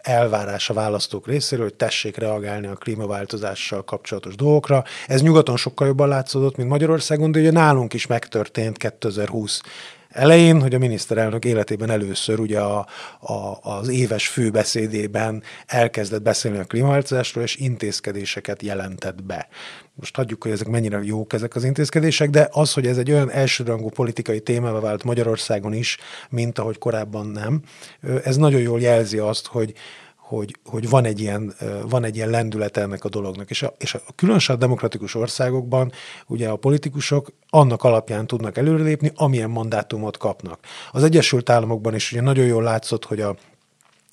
elvárás 0.00 0.70
a 0.70 0.74
választók 0.74 1.26
részéről, 1.26 1.64
hogy 1.64 1.74
tessék 1.74 2.16
reagálni 2.16 2.66
a 2.66 2.74
klímaváltozással 2.74 3.84
kapcsolatos 3.84 4.34
dolgokra. 4.34 4.84
Ez 5.06 5.22
nyugaton 5.22 5.56
sokkal 5.56 5.86
jobban 5.86 6.08
látszódott, 6.08 6.56
mint 6.56 6.68
Magyarországon, 6.68 7.32
de 7.32 7.38
ugye 7.38 7.50
nálunk 7.50 7.94
is 7.94 8.06
megtörtént 8.06 8.76
2020 8.76 9.60
elején, 10.14 10.60
hogy 10.60 10.74
a 10.74 10.78
miniszterelnök 10.78 11.44
életében 11.44 11.90
először 11.90 12.38
ugye 12.38 12.60
a, 12.60 12.86
a, 13.20 13.58
az 13.62 13.88
éves 13.88 14.28
főbeszédében 14.28 15.42
elkezdett 15.66 16.22
beszélni 16.22 16.58
a 16.58 16.64
klímaváltozásról, 16.64 17.44
és 17.44 17.56
intézkedéseket 17.56 18.62
jelentett 18.62 19.22
be. 19.22 19.48
Most 19.94 20.16
hagyjuk, 20.16 20.42
hogy 20.42 20.52
ezek 20.52 20.68
mennyire 20.68 21.00
jók 21.02 21.32
ezek 21.32 21.54
az 21.54 21.64
intézkedések, 21.64 22.30
de 22.30 22.48
az, 22.52 22.72
hogy 22.72 22.86
ez 22.86 22.98
egy 22.98 23.10
olyan 23.10 23.30
elsőrangú 23.30 23.88
politikai 23.88 24.40
témává 24.40 24.80
vált 24.80 25.04
Magyarországon 25.04 25.72
is, 25.72 25.98
mint 26.30 26.58
ahogy 26.58 26.78
korábban 26.78 27.26
nem, 27.26 27.62
ez 28.24 28.36
nagyon 28.36 28.60
jól 28.60 28.80
jelzi 28.80 29.18
azt, 29.18 29.46
hogy, 29.46 29.72
hogy, 30.36 30.56
hogy 30.64 30.88
van, 30.88 31.04
egy 31.04 31.20
ilyen, 31.20 31.54
van 31.88 32.04
egy 32.04 32.16
ilyen 32.16 32.30
lendület 32.30 32.76
ennek 32.76 33.04
a 33.04 33.08
dolognak. 33.08 33.50
És 33.50 33.62
a, 33.62 33.74
és 33.78 33.94
a 33.94 34.00
különösen 34.14 34.56
a 34.56 34.58
demokratikus 34.58 35.14
országokban 35.14 35.92
ugye 36.26 36.48
a 36.48 36.56
politikusok 36.56 37.32
annak 37.50 37.82
alapján 37.82 38.26
tudnak 38.26 38.56
előrelépni, 38.56 39.12
amilyen 39.14 39.50
mandátumot 39.50 40.16
kapnak. 40.16 40.58
Az 40.92 41.02
Egyesült 41.02 41.50
Államokban 41.50 41.94
is 41.94 42.12
ugye 42.12 42.20
nagyon 42.20 42.46
jól 42.46 42.62
látszott, 42.62 43.04
hogy 43.04 43.20
a 43.20 43.36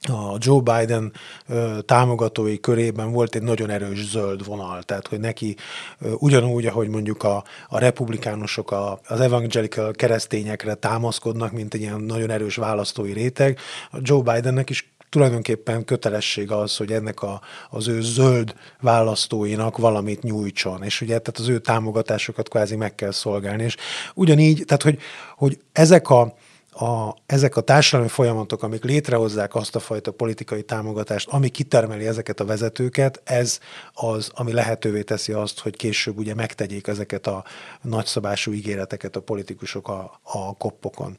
a 0.09 0.37
Joe 0.37 0.61
Biden 0.61 1.13
ö, 1.47 1.77
támogatói 1.85 2.59
körében 2.59 3.11
volt 3.11 3.35
egy 3.35 3.41
nagyon 3.41 3.69
erős 3.69 4.09
zöld 4.09 4.45
vonal, 4.45 4.83
tehát 4.83 5.07
hogy 5.07 5.19
neki 5.19 5.55
ö, 5.99 6.11
ugyanúgy, 6.11 6.65
ahogy 6.65 6.87
mondjuk 6.87 7.23
a, 7.23 7.43
a 7.67 7.79
republikánusok 7.79 8.71
a, 8.71 8.99
az 9.07 9.19
evangelical 9.19 9.91
keresztényekre 9.91 10.73
támaszkodnak, 10.73 11.51
mint 11.51 11.73
egy 11.73 11.81
ilyen 11.81 12.01
nagyon 12.01 12.29
erős 12.29 12.55
választói 12.55 13.13
réteg, 13.13 13.59
a 13.91 13.97
Joe 14.01 14.21
Bidennek 14.21 14.69
is 14.69 14.93
tulajdonképpen 15.11 15.85
kötelesség 15.85 16.51
az, 16.51 16.77
hogy 16.77 16.91
ennek 16.91 17.21
a, 17.21 17.41
az 17.69 17.87
ő 17.87 18.01
zöld 18.01 18.53
választóinak 18.79 19.77
valamit 19.77 20.23
nyújtson, 20.23 20.83
és 20.83 21.01
ugye 21.01 21.19
tehát 21.19 21.37
az 21.37 21.47
ő 21.47 21.59
támogatásokat 21.59 22.49
kvázi 22.49 22.75
meg 22.75 22.95
kell 22.95 23.11
szolgálni, 23.11 23.63
és 23.63 23.75
ugyanígy, 24.13 24.63
tehát 24.65 24.83
hogy, 24.83 24.99
hogy 25.35 25.59
ezek 25.71 26.09
a, 26.09 26.35
a, 26.71 27.15
ezek 27.25 27.55
a 27.55 27.61
társadalmi 27.61 28.09
folyamatok, 28.09 28.63
amik 28.63 28.83
létrehozzák 28.83 29.55
azt 29.55 29.75
a 29.75 29.79
fajta 29.79 30.11
politikai 30.11 30.63
támogatást, 30.63 31.29
ami 31.29 31.49
kitermeli 31.49 32.07
ezeket 32.07 32.39
a 32.39 32.45
vezetőket, 32.45 33.21
ez 33.23 33.59
az, 33.93 34.31
ami 34.33 34.51
lehetővé 34.51 35.01
teszi 35.01 35.31
azt, 35.31 35.59
hogy 35.59 35.75
később 35.75 36.17
ugye 36.17 36.33
megtegyék 36.33 36.87
ezeket 36.87 37.27
a 37.27 37.43
nagyszabású 37.81 38.51
ígéreteket 38.51 39.15
a 39.15 39.21
politikusok 39.21 39.87
a, 39.87 40.19
a 40.23 40.57
koppokon. 40.57 41.17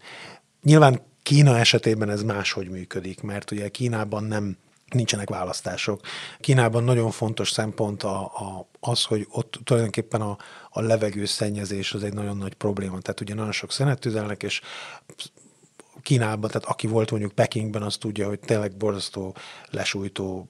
Nyilván 0.63 1.01
Kína 1.23 1.59
esetében 1.59 2.11
ez 2.11 2.23
máshogy 2.23 2.69
működik, 2.69 3.21
mert 3.21 3.51
ugye 3.51 3.69
Kínában 3.69 4.25
nem 4.25 4.57
nincsenek 4.89 5.29
választások. 5.29 6.01
Kínában 6.41 6.85
nagyon 6.85 7.11
fontos 7.11 7.51
szempont 7.51 8.03
a, 8.03 8.21
a, 8.21 8.69
az, 8.81 9.05
hogy 9.05 9.27
ott 9.31 9.59
tulajdonképpen 9.65 10.21
a, 10.21 10.37
a 10.71 10.81
levegőszennyezés 10.81 11.93
az 11.93 12.03
egy 12.03 12.15
nagyon 12.15 12.37
nagy 12.37 12.55
probléma. 12.55 13.01
Tehát 13.01 13.21
ugye 13.21 13.35
nagyon 13.35 13.53
sok 13.53 13.73
szenet 13.73 13.99
tüzelnek, 13.99 14.43
és 14.43 14.61
Kínában, 16.03 16.51
tehát 16.51 16.69
aki 16.69 16.87
volt 16.87 17.11
mondjuk 17.11 17.33
Pekingben, 17.33 17.83
az 17.83 17.97
tudja, 17.97 18.29
hogy 18.29 18.41
tényleg 18.41 18.77
borzasztó 18.77 19.37
lesújtó 19.71 20.49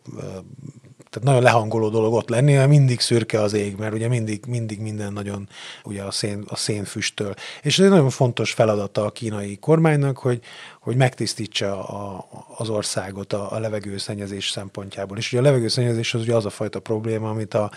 tehát 1.12 1.28
nagyon 1.28 1.42
lehangoló 1.42 1.88
dolog 1.88 2.12
ott 2.12 2.28
lenni, 2.28 2.54
mert 2.54 2.68
mindig 2.68 3.00
szürke 3.00 3.40
az 3.40 3.52
ég, 3.52 3.76
mert 3.76 3.92
ugye 3.92 4.08
mindig, 4.08 4.44
mindig 4.46 4.80
minden 4.80 5.12
nagyon 5.12 5.48
ugye 5.84 6.02
a, 6.02 6.10
szén, 6.10 6.44
a 6.48 6.56
szénfüsttől. 6.56 7.34
És 7.62 7.78
ez 7.78 7.84
egy 7.84 7.90
nagyon 7.90 8.10
fontos 8.10 8.52
feladata 8.52 9.04
a 9.04 9.10
kínai 9.10 9.56
kormánynak, 9.56 10.18
hogy, 10.18 10.40
hogy 10.80 10.96
megtisztítsa 10.96 11.88
a, 11.88 12.26
az 12.56 12.68
országot 12.68 13.32
a, 13.32 13.52
a 13.52 13.58
levegőszennyezés 13.58 14.50
szempontjából. 14.50 15.16
És 15.16 15.32
ugye 15.32 15.40
a 15.40 15.44
levegőszennyezés 15.44 16.14
az 16.14 16.20
ugye 16.20 16.34
az 16.34 16.46
a 16.46 16.50
fajta 16.50 16.80
probléma, 16.80 17.30
amit 17.30 17.54
a, 17.54 17.70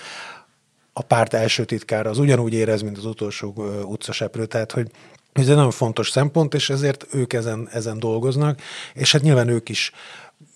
a 0.93 1.01
párt 1.01 1.33
első 1.33 1.65
titkára 1.65 2.09
az 2.09 2.19
ugyanúgy 2.19 2.53
érez, 2.53 2.81
mint 2.81 2.97
az 2.97 3.05
utolsó 3.05 3.53
utcaseprő, 3.85 4.45
tehát 4.45 4.71
hogy 4.71 4.91
ez 5.33 5.47
egy 5.49 5.55
nagyon 5.55 5.71
fontos 5.71 6.09
szempont, 6.09 6.53
és 6.53 6.69
ezért 6.69 7.05
ők 7.13 7.33
ezen, 7.33 7.69
ezen 7.71 7.99
dolgoznak, 7.99 8.61
és 8.93 9.11
hát 9.11 9.21
nyilván 9.21 9.47
ők 9.47 9.69
is 9.69 9.91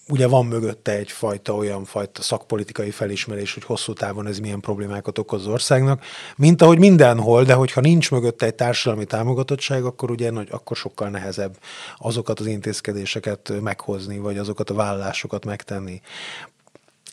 ugye 0.09 0.27
van 0.27 0.45
mögötte 0.45 0.91
egyfajta 0.91 1.55
olyan 1.55 1.85
fajta 1.85 2.21
szakpolitikai 2.21 2.91
felismerés, 2.91 3.53
hogy 3.53 3.63
hosszú 3.63 3.93
távon 3.93 4.27
ez 4.27 4.39
milyen 4.39 4.59
problémákat 4.59 5.17
okoz 5.17 5.41
az 5.41 5.47
országnak, 5.47 6.03
mint 6.35 6.61
ahogy 6.61 6.79
mindenhol, 6.79 7.43
de 7.43 7.53
hogyha 7.53 7.81
nincs 7.81 8.11
mögötte 8.11 8.45
egy 8.45 8.55
társadalmi 8.55 9.05
támogatottság, 9.05 9.83
akkor 9.85 10.11
ugye 10.11 10.31
nagy, 10.31 10.47
akkor 10.51 10.77
sokkal 10.77 11.09
nehezebb 11.09 11.57
azokat 11.97 12.39
az 12.39 12.45
intézkedéseket 12.45 13.53
meghozni, 13.61 14.17
vagy 14.17 14.37
azokat 14.37 14.69
a 14.69 14.73
vállalásokat 14.73 15.45
megtenni. 15.45 16.01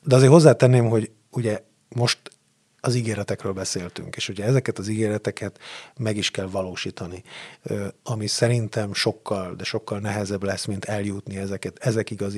De 0.02 0.14
azért 0.14 0.32
hozzátenném, 0.32 0.88
hogy 0.88 1.10
ugye 1.30 1.62
most 1.88 2.18
az 2.80 2.94
ígéretekről 2.94 3.52
beszéltünk, 3.52 4.16
és 4.16 4.28
ugye 4.28 4.44
ezeket 4.44 4.78
az 4.78 4.88
ígéreteket 4.88 5.58
meg 5.96 6.16
is 6.16 6.30
kell 6.30 6.46
valósítani, 6.46 7.22
ami 8.02 8.26
szerintem 8.26 8.94
sokkal, 8.94 9.54
de 9.54 9.64
sokkal 9.64 9.98
nehezebb 9.98 10.42
lesz, 10.42 10.64
mint 10.64 10.84
eljutni 10.84 11.36
ezeket, 11.36 11.78
ezekig 11.78 12.22
az 12.22 12.34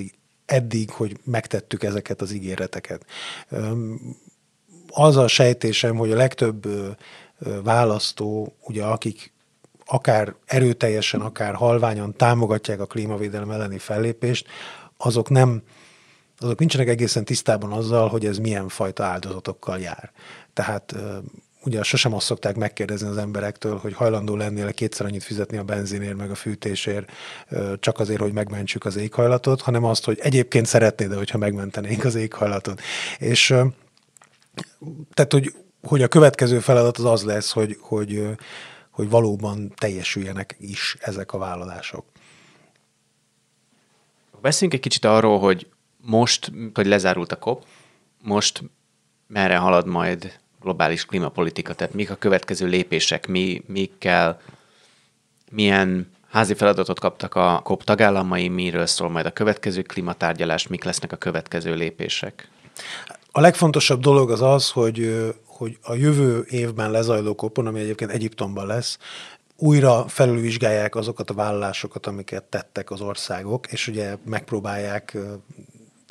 eddig, 0.48 0.90
hogy 0.90 1.16
megtettük 1.24 1.82
ezeket 1.82 2.20
az 2.20 2.32
ígéreteket. 2.32 3.06
Az 4.88 5.16
a 5.16 5.26
sejtésem, 5.26 5.96
hogy 5.96 6.12
a 6.12 6.16
legtöbb 6.16 6.68
választó, 7.62 8.56
ugye 8.60 8.84
akik 8.84 9.32
akár 9.84 10.34
erőteljesen, 10.44 11.20
akár 11.20 11.54
halványan 11.54 12.16
támogatják 12.16 12.80
a 12.80 12.86
klímavédelem 12.86 13.50
elleni 13.50 13.78
fellépést, 13.78 14.46
azok 14.96 15.28
nem, 15.28 15.62
azok 16.38 16.58
nincsenek 16.58 16.88
egészen 16.88 17.24
tisztában 17.24 17.72
azzal, 17.72 18.08
hogy 18.08 18.26
ez 18.26 18.38
milyen 18.38 18.68
fajta 18.68 19.04
áldozatokkal 19.04 19.78
jár. 19.78 20.12
Tehát 20.52 20.94
ugye 21.64 21.82
sosem 21.82 22.14
azt 22.14 22.26
szokták 22.26 22.56
megkérdezni 22.56 23.08
az 23.08 23.16
emberektől, 23.16 23.76
hogy 23.76 23.94
hajlandó 23.94 24.36
lennél 24.36 24.72
kétszer 24.72 25.06
annyit 25.06 25.22
fizetni 25.22 25.56
a 25.56 25.62
benzinért, 25.62 26.16
meg 26.16 26.30
a 26.30 26.34
fűtésért, 26.34 27.10
csak 27.80 27.98
azért, 27.98 28.20
hogy 28.20 28.32
megmentsük 28.32 28.84
az 28.84 28.96
éghajlatot, 28.96 29.60
hanem 29.60 29.84
azt, 29.84 30.04
hogy 30.04 30.18
egyébként 30.20 30.66
szeretnéd, 30.66 31.14
hogyha 31.14 31.38
megmentenénk 31.38 32.04
az 32.04 32.14
éghajlatot. 32.14 32.80
És 33.18 33.46
tehát, 35.14 35.32
hogy, 35.32 35.54
hogy 35.82 36.02
a 36.02 36.08
következő 36.08 36.58
feladat 36.58 36.98
az 36.98 37.04
az 37.04 37.24
lesz, 37.24 37.52
hogy, 37.52 37.76
hogy, 37.80 38.28
hogy 38.90 39.08
valóban 39.08 39.72
teljesüljenek 39.76 40.56
is 40.58 40.96
ezek 41.00 41.32
a 41.32 41.38
vállalások. 41.38 42.04
Beszéljünk 44.40 44.74
egy 44.74 44.88
kicsit 44.88 45.04
arról, 45.04 45.38
hogy 45.38 45.66
most, 45.96 46.52
hogy 46.74 46.86
lezárult 46.86 47.32
a 47.32 47.36
COP, 47.36 47.64
most 48.22 48.62
merre 49.26 49.56
halad 49.56 49.86
majd 49.86 50.38
globális 50.60 51.04
klímapolitika, 51.04 51.74
tehát 51.74 51.94
mik 51.94 52.10
a 52.10 52.14
következő 52.14 52.66
lépések, 52.66 53.26
mi, 53.26 53.62
mi 53.66 53.90
kell, 53.98 54.40
milyen 55.50 56.10
házi 56.30 56.54
feladatot 56.54 57.00
kaptak 57.00 57.34
a 57.34 57.60
COP 57.64 57.84
tagállamai, 57.84 58.48
miről 58.48 58.86
szól 58.86 59.08
majd 59.08 59.26
a 59.26 59.30
következő 59.30 59.82
klímatárgyalás, 59.82 60.66
mik 60.66 60.84
lesznek 60.84 61.12
a 61.12 61.16
következő 61.16 61.74
lépések? 61.74 62.50
A 63.32 63.40
legfontosabb 63.40 64.00
dolog 64.00 64.30
az 64.30 64.42
az, 64.42 64.70
hogy, 64.70 65.24
hogy 65.44 65.78
a 65.82 65.94
jövő 65.94 66.44
évben 66.48 66.90
lezajló 66.90 67.34
kopon, 67.34 67.66
ami 67.66 67.80
egyébként 67.80 68.10
Egyiptomban 68.10 68.66
lesz, 68.66 68.98
újra 69.56 70.08
felülvizsgálják 70.08 70.94
azokat 70.94 71.30
a 71.30 71.34
vállalásokat, 71.34 72.06
amiket 72.06 72.42
tettek 72.42 72.90
az 72.90 73.00
országok, 73.00 73.72
és 73.72 73.88
ugye 73.88 74.16
megpróbálják 74.24 75.16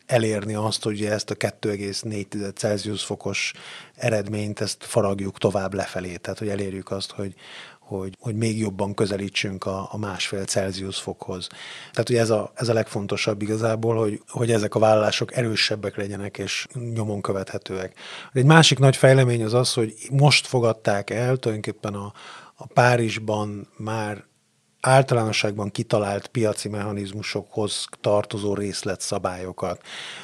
elérni 0.08 0.54
azt, 0.54 0.84
hogy 0.84 1.06
ezt 1.06 1.30
a 1.30 1.36
2,4 1.36 2.56
Celsius 2.56 3.04
fokos 3.04 3.54
eredményt, 3.96 4.60
ezt 4.60 4.84
faragjuk 4.84 5.38
tovább 5.38 5.74
lefelé. 5.74 6.16
Tehát, 6.16 6.40
hogy 6.40 6.50
elérjük 6.50 6.92
azt, 6.92 7.12
hogy, 7.12 7.34
hogy, 7.80 8.16
hogy 8.20 8.36
még 8.36 8.60
jobban 8.60 8.94
közelítsünk 8.94 9.66
a, 9.66 9.88
a 9.92 9.98
másfél 9.98 10.46
Celsius 10.46 11.00
fokhoz. 11.00 11.48
Tehát 11.92 12.10
ugye 12.10 12.20
ez 12.20 12.30
a, 12.30 12.52
ez 12.56 12.70
a 12.70 12.74
legfontosabb 12.74 13.42
igazából, 13.42 13.96
hogy, 13.96 14.22
hogy 14.28 14.52
ezek 14.52 14.76
a 14.76 14.80
vállalások 14.80 15.36
erősebbek 15.36 15.96
legyenek 15.96 16.38
és 16.38 16.68
nyomon 16.94 17.22
követhetőek. 17.22 18.00
Egy 18.34 18.46
másik 18.46 18.80
nagy 18.80 18.96
fejlemény 18.96 19.44
az 19.44 19.54
az, 19.54 19.74
hogy 19.74 19.94
most 20.12 20.48
fogadták 20.48 21.10
el 21.10 21.38
tulajdonképpen 21.38 21.94
a, 21.94 22.14
a 22.56 22.66
Párizsban 22.66 23.68
már 23.78 24.27
általánosságban 24.88 25.70
kitalált 25.70 26.28
piaci 26.28 26.70
mechanizmusokhoz 26.70 27.86
tartozó 28.02 28.54
részletszabályokat. 28.54 29.82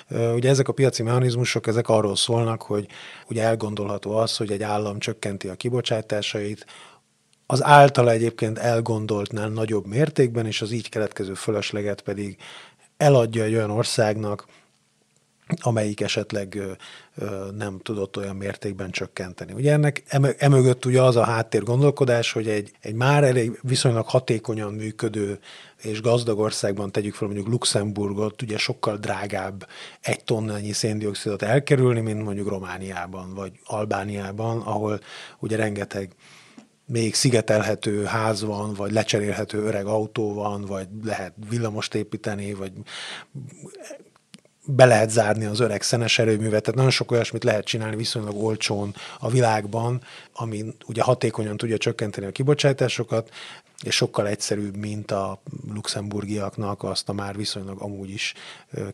Ugye 0.10 0.50
ezek 0.50 0.68
a 0.68 0.74
piaci 0.74 1.04
mechanizmusok, 1.04 1.68
ezek 1.68 1.90
arról 1.90 2.16
szólnak, 2.16 2.62
hogy 2.62 2.88
ugye 3.30 3.44
elgondolható 3.44 4.16
az, 4.16 4.38
hogy 4.38 4.52
egy 4.52 4.64
állam 4.64 5.00
csökkenti 5.00 5.48
a 5.48 5.56
kibocsátásait, 5.56 6.66
az 7.46 7.64
általa 7.64 8.12
egyébként 8.12 8.60
elgondoltnál 8.60 9.50
nagyobb 9.50 9.86
mértékben, 9.86 10.46
és 10.46 10.62
az 10.62 10.72
így 10.72 10.90
keletkező 10.90 11.34
fölösleget 11.34 12.02
pedig 12.02 12.38
eladja 12.98 13.44
egy 13.44 13.56
olyan 13.56 13.72
országnak, 13.72 14.46
amelyik 15.62 16.02
esetleg 16.02 16.62
nem 17.58 17.80
tudott 17.80 18.18
olyan 18.18 18.36
mértékben 18.36 18.92
csökkenteni. 18.92 19.54
Ugye 19.54 19.72
ennek 19.72 20.04
emögött 20.38 20.86
ugye 20.86 21.02
az 21.02 21.16
a 21.16 21.24
háttér 21.24 21.64
gondolkodás, 21.64 22.32
hogy 22.32 22.48
egy, 22.48 22.72
egy 22.82 22.94
már 22.94 23.24
elég 23.24 23.60
viszonylag 23.62 24.08
hatékonyan 24.08 24.74
működő 24.74 25.40
és 25.82 26.02
gazdag 26.02 26.40
országban 26.40 26.92
tegyük 26.92 27.14
fel 27.14 27.28
mondjuk 27.28 27.50
Luxemburgot, 27.50 28.42
ugye 28.42 28.58
sokkal 28.58 28.98
drágább 28.98 29.68
egy 30.02 30.24
tonnányi 30.24 30.72
széndiokszidot 30.72 31.42
elkerülni, 31.42 32.00
mint 32.00 32.24
mondjuk 32.24 32.48
Romániában 32.48 33.34
vagy 33.34 33.52
Albániában, 33.64 34.62
ahol 34.62 35.00
ugye 35.40 35.56
rengeteg 35.56 36.16
még 36.86 37.14
szigetelhető 37.14 38.04
ház 38.04 38.44
van, 38.44 38.74
vagy 38.74 38.92
lecserélhető 38.92 39.64
öreg 39.64 39.86
autó 39.86 40.34
van, 40.34 40.66
vagy 40.66 40.88
lehet 41.04 41.34
villamost 41.50 41.96
építeni, 41.96 42.54
vagy 42.54 42.72
be 44.66 44.86
lehet 44.86 45.10
zárni 45.10 45.46
az 45.46 45.60
öreg 45.60 45.82
szenes 45.82 46.20
erőművet, 46.20 46.62
tehát 46.62 46.76
nagyon 46.76 46.92
sok 46.92 47.12
olyasmit 47.12 47.44
lehet 47.44 47.66
csinálni 47.66 47.96
viszonylag 47.96 48.44
olcsón 48.44 48.96
a 49.20 49.30
világban, 49.30 50.02
ami 50.34 50.66
ugye 50.86 51.02
hatékonyan 51.02 51.58
tudja 51.58 51.78
csökkenteni 51.78 52.26
a 52.26 52.32
kibocsátásokat, 52.32 53.30
és 53.84 53.96
sokkal 53.96 54.28
egyszerűbb, 54.28 54.76
mint 54.76 55.12
a 55.12 55.42
luxemburgiaknak 55.74 56.84
azt 56.84 57.10
a 57.10 57.14
már 57.14 57.36
viszonylag 57.36 57.82
amúgy 57.82 58.10
is, 58.10 58.34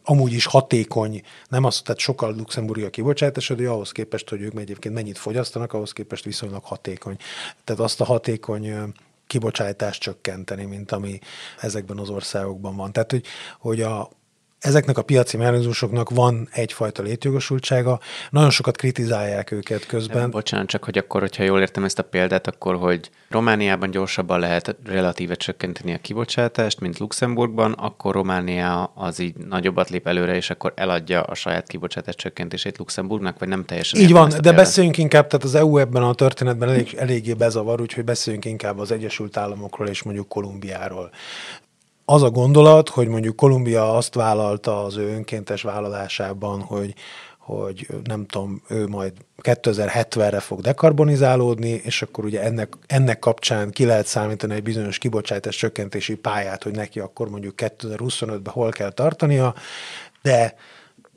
amúgy 0.04 0.34
is 0.34 0.46
hatékony, 0.46 1.22
nem 1.50 1.64
azt, 1.64 1.84
tehát 1.84 2.00
sokkal 2.00 2.36
luxemburgiak 2.36 2.92
kibocsátás, 2.92 3.48
de 3.48 3.68
ahhoz 3.68 3.92
képest, 3.92 4.30
hogy 4.30 4.42
ők 4.42 4.60
egyébként 4.60 4.94
mennyit 4.94 5.18
fogyasztanak, 5.18 5.74
ahhoz 5.74 5.92
képest 5.92 6.24
viszonylag 6.24 6.64
hatékony. 6.64 7.18
Tehát 7.64 7.82
azt 7.82 8.02
a 8.02 8.06
hatékony 8.06 8.94
kibocsátást 9.28 10.02
csökkenteni, 10.02 10.66
mint 10.66 10.92
ami 10.92 11.20
ezekben 11.60 11.98
az 11.98 12.10
országokban 12.10 12.76
van. 12.76 12.92
Tehát, 12.92 13.12
hogy, 13.12 13.26
hogy 13.60 13.82
a, 13.82 14.10
ezeknek 14.60 14.98
a 14.98 15.02
piaci 15.02 15.38
mechanizmusoknak 15.38 16.10
van 16.10 16.48
egyfajta 16.52 17.02
létjogosultsága, 17.02 18.00
nagyon 18.30 18.50
sokat 18.50 18.78
kritizálják 18.78 19.52
őket 19.52 19.86
közben. 19.86 20.22
De, 20.22 20.28
bocsánat, 20.28 20.68
csak 20.68 20.84
hogy 20.84 20.98
akkor, 20.98 21.22
hogyha 21.22 21.44
jól 21.44 21.60
értem 21.60 21.84
ezt 21.84 22.00
a 22.00 22.04
példát, 22.04 22.48
akkor, 22.48 22.76
hogy 22.76 23.10
Romániában 23.30 23.92
gyorsabban 23.92 24.40
lehet 24.40 24.76
relatíve 24.86 25.36
csökkenteni 25.36 25.94
a 25.94 25.98
kibocsátást, 25.98 26.80
mint 26.80 26.98
Luxemburgban, 26.98 27.72
akkor 27.72 28.14
Románia 28.14 28.84
az 28.84 29.20
így 29.20 29.36
nagyobbat 29.36 29.90
lép 29.90 30.08
előre, 30.08 30.36
és 30.36 30.50
akkor 30.50 30.74
eladja 30.76 31.22
a 31.22 31.34
saját 31.34 31.68
kibocsátás 31.68 32.16
csökkentését 32.16 32.78
Luxemburgnak, 32.78 33.40
vagy 33.40 33.48
nem 33.48 33.66
teljesen? 33.66 34.00
Így 34.00 34.12
van, 34.12 34.30
de 34.30 34.34
példát. 34.36 34.56
beszéljünk 34.56 34.98
inkább, 34.98 35.28
tehát 35.28 35.46
az 35.46 35.56
EU 35.56 35.78
ebben 35.78 36.04
a 36.04 36.14
történetben 36.14 36.70
elég, 36.70 36.96
eléggé 36.98 37.34
bezavar, 37.34 37.82
úgyhogy 37.82 38.04
beszéljünk 38.04 38.46
inkább 38.46 38.80
az 38.80 38.92
Egyesült 38.92 39.38
Államokról 39.38 39.88
és 39.88 40.04
mondjuk 40.04 40.28
Kolumbiáról 40.28 41.10
az 42.12 42.24
a 42.24 42.30
gondolat, 42.30 42.90
hogy 42.90 43.08
mondjuk 43.08 43.36
Kolumbia 43.36 43.96
azt 43.96 44.14
vállalta 44.14 44.84
az 44.84 44.98
ő 44.98 45.08
önkéntes 45.08 45.62
vállalásában, 45.62 46.62
hogy, 46.62 46.94
hogy 47.38 47.88
nem 48.04 48.26
tudom, 48.26 48.62
ő 48.68 48.88
majd 48.88 49.14
2070-re 49.42 50.40
fog 50.40 50.62
dekarbonizálódni, 50.62 51.70
és 51.70 52.02
akkor 52.02 52.26
ugye 52.26 52.42
ennek, 52.42 52.74
ennek 52.88 53.20
kapcsán 53.20 53.72
ki 53.72 53.86
lehet 53.86 54.06
számítani 54.06 54.54
egy 54.54 54.64
bizonyos 54.64 54.98
kibocsátás 54.98 55.56
csökkentési 55.56 56.16
pályát, 56.16 56.64
hogy 56.64 56.76
neki 56.76 57.00
akkor 57.00 57.30
mondjuk 57.30 57.54
2025-ben 57.58 58.54
hol 58.54 58.70
kell 58.70 58.92
tartania, 58.92 59.56
de 60.22 60.56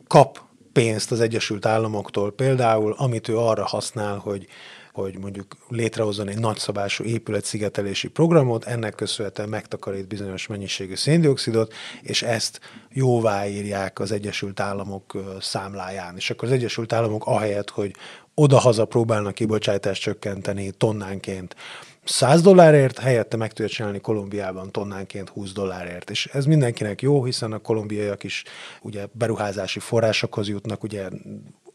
kap 0.06 0.40
pénzt 0.72 1.12
az 1.12 1.20
Egyesült 1.20 1.66
Államoktól 1.66 2.32
például, 2.32 2.94
amit 2.98 3.28
ő 3.28 3.38
arra 3.38 3.64
használ, 3.64 4.16
hogy 4.16 4.46
hogy 4.92 5.18
mondjuk 5.18 5.56
létrehozzon 5.68 6.28
egy 6.28 6.38
nagyszabású 6.38 7.04
épületszigetelési 7.04 8.08
programot, 8.08 8.64
ennek 8.64 8.94
köszönhetően 8.94 9.48
megtakarít 9.48 10.06
bizonyos 10.06 10.46
mennyiségű 10.46 10.94
széndiokszidot, 10.94 11.74
és 12.02 12.22
ezt 12.22 12.60
jóváírják 12.88 13.98
az 13.98 14.12
Egyesült 14.12 14.60
Államok 14.60 15.36
számláján. 15.40 16.16
És 16.16 16.30
akkor 16.30 16.48
az 16.48 16.54
Egyesült 16.54 16.92
Államok 16.92 17.26
ahelyett, 17.26 17.70
hogy 17.70 17.94
odahaza 18.34 18.84
próbálnak 18.84 19.34
kibocsátást 19.34 20.02
csökkenteni 20.02 20.70
tonnánként 20.70 21.56
100 22.04 22.42
dollárért, 22.42 22.98
helyette 22.98 23.36
meg 23.36 23.52
tudja 23.52 23.74
csinálni 23.74 24.00
Kolumbiában 24.00 24.70
tonnánként 24.70 25.28
20 25.28 25.52
dollárért. 25.52 26.10
És 26.10 26.26
ez 26.26 26.44
mindenkinek 26.44 27.02
jó, 27.02 27.24
hiszen 27.24 27.52
a 27.52 27.58
kolumbiaiak 27.58 28.24
is 28.24 28.44
ugye 28.82 29.06
beruházási 29.12 29.78
forrásokhoz 29.78 30.48
jutnak, 30.48 30.82
ugye 30.82 31.08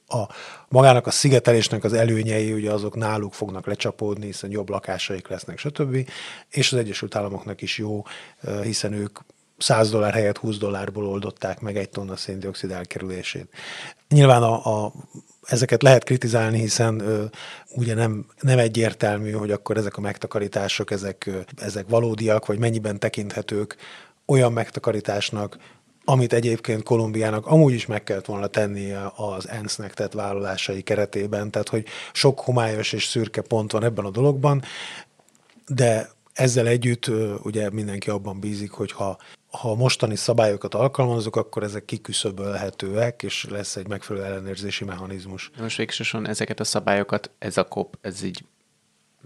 a 0.07 0.27
magának 0.67 1.07
a 1.07 1.11
szigetelésnek 1.11 1.83
az 1.83 1.93
előnyei, 1.93 2.53
ugye 2.53 2.71
azok 2.71 2.95
náluk 2.95 3.33
fognak 3.33 3.65
lecsapódni, 3.65 4.25
hiszen 4.25 4.51
jobb 4.51 4.69
lakásaik 4.69 5.27
lesznek, 5.27 5.57
stb. 5.57 6.09
És 6.49 6.71
az 6.71 6.79
Egyesült 6.79 7.15
Államoknak 7.15 7.61
is 7.61 7.77
jó, 7.77 8.03
hiszen 8.63 8.93
ők 8.93 9.19
100 9.57 9.89
dollár 9.89 10.13
helyett 10.13 10.37
20 10.37 10.57
dollárból 10.57 11.07
oldották 11.07 11.59
meg 11.59 11.77
egy 11.77 11.89
tonna 11.89 12.15
széndiokszid 12.15 12.71
elkerülését. 12.71 13.47
Nyilván 14.09 14.43
a, 14.43 14.85
a, 14.85 14.93
ezeket 15.43 15.83
lehet 15.83 16.03
kritizálni, 16.03 16.59
hiszen 16.59 16.99
ö, 16.99 17.23
ugye 17.75 17.93
nem, 17.93 18.25
nem 18.41 18.59
egyértelmű, 18.59 19.31
hogy 19.31 19.51
akkor 19.51 19.77
ezek 19.77 19.97
a 19.97 20.01
megtakarítások, 20.01 20.91
ezek, 20.91 21.25
ö, 21.25 21.39
ezek 21.55 21.85
valódiak, 21.87 22.45
vagy 22.45 22.59
mennyiben 22.59 22.99
tekinthetők 22.99 23.75
olyan 24.25 24.53
megtakarításnak, 24.53 25.57
amit 26.09 26.33
egyébként 26.33 26.83
Kolumbiának 26.83 27.45
amúgy 27.45 27.73
is 27.73 27.85
meg 27.85 28.03
kellett 28.03 28.25
volna 28.25 28.47
tennie 28.47 29.11
az 29.15 29.49
ENSZ-nek 29.49 29.93
tett 29.93 30.13
vállalásai 30.13 30.81
keretében, 30.81 31.51
tehát 31.51 31.69
hogy 31.69 31.85
sok 32.13 32.39
homályos 32.39 32.93
és 32.93 33.05
szürke 33.05 33.41
pont 33.41 33.71
van 33.71 33.83
ebben 33.83 34.05
a 34.05 34.09
dologban, 34.09 34.63
de 35.67 36.09
ezzel 36.33 36.67
együtt 36.67 37.11
ugye 37.43 37.69
mindenki 37.69 38.09
abban 38.09 38.39
bízik, 38.39 38.71
hogy 38.71 38.91
ha, 38.91 39.17
ha 39.51 39.75
mostani 39.75 40.15
szabályokat 40.15 40.73
alkalmazok, 40.73 41.35
akkor 41.35 41.63
ezek 41.63 41.85
kiküszöbölhetőek, 41.85 43.23
és 43.23 43.45
lesz 43.49 43.75
egy 43.75 43.87
megfelelő 43.87 44.25
ellenőrzési 44.25 44.83
mechanizmus. 44.83 45.51
Most 45.59 45.77
végsősorban 45.77 46.29
ezeket 46.29 46.59
a 46.59 46.63
szabályokat 46.63 47.31
ez 47.39 47.57
a 47.57 47.63
kop, 47.63 47.97
ez 48.01 48.23
így 48.23 48.43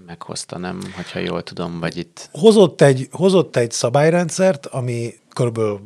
meghozta, 0.06 0.58
nem? 0.58 0.82
Hogyha 0.96 1.20
jól 1.20 1.44
tudom, 1.44 1.80
vagy 1.80 1.98
itt... 1.98 2.30
Hozott 2.32 2.82
egy, 2.82 3.08
hozott 3.12 3.56
egy 3.56 3.72
szabályrendszert, 3.72 4.66
ami 4.66 5.14
körülbelül 5.34 5.82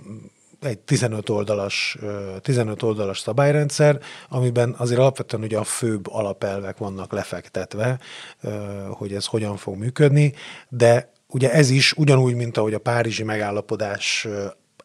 egy 0.66 0.80
15 0.80 1.30
oldalas, 1.30 1.98
15 2.42 2.82
oldalas 2.82 3.20
szabályrendszer, 3.20 4.00
amiben 4.30 4.76
azért 4.78 5.00
alapvetően 5.00 5.44
ugye 5.44 5.58
a 5.58 5.64
főbb 5.64 6.08
alapelvek 6.08 6.78
vannak 6.78 7.12
lefektetve, 7.12 8.00
hogy 8.90 9.14
ez 9.14 9.26
hogyan 9.26 9.58
fog 9.58 9.78
működni, 9.78 10.34
de 10.70 11.12
ugye 11.28 11.52
ez 11.52 11.70
is 11.70 11.94
ugyanúgy, 11.94 12.36
mint 12.36 12.58
ahogy 12.58 12.74
a 12.74 12.80
Párizsi 12.80 13.24
megállapodás 13.24 14.28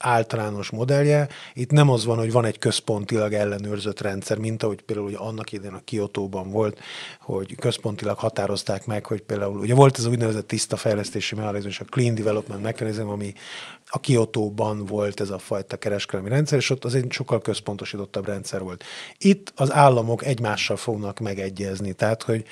általános 0.03 0.71
modellje. 0.71 1.29
Itt 1.55 1.71
nem 1.71 1.91
az 1.91 2.05
van, 2.05 2.19
hogy 2.19 2.33
van 2.33 2.45
egy 2.45 2.59
központilag 2.59 3.33
ellenőrzött 3.33 4.01
rendszer, 4.01 4.39
mint 4.39 4.63
ahogy 4.63 4.83
például 4.83 5.07
ugye 5.07 5.17
annak 5.17 5.53
idején 5.53 5.75
a 5.75 5.85
Kiotóban 5.85 6.51
volt, 6.51 6.79
hogy 7.21 7.55
központilag 7.57 8.19
határozták 8.19 8.87
meg, 8.87 9.07
hogy 9.07 9.21
például 9.21 9.59
ugye 9.59 9.75
volt 9.75 9.99
ez 9.99 10.05
a 10.05 10.09
úgynevezett 10.09 10.47
tiszta 10.47 10.77
fejlesztési 10.77 11.35
mechanizmus, 11.35 11.81
a 11.81 11.85
Clean 11.85 12.15
Development 12.15 12.63
Mechanism, 12.63 13.09
ami 13.09 13.35
a 13.87 14.01
Kiotóban 14.01 14.85
volt 14.87 15.21
ez 15.21 15.31
a 15.31 15.39
fajta 15.39 15.77
kereskedelmi 15.77 16.29
rendszer, 16.29 16.59
és 16.59 16.71
ott 16.71 16.85
az 16.85 16.95
egy 16.95 17.13
sokkal 17.13 17.41
központosítottabb 17.41 18.27
rendszer 18.27 18.61
volt. 18.61 18.85
Itt 19.19 19.53
az 19.57 19.73
államok 19.73 20.25
egymással 20.25 20.77
fognak 20.77 21.19
megegyezni, 21.19 21.93
tehát 21.93 22.23
hogy 22.23 22.45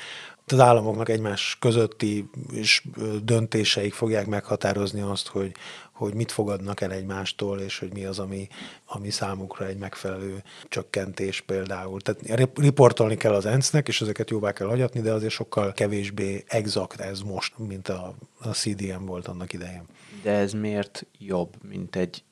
az 0.52 0.61
államoknak 0.61 1.08
egymás 1.08 1.56
közötti 1.61 2.30
és 2.52 2.82
döntéseik 3.22 3.92
fogják 3.92 4.26
meghatározni 4.26 5.00
azt, 5.00 5.28
hogy, 5.28 5.52
hogy 5.92 6.14
mit 6.14 6.32
fogadnak 6.32 6.80
el 6.80 6.92
egymástól, 6.92 7.61
és 7.61 7.78
hogy 7.78 7.92
mi 7.92 8.04
az, 8.04 8.18
ami, 8.18 8.48
ami 8.87 9.11
számukra 9.11 9.66
egy 9.66 9.76
megfelelő 9.76 10.42
csökkentés 10.68 11.40
például. 11.40 12.00
Tehát 12.00 12.50
riportolni 12.54 13.16
kell 13.16 13.34
az 13.34 13.46
ENSZ-nek, 13.46 13.88
és 13.88 14.00
ezeket 14.00 14.30
jóvá 14.30 14.52
kell 14.52 14.66
hagyatni, 14.66 15.00
de 15.00 15.12
azért 15.12 15.32
sokkal 15.32 15.72
kevésbé 15.72 16.44
exakt 16.46 17.00
ez 17.00 17.20
most, 17.20 17.58
mint 17.58 17.88
a, 17.88 18.14
a 18.40 18.48
CDM 18.48 19.04
volt 19.04 19.28
annak 19.28 19.52
idején. 19.52 19.82
De 20.22 20.30
ez 20.30 20.52
miért 20.52 21.06
jobb, 21.18 21.54
mint 21.68 21.96
egy 21.96 22.22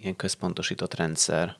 ilyen 0.00 0.16
központosított 0.16 0.94
rendszer? 0.94 1.56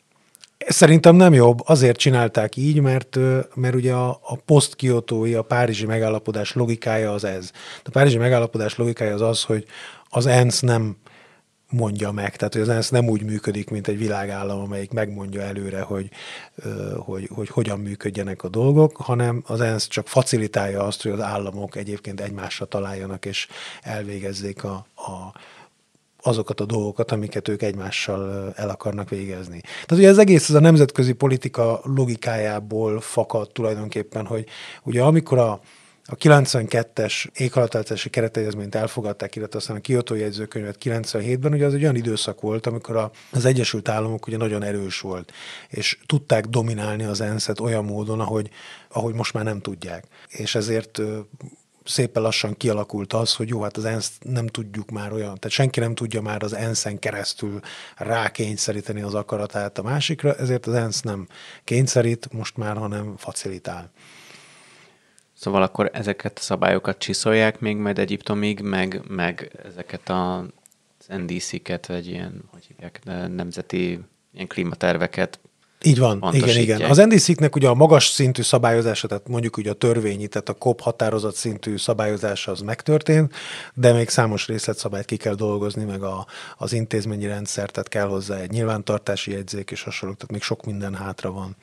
Szerintem 0.59 1.17
nem 1.17 1.35
jobb, 1.35 1.59
azért 1.65 1.97
csinálták 1.97 2.57
így, 2.57 2.81
mert, 2.81 3.19
mert 3.55 3.75
ugye 3.75 3.93
a, 3.93 4.09
a 4.23 4.37
posztkiotói, 4.45 5.35
a 5.35 5.43
Párizsi 5.43 5.87
megállapodás 5.87 6.53
logikája 6.55 7.13
az 7.13 7.25
ez. 7.25 7.51
A 7.85 7.91
Párizsi 7.91 8.17
megállapodás 8.17 8.77
logikája 8.77 9.15
az 9.15 9.21
az, 9.21 9.43
hogy 9.43 9.65
az 10.09 10.27
ENSZ 10.27 10.61
nem 10.61 10.97
mondja 11.71 12.11
meg. 12.11 12.37
Tehát 12.37 12.53
hogy 12.53 12.63
az 12.63 12.69
ENSZ 12.69 12.89
nem 12.89 13.09
úgy 13.09 13.23
működik, 13.23 13.71
mint 13.71 13.89
egy 13.89 13.99
világállam, 13.99 14.61
amelyik 14.61 14.93
megmondja 14.93 15.41
előre, 15.41 15.81
hogy, 15.81 16.11
hogy, 16.97 17.29
hogy 17.33 17.49
hogyan 17.49 17.81
működjenek 17.81 18.43
a 18.43 18.49
dolgok, 18.49 18.97
hanem 18.97 19.43
az 19.47 19.61
ENSZ 19.61 19.87
csak 19.87 20.09
facilitálja 20.09 20.83
azt, 20.83 21.03
hogy 21.03 21.13
az 21.13 21.21
államok 21.21 21.77
egyébként 21.77 22.21
egymásra 22.21 22.65
találjanak 22.65 23.25
és 23.25 23.49
elvégezzék 23.83 24.65
a, 24.65 24.87
a, 24.95 25.33
azokat 26.27 26.61
a 26.61 26.65
dolgokat, 26.65 27.13
amiket 27.13 27.49
ők 27.49 27.63
egymással 27.63 28.53
el 28.57 28.69
akarnak 28.69 29.09
végezni. 29.09 29.61
Tehát 29.61 29.91
ugye 29.91 30.09
ez 30.09 30.19
egész 30.19 30.49
ez 30.49 30.55
a 30.55 30.61
nemzetközi 30.61 31.13
politika 31.13 31.81
logikájából 31.85 33.01
fakad 33.01 33.51
tulajdonképpen, 33.53 34.27
hogy 34.27 34.47
ugye 34.83 35.03
amikor 35.03 35.39
a, 35.39 35.61
a 36.09 36.17
92-es 36.17 37.27
éghajlatváltozási 37.35 38.11
keretegyezményt 38.11 38.75
elfogadták, 38.75 39.37
illetve 39.37 39.59
aztán 39.59 39.77
a 39.77 39.81
Kyoto 39.81 40.15
jegyzőkönyvet 40.15 40.77
97-ben, 40.85 41.53
ugye 41.53 41.67
az 41.67 41.75
egy 41.75 41.83
olyan 41.83 41.97
időszak 41.97 42.41
volt, 42.41 42.67
amikor 42.67 43.11
az 43.33 43.45
Egyesült 43.45 43.89
Államok 43.89 44.27
ugye 44.27 44.37
nagyon 44.37 44.63
erős 44.63 45.01
volt, 45.01 45.33
és 45.69 45.99
tudták 46.07 46.47
dominálni 46.47 47.05
az 47.05 47.21
ENSZ-et 47.21 47.61
olyan 47.61 47.85
módon, 47.85 48.21
ahogy, 48.21 48.51
ahogy 48.89 49.15
most 49.15 49.33
már 49.33 49.45
nem 49.45 49.61
tudják. 49.61 50.05
És 50.29 50.55
ezért 50.55 51.01
szépen 51.87 52.23
lassan 52.23 52.57
kialakult 52.57 53.13
az, 53.13 53.35
hogy 53.35 53.49
jó, 53.49 53.63
hát 53.63 53.77
az 53.77 53.85
ENSZ 53.85 54.13
nem 54.23 54.47
tudjuk 54.47 54.91
már 54.91 55.13
olyan, 55.13 55.35
tehát 55.35 55.51
senki 55.51 55.81
nem 55.81 55.95
tudja 55.95 56.21
már 56.21 56.43
az 56.43 56.53
ENSZ-en 56.53 56.99
keresztül 56.99 57.61
rákényszeríteni 57.97 59.03
az 59.03 59.15
akaratát 59.15 59.79
a 59.79 59.83
másikra, 59.83 60.35
ezért 60.35 60.67
az 60.67 60.75
ENSZ 60.75 61.01
nem 61.01 61.27
kényszerít 61.65 62.33
most 62.33 62.57
már, 62.57 62.77
hanem 62.77 63.17
facilitál. 63.17 63.91
Szóval 65.35 65.63
akkor 65.63 65.91
ezeket 65.93 66.39
a 66.39 66.43
szabályokat 66.43 66.99
csiszolják 66.99 67.61
még 67.61 67.77
majd 67.77 67.99
Egyiptomig, 67.99 68.61
meg, 68.61 69.03
meg 69.09 69.61
ezeket 69.65 70.09
a, 70.09 70.47
NDC-ket, 71.09 71.87
vagy 71.87 72.07
ilyen, 72.07 72.43
hogy 72.53 72.65
hívják, 72.67 73.01
nemzeti 73.29 74.01
ilyen 74.33 74.47
klímaterveket 74.47 75.41
így 75.83 75.99
van, 75.99 76.23
igen, 76.33 76.57
igen. 76.57 76.83
Az 76.83 76.97
NDC-nek 76.97 77.57
ugye 77.57 77.69
a 77.69 77.75
magas 77.75 78.07
szintű 78.07 78.43
szabályozása, 78.43 79.09
tehát 79.09 79.29
mondjuk 79.29 79.57
ugye 79.57 79.71
a 79.71 79.75
törvényi, 79.75 80.27
tehát 80.27 80.49
a 80.49 80.53
COP 80.53 80.81
határozat 80.81 81.35
szintű 81.35 81.77
szabályozása 81.77 82.51
az 82.51 82.61
megtörtént, 82.61 83.35
de 83.75 83.93
még 83.93 84.09
számos 84.09 84.47
részletszabályt 84.47 85.05
ki 85.05 85.17
kell 85.17 85.35
dolgozni, 85.35 85.85
meg 85.85 86.03
a, 86.03 86.27
az 86.57 86.73
intézményi 86.73 87.27
rendszer, 87.27 87.71
tehát 87.71 87.89
kell 87.89 88.07
hozzá 88.07 88.37
egy 88.37 88.51
nyilvántartási 88.51 89.31
jegyzék 89.31 89.71
és 89.71 89.83
hasonlók, 89.83 90.17
tehát 90.17 90.33
még 90.33 90.43
sok 90.43 90.65
minden 90.65 90.95
hátra 90.95 91.31
van. 91.31 91.57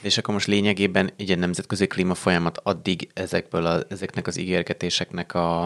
És 0.00 0.18
akkor 0.18 0.34
most 0.34 0.46
lényegében 0.46 1.10
egy 1.16 1.38
nemzetközi 1.38 1.86
klímafolyamat 1.86 2.60
addig 2.62 3.08
ezekből 3.14 3.66
a, 3.66 3.80
ezeknek 3.88 4.26
az 4.26 4.38
ígérgetéseknek 4.38 5.34
a, 5.34 5.64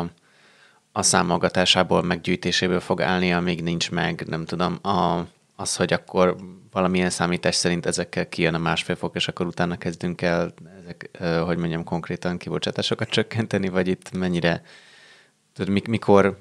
a 0.93 1.03
számolgatásából, 1.03 2.03
meggyűjtéséből 2.03 2.81
fog 2.81 3.01
állni, 3.03 3.33
amíg 3.33 3.63
nincs 3.63 3.91
meg, 3.91 4.25
nem 4.27 4.45
tudom, 4.45 4.79
a, 4.83 5.27
az, 5.57 5.77
hogy 5.77 5.93
akkor 5.93 6.37
valamilyen 6.73 7.11
számítás 7.11 7.55
szerint 7.55 7.87
ezekkel 7.87 8.29
kijön 8.29 8.55
a 8.55 8.59
másfél 8.59 8.97
fok, 8.97 9.17
és 9.17 9.29
akkor 9.29 9.47
utána 9.47 9.77
kezdünk 9.77 10.23
el, 10.23 10.55
ezek, 10.83 11.11
hogy 11.45 11.57
mondjam, 11.57 11.85
konkrétan 11.85 12.37
kibocsátásokat 12.37 13.09
csökkenteni, 13.09 13.69
vagy 13.69 13.89
itt 13.89 14.13
mennyire, 14.13 14.63
tudod, 15.55 15.89
mikor, 15.89 16.39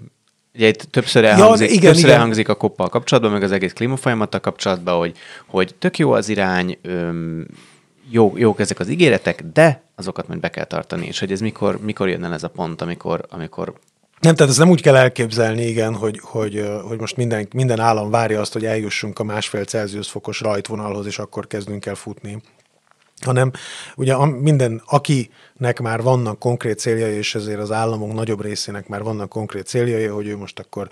Ugye 0.53 0.67
itt 0.67 0.81
többször 0.81 1.23
elhangzik, 1.23 1.67
ja, 1.67 1.73
igen, 1.73 1.85
többször 1.85 2.05
igen. 2.05 2.15
elhangzik 2.15 2.49
a 2.49 2.55
koppal 2.55 2.89
kapcsolatban, 2.89 3.33
meg 3.33 3.43
az 3.43 3.51
egész 3.51 3.73
klímafolyamattal 3.73 4.39
kapcsolatban, 4.39 4.97
hogy, 4.97 5.17
hogy 5.45 5.75
tök 5.75 5.97
jó 5.97 6.11
az 6.11 6.29
irány, 6.29 6.77
öm, 6.81 7.45
jó, 8.09 8.33
jók 8.37 8.59
ezek 8.59 8.79
az 8.79 8.89
ígéretek, 8.89 9.43
de 9.53 9.83
azokat 9.95 10.27
majd 10.27 10.39
be 10.39 10.49
kell 10.49 10.63
tartani, 10.63 11.05
és 11.07 11.19
hogy 11.19 11.31
ez 11.31 11.39
mikor, 11.39 11.79
mikor 11.81 12.09
jön 12.09 12.23
el 12.23 12.33
ez 12.33 12.43
a 12.43 12.49
pont, 12.49 12.81
amikor, 12.81 13.25
amikor 13.29 13.73
nem, 14.19 14.35
tehát 14.35 14.49
ezt 14.49 14.59
nem 14.59 14.69
úgy 14.69 14.81
kell 14.81 14.95
elképzelni, 14.95 15.65
igen, 15.65 15.95
hogy, 15.95 16.19
hogy, 16.23 16.69
hogy 16.87 16.99
most 16.99 17.17
minden, 17.17 17.47
minden 17.53 17.79
állam 17.79 18.09
várja 18.09 18.39
azt, 18.39 18.53
hogy 18.53 18.65
eljussunk 18.65 19.19
a 19.19 19.23
másfél 19.23 19.63
Celsius 19.63 20.09
fokos 20.09 20.41
rajtvonalhoz, 20.41 21.05
és 21.05 21.19
akkor 21.19 21.47
kezdünk 21.47 21.85
el 21.85 21.95
futni. 21.95 22.41
Hanem 23.25 23.51
ugye 23.95 24.25
minden, 24.25 24.81
akinek 24.85 25.79
már 25.81 26.01
vannak 26.01 26.39
konkrét 26.39 26.79
céljai, 26.79 27.13
és 27.13 27.35
ezért 27.35 27.59
az 27.59 27.71
államok 27.71 28.13
nagyobb 28.13 28.41
részének 28.41 28.87
már 28.87 29.03
vannak 29.03 29.29
konkrét 29.29 29.67
céljai, 29.67 30.05
hogy 30.05 30.27
ő 30.27 30.37
most 30.37 30.59
akkor 30.59 30.87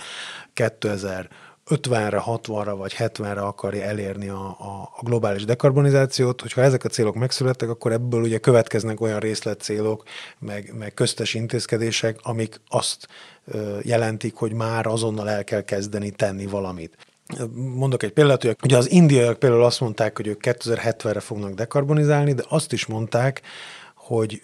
2000 0.53 1.29
50-re, 1.69 2.23
60-ra 2.25 2.73
vagy 2.77 2.95
70-re 2.97 3.41
akarja 3.41 3.83
elérni 3.83 4.27
a, 4.27 4.45
a, 4.45 4.91
a 4.97 5.03
globális 5.03 5.45
dekarbonizációt, 5.45 6.41
hogyha 6.41 6.61
ezek 6.61 6.83
a 6.83 6.89
célok 6.89 7.15
megszülettek, 7.15 7.69
akkor 7.69 7.91
ebből 7.91 8.21
ugye 8.21 8.37
következnek 8.37 9.01
olyan 9.01 9.19
részletcélok, 9.19 10.03
meg, 10.39 10.73
meg 10.77 10.93
köztes 10.93 11.33
intézkedések, 11.33 12.19
amik 12.21 12.61
azt 12.67 13.07
jelentik, 13.81 14.35
hogy 14.35 14.53
már 14.53 14.87
azonnal 14.87 15.29
el 15.29 15.43
kell 15.43 15.61
kezdeni 15.61 16.11
tenni 16.11 16.45
valamit. 16.45 16.97
Mondok 17.53 18.03
egy 18.03 18.11
példát, 18.11 18.41
hogy 18.41 18.57
ugye 18.63 18.77
az 18.77 18.91
indiaiak 18.91 19.39
például 19.39 19.63
azt 19.63 19.79
mondták, 19.79 20.15
hogy 20.15 20.27
ők 20.27 20.41
2070-re 20.43 21.19
fognak 21.19 21.53
dekarbonizálni, 21.53 22.33
de 22.33 22.43
azt 22.47 22.73
is 22.73 22.85
mondták, 22.85 23.41
hogy 23.95 24.41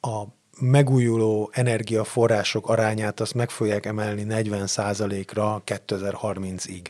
a 0.00 0.22
megújuló 0.60 1.50
energiaforrások 1.52 2.68
arányát 2.68 3.20
azt 3.20 3.34
meg 3.34 3.50
fogják 3.50 3.86
emelni 3.86 4.26
40%-ra 4.28 5.62
2030-ig. 5.66 6.82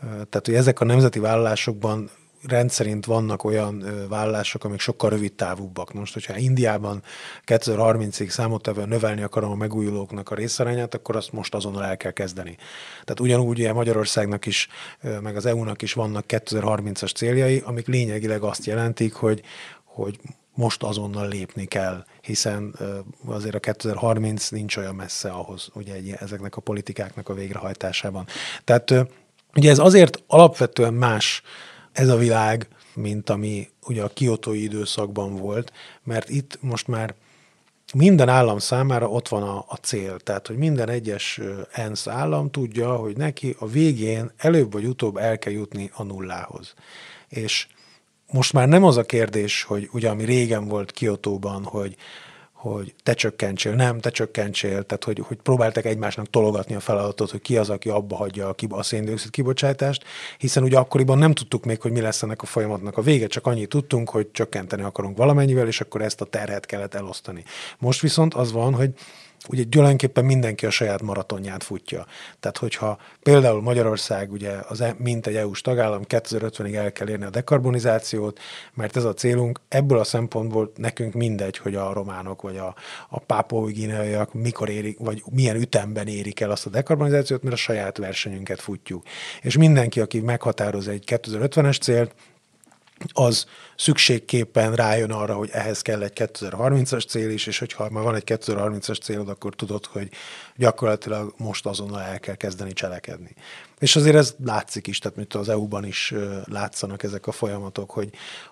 Tehát, 0.00 0.42
hogy 0.44 0.54
ezek 0.54 0.80
a 0.80 0.84
nemzeti 0.84 1.18
vállalásokban 1.18 2.10
rendszerint 2.46 3.04
vannak 3.04 3.44
olyan 3.44 3.84
vállalások, 4.08 4.64
amik 4.64 4.80
sokkal 4.80 5.10
rövid 5.10 5.32
távúbbak. 5.32 5.92
Most, 5.92 6.12
hogyha 6.12 6.36
Indiában 6.36 7.02
2030-ig 7.46 8.28
számottevően 8.28 8.88
növelni 8.88 9.22
akarom 9.22 9.50
a 9.50 9.54
megújulóknak 9.54 10.30
a 10.30 10.34
részarányát, 10.34 10.94
akkor 10.94 11.16
azt 11.16 11.32
most 11.32 11.54
azonnal 11.54 11.84
el 11.84 11.96
kell 11.96 12.10
kezdeni. 12.10 12.56
Tehát 12.90 13.20
ugyanúgy 13.20 13.58
ugye 13.58 13.72
Magyarországnak 13.72 14.46
is, 14.46 14.68
meg 15.22 15.36
az 15.36 15.46
EU-nak 15.46 15.82
is 15.82 15.92
vannak 15.92 16.24
2030-as 16.28 17.14
céljai, 17.14 17.62
amik 17.64 17.86
lényegileg 17.86 18.42
azt 18.42 18.64
jelentik, 18.64 19.14
hogy, 19.14 19.42
hogy 19.84 20.18
most 20.54 20.82
azonnal 20.82 21.28
lépni 21.28 21.64
kell, 21.64 22.04
hiszen 22.20 22.74
azért 23.26 23.54
a 23.54 23.60
2030 23.60 24.48
nincs 24.48 24.76
olyan 24.76 24.94
messze 24.94 25.28
ahhoz, 25.30 25.68
ugye 25.74 26.16
ezeknek 26.16 26.56
a 26.56 26.60
politikáknak 26.60 27.28
a 27.28 27.34
végrehajtásában. 27.34 28.26
Tehát 28.64 28.94
ugye 29.54 29.70
ez 29.70 29.78
azért 29.78 30.22
alapvetően 30.26 30.94
más 30.94 31.42
ez 31.92 32.08
a 32.08 32.16
világ, 32.16 32.68
mint 32.94 33.30
ami 33.30 33.68
ugye 33.86 34.02
a 34.02 34.08
kiotói 34.08 34.62
időszakban 34.62 35.36
volt, 35.36 35.72
mert 36.02 36.28
itt 36.28 36.58
most 36.60 36.88
már 36.88 37.14
minden 37.94 38.28
állam 38.28 38.58
számára 38.58 39.08
ott 39.08 39.28
van 39.28 39.42
a, 39.42 39.64
a 39.68 39.76
cél. 39.76 40.18
Tehát, 40.18 40.46
hogy 40.46 40.56
minden 40.56 40.88
egyes 40.88 41.40
ENSZ 41.72 42.06
állam 42.06 42.50
tudja, 42.50 42.96
hogy 42.96 43.16
neki 43.16 43.56
a 43.58 43.66
végén 43.66 44.30
előbb 44.36 44.72
vagy 44.72 44.84
utóbb 44.84 45.16
el 45.16 45.38
kell 45.38 45.52
jutni 45.52 45.90
a 45.94 46.02
nullához. 46.02 46.74
És 47.28 47.66
most 48.34 48.52
már 48.52 48.68
nem 48.68 48.84
az 48.84 48.96
a 48.96 49.02
kérdés, 49.02 49.62
hogy 49.62 49.88
ugye 49.92 50.08
ami 50.08 50.24
régen 50.24 50.68
volt 50.68 50.90
Kiotóban, 50.90 51.64
hogy 51.64 51.96
hogy 52.52 52.94
te 53.02 53.14
csökkentsél, 53.14 53.74
nem, 53.74 54.00
te 54.00 54.10
csökkentsél, 54.10 54.82
tehát 54.82 55.04
hogy, 55.04 55.22
hogy 55.26 55.36
próbáltak 55.36 55.84
egymásnak 55.84 56.30
tologatni 56.30 56.74
a 56.74 56.80
feladatot, 56.80 57.30
hogy 57.30 57.40
ki 57.40 57.56
az, 57.56 57.70
aki 57.70 57.88
abba 57.88 58.16
hagyja 58.16 58.48
a, 58.48 58.54
a 58.68 58.82
széndiokszid 58.82 59.30
kibocsátást, 59.30 60.04
hiszen 60.38 60.62
ugye 60.62 60.78
akkoriban 60.78 61.18
nem 61.18 61.32
tudtuk 61.32 61.64
még, 61.64 61.80
hogy 61.80 61.92
mi 61.92 62.00
lesz 62.00 62.22
ennek 62.22 62.42
a 62.42 62.46
folyamatnak 62.46 62.96
a 62.96 63.02
vége, 63.02 63.26
csak 63.26 63.46
annyit 63.46 63.68
tudtunk, 63.68 64.10
hogy 64.10 64.30
csökkenteni 64.30 64.82
akarunk 64.82 65.16
valamennyivel, 65.16 65.66
és 65.66 65.80
akkor 65.80 66.02
ezt 66.02 66.20
a 66.20 66.24
terhet 66.24 66.66
kellett 66.66 66.94
elosztani. 66.94 67.44
Most 67.78 68.00
viszont 68.00 68.34
az 68.34 68.52
van, 68.52 68.74
hogy 68.74 68.90
ugye 69.48 69.64
tulajdonképpen 69.68 70.24
mindenki 70.24 70.66
a 70.66 70.70
saját 70.70 71.02
maratonját 71.02 71.64
futja. 71.64 72.06
Tehát, 72.40 72.58
hogyha 72.58 72.98
például 73.22 73.62
Magyarország, 73.62 74.32
ugye 74.32 74.52
az, 74.68 74.80
e, 74.80 74.94
mint 74.98 75.26
egy 75.26 75.36
EU-s 75.36 75.60
tagállam 75.60 76.02
2050-ig 76.08 76.74
el 76.74 76.92
kell 76.92 77.08
érni 77.08 77.24
a 77.24 77.30
dekarbonizációt, 77.30 78.40
mert 78.74 78.96
ez 78.96 79.04
a 79.04 79.14
célunk, 79.14 79.60
ebből 79.68 79.98
a 79.98 80.04
szempontból 80.04 80.72
nekünk 80.76 81.14
mindegy, 81.14 81.56
hogy 81.56 81.74
a 81.74 81.92
románok 81.92 82.42
vagy 82.42 82.56
a, 82.56 82.74
a 83.08 83.18
pápói 83.18 83.72
gineaiak 83.72 84.32
mikor 84.32 84.68
érik, 84.68 84.98
vagy 84.98 85.22
milyen 85.30 85.56
ütemben 85.56 86.06
érik 86.06 86.40
el 86.40 86.50
azt 86.50 86.66
a 86.66 86.70
dekarbonizációt, 86.70 87.42
mert 87.42 87.54
a 87.54 87.58
saját 87.58 87.98
versenyünket 87.98 88.60
futjuk. 88.60 89.02
És 89.42 89.56
mindenki, 89.56 90.00
aki 90.00 90.20
meghatároz 90.20 90.88
egy 90.88 91.04
2050-es 91.06 91.80
célt, 91.80 92.14
az 93.12 93.46
szükségképpen 93.76 94.74
rájön 94.74 95.10
arra, 95.10 95.34
hogy 95.34 95.48
ehhez 95.52 95.82
kell 95.82 96.02
egy 96.02 96.12
2030-as 96.14 97.08
cél 97.08 97.30
is, 97.30 97.46
és 97.46 97.58
hogyha 97.58 97.90
már 97.90 98.02
van 98.02 98.14
egy 98.14 98.22
2030-as 98.26 99.00
célod, 99.00 99.28
akkor 99.28 99.54
tudod, 99.54 99.86
hogy 99.86 100.10
gyakorlatilag 100.56 101.34
most 101.36 101.66
azonnal 101.66 102.00
el 102.00 102.20
kell 102.20 102.34
kezdeni 102.34 102.72
cselekedni. 102.72 103.34
És 103.78 103.96
azért 103.96 104.16
ez 104.16 104.34
látszik 104.44 104.86
is, 104.86 104.98
tehát 104.98 105.16
mint 105.16 105.34
az 105.34 105.48
EU-ban 105.48 105.84
is 105.84 106.14
látszanak 106.44 107.02
ezek 107.02 107.26
a 107.26 107.32
folyamatok, 107.32 107.90
hogy 107.90 108.10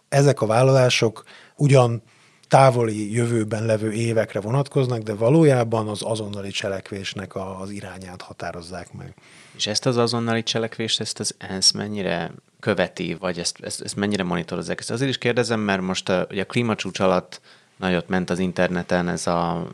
ezek 0.09 0.41
a 0.41 0.47
vállalások 0.47 1.25
ugyan 1.57 2.03
távoli 2.49 3.13
jövőben 3.13 3.67
levő 3.67 3.93
évekre 3.93 4.41
vonatkoznak, 4.41 5.03
de 5.03 5.15
valójában 5.15 5.89
az 5.89 6.03
azonnali 6.03 6.51
cselekvésnek 6.51 7.37
az 7.37 7.71
irányát 7.71 8.23
határozzák 8.23 8.93
meg. 8.93 9.15
És 9.57 9.67
ezt 9.67 9.87
az 9.87 9.97
azonnali 9.97 10.43
cselekvést, 10.43 11.01
ezt 11.01 11.21
az 11.21 11.35
ENSZ 11.39 11.71
mennyire 11.71 12.31
követi, 12.61 13.15
vagy 13.15 13.39
ezt, 13.39 13.61
ezt, 13.61 13.81
ezt 13.81 13.97
mennyire 13.97 14.23
monitorozzák? 14.23 14.79
Ezt 14.79 14.91
azért 14.91 15.11
is 15.11 15.19
kérdezem, 15.19 15.61
mert 15.61 15.81
most 15.81 16.09
a, 16.09 16.27
ugye 16.31 16.43
a 16.43 16.47
klímacsúcs 16.47 17.01
alatt 17.01 17.41
nagyot 17.77 18.09
ment 18.09 18.31
az 18.31 18.39
interneten 18.39 19.09
ez 19.09 19.27
a 19.27 19.67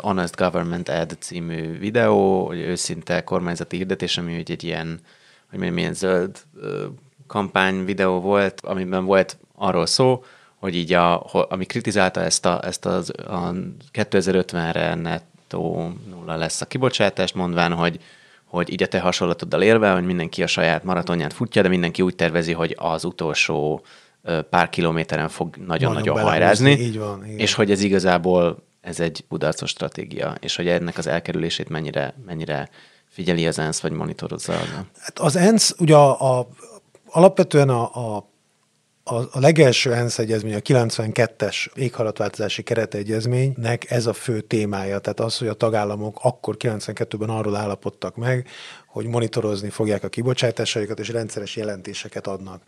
Honest 0.00 0.36
Government 0.36 0.88
Ad 0.88 1.16
című 1.18 1.78
videó, 1.78 2.46
hogy 2.46 2.58
őszinte 2.58 3.24
kormányzati 3.24 3.76
hirdetés, 3.76 4.18
ami 4.18 4.38
ugye 4.38 4.52
egy 4.52 4.64
ilyen, 4.64 5.00
hogy 5.50 5.58
mondjam, 5.58 5.74
milyen 5.74 5.94
zöld 5.94 6.38
kampány 7.26 7.84
videó 7.84 8.20
volt, 8.20 8.60
amiben 8.60 9.04
volt 9.04 9.38
arról 9.54 9.86
szó, 9.86 10.24
hogy 10.56 10.74
így 10.74 10.92
a, 10.92 11.24
ami 11.52 11.64
kritizálta 11.64 12.20
ezt, 12.20 12.46
a, 12.46 12.60
ezt 12.64 12.86
az, 12.86 13.12
a 13.16 13.52
2050-re 13.92 14.94
nettó 14.94 15.92
nulla 16.08 16.36
lesz 16.36 16.60
a 16.60 16.66
kibocsátást, 16.66 17.34
mondván, 17.34 17.72
hogy, 17.72 18.00
hogy 18.50 18.72
így 18.72 18.82
a 18.82 18.86
te 18.86 19.00
hasonlatoddal 19.00 19.62
érve, 19.62 19.92
hogy 19.92 20.04
mindenki 20.04 20.42
a 20.42 20.46
saját 20.46 20.84
maratonját 20.84 21.32
futja, 21.32 21.62
de 21.62 21.68
mindenki 21.68 22.02
úgy 22.02 22.14
tervezi, 22.14 22.52
hogy 22.52 22.76
az 22.78 23.04
utolsó 23.04 23.82
pár 24.50 24.68
kilométeren 24.68 25.28
fog 25.28 25.56
nagyon-nagyon 25.56 26.20
hajrázni, 26.20 26.70
így 26.70 26.98
van, 26.98 27.24
igen. 27.24 27.38
és 27.38 27.54
hogy 27.54 27.70
ez 27.70 27.82
igazából 27.82 28.62
ez 28.80 29.00
egy 29.00 29.24
kudarcos 29.28 29.70
stratégia, 29.70 30.34
és 30.40 30.56
hogy 30.56 30.68
ennek 30.68 30.98
az 30.98 31.06
elkerülését 31.06 31.68
mennyire, 31.68 32.14
mennyire 32.26 32.68
figyeli 33.08 33.46
az 33.46 33.58
ENSZ, 33.58 33.80
vagy 33.80 33.92
monitorozza. 33.92 34.52
Hát 34.98 35.18
az 35.18 35.36
ENSZ 35.36 35.74
ugye 35.78 35.94
a, 35.94 36.38
a, 36.38 36.48
alapvetően 37.06 37.68
a, 37.68 37.82
a 38.16 38.28
a, 39.10 39.28
a 39.30 39.40
legelső 39.40 39.92
ENSZ 39.92 40.18
egyezmény, 40.18 40.54
a 40.54 40.58
92-es 40.58 41.66
éghajlatváltozási 41.74 42.62
keretegyezménynek 42.62 43.90
ez 43.90 44.06
a 44.06 44.12
fő 44.12 44.40
témája. 44.40 44.98
Tehát 44.98 45.20
az, 45.20 45.38
hogy 45.38 45.48
a 45.48 45.54
tagállamok 45.54 46.18
akkor 46.22 46.56
92-ben 46.58 47.28
arról 47.28 47.56
állapodtak 47.56 48.16
meg, 48.16 48.48
hogy 48.86 49.06
monitorozni 49.06 49.68
fogják 49.68 50.04
a 50.04 50.08
kibocsátásaikat, 50.08 50.98
és 50.98 51.08
rendszeres 51.08 51.56
jelentéseket 51.56 52.26
adnak. 52.26 52.62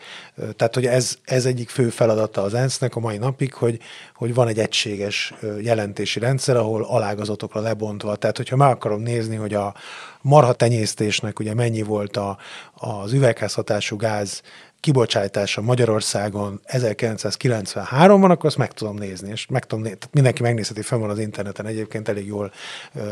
Tehát, 0.57 0.75
hogy 0.75 0.87
ez, 0.87 1.17
ez 1.25 1.47
egyik 1.47 1.69
fő 1.69 1.89
feladata 1.89 2.43
az 2.43 2.55
ENSZ-nek 2.55 2.97
a 2.97 3.01
mai 3.01 3.19
napig, 3.19 3.55
hogy, 3.55 3.79
hogy 4.15 4.35
van 4.35 4.49
egy 4.49 4.59
egységes 4.59 5.35
jelentési 5.61 6.19
rendszer, 6.19 6.57
ahol 6.57 6.85
alágazatokra 6.85 7.61
lebontva. 7.61 8.17
Tehát, 8.17 8.37
hogyha 8.37 8.57
meg 8.57 8.71
akarom 8.71 9.03
nézni, 9.03 9.37
hogy 9.37 9.55
a 9.55 9.75
marha 10.21 10.53
tenyésztésnek 10.53 11.39
ugye 11.39 11.55
mennyi 11.55 11.83
volt 11.83 12.17
a, 12.17 12.39
az 12.75 13.13
üvegházhatású 13.13 13.97
gáz 13.97 14.43
kibocsátása 14.83 15.61
Magyarországon 15.61 16.61
1993-ban, 16.67 18.31
akkor 18.31 18.47
azt 18.47 18.57
meg 18.57 18.73
tudom 18.73 18.97
nézni, 18.97 19.31
és 19.31 19.47
meg 19.47 19.65
tudom 19.65 19.83
nézni, 19.83 19.99
tehát 19.99 20.15
mindenki 20.15 20.43
megnézheti, 20.43 20.83
fel 20.83 20.99
van 20.99 21.11
az 21.11 21.19
interneten 21.19 21.67
egyébként, 21.67 22.09
elég 22.09 22.27
jól 22.27 22.53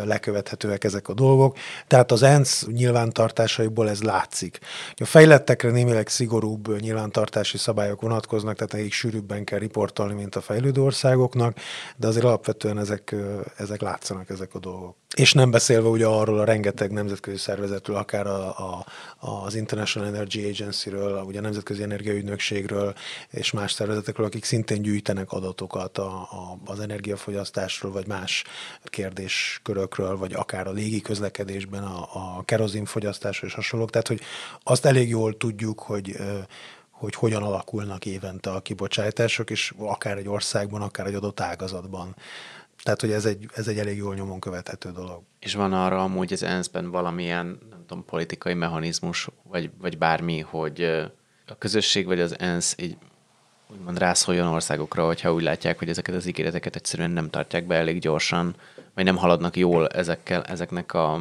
lekövethetőek 0.05 0.85
ezek 0.85 1.09
a 1.09 1.15
dolgok. 1.15 1.57
Tehát 1.87 2.13
az 2.13 2.23
ENSZ 2.23 2.67
nyilvántartásaiból 2.67 3.89
ez 3.89 4.03
látszik. 4.03 4.59
A 4.97 5.05
fejlettekre 5.05 5.71
némileg 5.71 6.09
szigorúbb 6.09 6.81
nyilvántartási 6.81 7.59
szabályok 7.59 8.01
vonatkoznak, 8.01 8.55
tehát 8.55 8.73
nekik 8.73 8.93
sűrűbben 8.93 9.45
kell 9.45 9.59
riportolni, 9.59 10.15
mint 10.15 10.37
a 10.37 10.41
fejlődő 10.41 10.83
országoknak, 10.83 11.57
de 11.97 12.07
azért 12.07 12.25
alapvetően 12.25 12.79
ezek, 12.79 13.15
ezek 13.57 13.81
látszanak 13.81 14.31
ezek 14.31 14.55
a 14.55 14.59
dolgok. 14.59 14.97
És 15.17 15.33
nem 15.33 15.51
beszélve 15.51 15.89
ugye 15.89 16.07
arról 16.07 16.39
a 16.39 16.45
rengeteg 16.45 16.91
nemzetközi 16.91 17.37
szervezetről, 17.37 17.97
akár 17.97 18.27
a, 18.27 18.49
a, 18.49 18.87
az 19.19 19.55
International 19.55 20.09
Energy 20.09 20.45
Agency-ről, 20.45 21.23
ugye 21.23 21.39
a 21.39 21.43
Nemzetközi 21.61 21.83
Energiaügynökségről 21.83 22.95
és 23.31 23.51
más 23.51 23.73
szervezetekről, 23.73 24.27
akik 24.27 24.45
szintén 24.45 24.83
gyűjtenek 24.83 25.33
adatokat 25.33 25.99
a, 25.99 26.21
a, 26.21 26.59
az 26.65 26.81
energiafogyasztásról, 26.81 27.93
vagy 27.93 28.07
más 28.07 28.45
kérdéskörökről, 28.85 30.17
vagy 30.17 30.33
akár 30.35 30.67
a 30.67 30.73
légi 30.73 31.01
közlekedésben 31.01 31.83
a, 31.83 32.09
a 32.13 32.43
kerozinfogyasztásról 32.45 33.51
és 33.51 33.57
hasonlók. 33.57 33.91
Tehát, 33.91 34.09
hogy 34.09 34.21
azt 34.63 34.85
elég 34.85 35.09
jól 35.09 35.37
tudjuk, 35.37 35.81
hogy 35.81 36.17
hogy 36.91 37.15
hogyan 37.15 37.43
alakulnak 37.43 38.07
évente 38.07 38.51
a 38.51 38.61
kibocsátások, 38.61 39.51
és 39.51 39.73
akár 39.79 40.19
egy 40.19 40.29
országban, 40.29 40.83
akár 40.83 41.07
egy 41.07 41.15
adott 41.15 41.41
ágazatban. 41.41 42.17
Tehát, 42.83 43.01
hogy 43.01 43.13
ez 43.13 43.25
egy, 43.25 43.49
ez 43.55 43.69
egy 43.69 43.79
elég 43.79 43.97
jól 43.97 44.15
nyomon 44.15 44.41
követhető 44.41 44.91
dolog. 44.91 45.23
És 45.39 45.55
van 45.55 45.73
arra 45.73 46.03
amúgy 46.03 46.33
az 46.33 46.43
ENSZ-ben 46.43 46.91
valamilyen, 46.91 47.47
nem 47.71 47.85
tudom, 47.87 48.05
politikai 48.05 48.55
mechanizmus, 48.55 49.29
vagy, 49.43 49.71
vagy 49.81 49.99
bármi, 49.99 50.41
hogy 50.41 51.11
a 51.51 51.59
közösség 51.59 52.07
vagy 52.07 52.21
az 52.21 52.39
ENSZ 52.39 52.75
így 52.79 52.97
úgymond 53.73 53.99
rászóljon 53.99 54.47
országokra, 54.47 55.07
hogyha 55.07 55.33
úgy 55.33 55.43
látják, 55.43 55.79
hogy 55.79 55.89
ezeket 55.89 56.15
az 56.15 56.27
ígéreteket 56.27 56.77
egyszerűen 56.77 57.11
nem 57.11 57.31
tartják 57.31 57.67
be 57.67 57.75
elég 57.75 57.99
gyorsan, 57.99 58.55
vagy 58.95 59.05
nem 59.05 59.17
haladnak 59.17 59.57
jól 59.57 59.89
ezekkel, 59.89 60.43
ezeknek 60.43 60.95
a, 60.95 61.21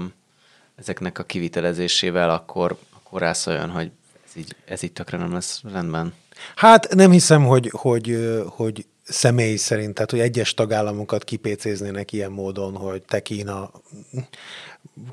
ezeknek 0.76 1.20
a 1.20 1.24
kivitelezésével, 1.24 2.30
akkor, 2.30 2.78
akkor 2.96 3.22
rászóljon, 3.22 3.70
hogy 3.70 3.92
ez 4.26 4.36
így, 4.36 4.56
ez 4.66 4.84
így 4.84 4.94
tökre 4.94 5.18
nem 5.18 5.34
lesz 5.34 5.62
rendben. 5.72 6.14
Hát 6.56 6.96
nem 6.96 7.12
hiszem, 7.12 7.46
hogy, 7.46 7.70
hogy, 7.72 8.18
hogy 8.48 8.86
személy 9.10 9.56
szerint, 9.56 9.94
tehát 9.94 10.12
hogy 10.12 10.20
egyes 10.20 10.54
tagállamokat 10.54 11.24
kipécéznének 11.24 12.12
ilyen 12.12 12.32
módon, 12.32 12.76
hogy 12.76 13.02
te 13.02 13.22
Kína 13.22 13.72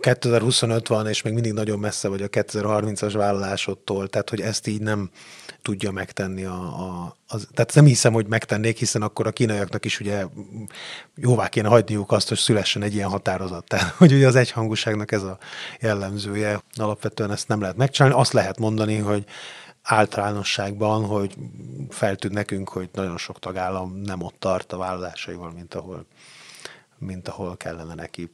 2025 0.00 0.88
van, 0.88 1.06
és 1.06 1.22
még 1.22 1.32
mindig 1.32 1.52
nagyon 1.52 1.78
messze 1.78 2.08
vagy 2.08 2.22
a 2.22 2.28
2030-as 2.28 3.12
vállalásodtól, 3.14 4.08
tehát 4.08 4.30
hogy 4.30 4.40
ezt 4.40 4.66
így 4.66 4.80
nem 4.80 5.10
tudja 5.62 5.90
megtenni 5.90 6.44
a, 6.44 6.54
a 6.54 7.16
az, 7.28 7.48
tehát 7.54 7.74
nem 7.74 7.84
hiszem, 7.84 8.12
hogy 8.12 8.26
megtennék, 8.26 8.78
hiszen 8.78 9.02
akkor 9.02 9.26
a 9.26 9.30
kínaiaknak 9.30 9.84
is 9.84 10.00
ugye 10.00 10.24
jóvá 11.14 11.48
kéne 11.48 11.68
hagyniuk 11.68 12.12
azt, 12.12 12.28
hogy 12.28 12.38
szülessen 12.38 12.82
egy 12.82 12.94
ilyen 12.94 13.08
határozat. 13.08 13.64
Tehát, 13.64 13.94
hogy 13.94 14.12
ugye 14.12 14.26
az 14.26 14.34
egyhangúságnak 14.36 15.12
ez 15.12 15.22
a 15.22 15.38
jellemzője. 15.80 16.62
Alapvetően 16.74 17.32
ezt 17.32 17.48
nem 17.48 17.60
lehet 17.60 17.76
megcsinálni. 17.76 18.18
Azt 18.18 18.32
lehet 18.32 18.58
mondani, 18.58 18.96
hogy 18.96 19.24
általánosságban, 19.86 21.04
hogy 21.04 21.34
feltűnt 21.88 22.34
nekünk, 22.34 22.68
hogy 22.68 22.88
nagyon 22.92 23.18
sok 23.18 23.38
tagállam 23.38 23.96
nem 23.96 24.22
ott 24.22 24.34
tart 24.38 24.72
a 24.72 24.76
vállalásaival, 24.76 25.50
mint 25.50 25.74
ahol, 25.74 26.06
mint 26.98 27.28
ahol 27.28 27.56
kellene 27.56 27.94
neki. 27.94 28.30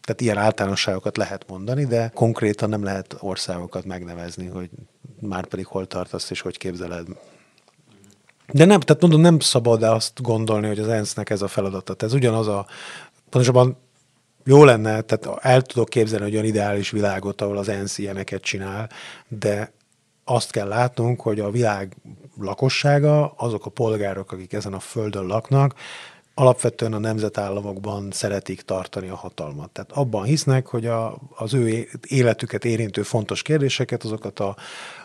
Tehát 0.00 0.20
ilyen 0.20 0.38
általánosságokat 0.38 1.16
lehet 1.16 1.44
mondani, 1.48 1.84
de 1.84 2.10
konkrétan 2.14 2.68
nem 2.68 2.84
lehet 2.84 3.16
országokat 3.20 3.84
megnevezni, 3.84 4.46
hogy 4.46 4.70
már 5.20 5.46
pedig 5.46 5.66
hol 5.66 5.86
tartasz 5.86 6.30
és 6.30 6.40
hogy 6.40 6.58
képzeled. 6.58 7.06
De 8.52 8.64
nem, 8.64 8.80
tehát 8.80 9.02
mondom, 9.02 9.20
nem 9.20 9.38
szabad 9.38 9.82
azt 9.82 10.22
gondolni, 10.22 10.66
hogy 10.66 10.78
az 10.78 10.88
ENSZ-nek 10.88 11.30
ez 11.30 11.42
a 11.42 11.48
feladata. 11.48 11.94
Ez 11.98 12.12
ugyanaz 12.12 12.46
a, 12.46 12.66
pontosabban 13.28 13.76
jó 14.44 14.64
lenne, 14.64 15.00
tehát 15.00 15.44
el 15.44 15.62
tudok 15.62 15.88
képzelni 15.88 16.24
hogy 16.24 16.34
olyan 16.34 16.46
ideális 16.46 16.90
világot, 16.90 17.40
ahol 17.40 17.56
az 17.58 17.68
ENSZ 17.68 17.98
ilyeneket 17.98 18.42
csinál, 18.42 18.90
de 19.28 19.72
azt 20.28 20.50
kell 20.50 20.68
látnunk, 20.68 21.20
hogy 21.20 21.40
a 21.40 21.50
világ 21.50 21.96
lakossága, 22.40 23.32
azok 23.36 23.66
a 23.66 23.70
polgárok, 23.70 24.32
akik 24.32 24.52
ezen 24.52 24.72
a 24.72 24.80
földön 24.80 25.26
laknak, 25.26 25.74
alapvetően 26.34 26.92
a 26.92 26.98
nemzetállamokban 26.98 28.10
szeretik 28.10 28.62
tartani 28.62 29.08
a 29.08 29.14
hatalmat. 29.14 29.70
Tehát 29.70 29.92
abban 29.92 30.24
hisznek, 30.24 30.66
hogy 30.66 30.86
a, 30.86 31.18
az 31.36 31.54
ő 31.54 31.88
életüket 32.06 32.64
érintő 32.64 33.02
fontos 33.02 33.42
kérdéseket, 33.42 34.04
azokat 34.04 34.40
a, 34.40 34.56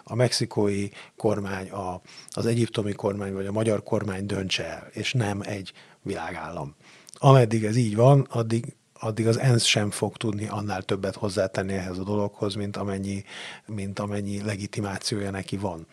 a 0.03 0.15
mexikói 0.15 0.87
kormány, 1.15 1.69
a, 1.69 2.01
az 2.29 2.45
egyiptomi 2.45 2.93
kormány 2.93 3.33
vagy 3.33 3.45
a 3.45 3.51
magyar 3.51 3.83
kormány 3.83 4.25
döntse 4.25 4.65
el, 4.65 4.87
és 4.91 5.13
nem 5.13 5.41
egy 5.41 5.73
világállam. 6.01 6.75
Ameddig 7.13 7.63
ez 7.63 7.75
így 7.75 7.95
van, 7.95 8.27
addig 8.29 8.75
addig 9.03 9.27
az 9.27 9.39
ENSZ 9.39 9.63
sem 9.63 9.91
fog 9.91 10.17
tudni 10.17 10.47
annál 10.47 10.83
többet 10.83 11.15
hozzátenni 11.15 11.73
ehhez 11.73 11.97
a 11.97 12.03
dologhoz, 12.03 12.55
mint 12.55 12.77
amennyi, 12.77 13.23
mint 13.65 13.99
amennyi 13.99 14.43
legitimációja 14.43 15.31
neki 15.31 15.57
van. 15.57 15.87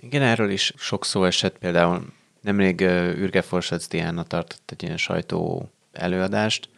Igen, 0.00 0.22
erről 0.22 0.50
is 0.50 0.72
sok 0.76 1.04
szó 1.04 1.24
esett, 1.24 1.58
például 1.58 2.06
nemrég 2.40 2.80
Ürge 3.16 3.42
Forsac 3.42 3.86
Diana 3.88 4.22
tartott 4.22 4.70
egy 4.70 4.82
ilyen 4.82 4.96
sajtó 4.96 5.70
előadást, 5.92 6.68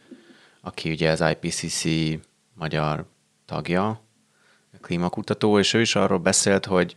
aki 0.61 0.91
ugye 0.91 1.11
az 1.11 1.23
IPCC 1.31 1.83
magyar 2.53 3.05
tagja, 3.45 4.01
klímakutató, 4.81 5.59
és 5.59 5.73
ő 5.73 5.81
is 5.81 5.95
arról 5.95 6.19
beszélt, 6.19 6.65
hogy, 6.65 6.95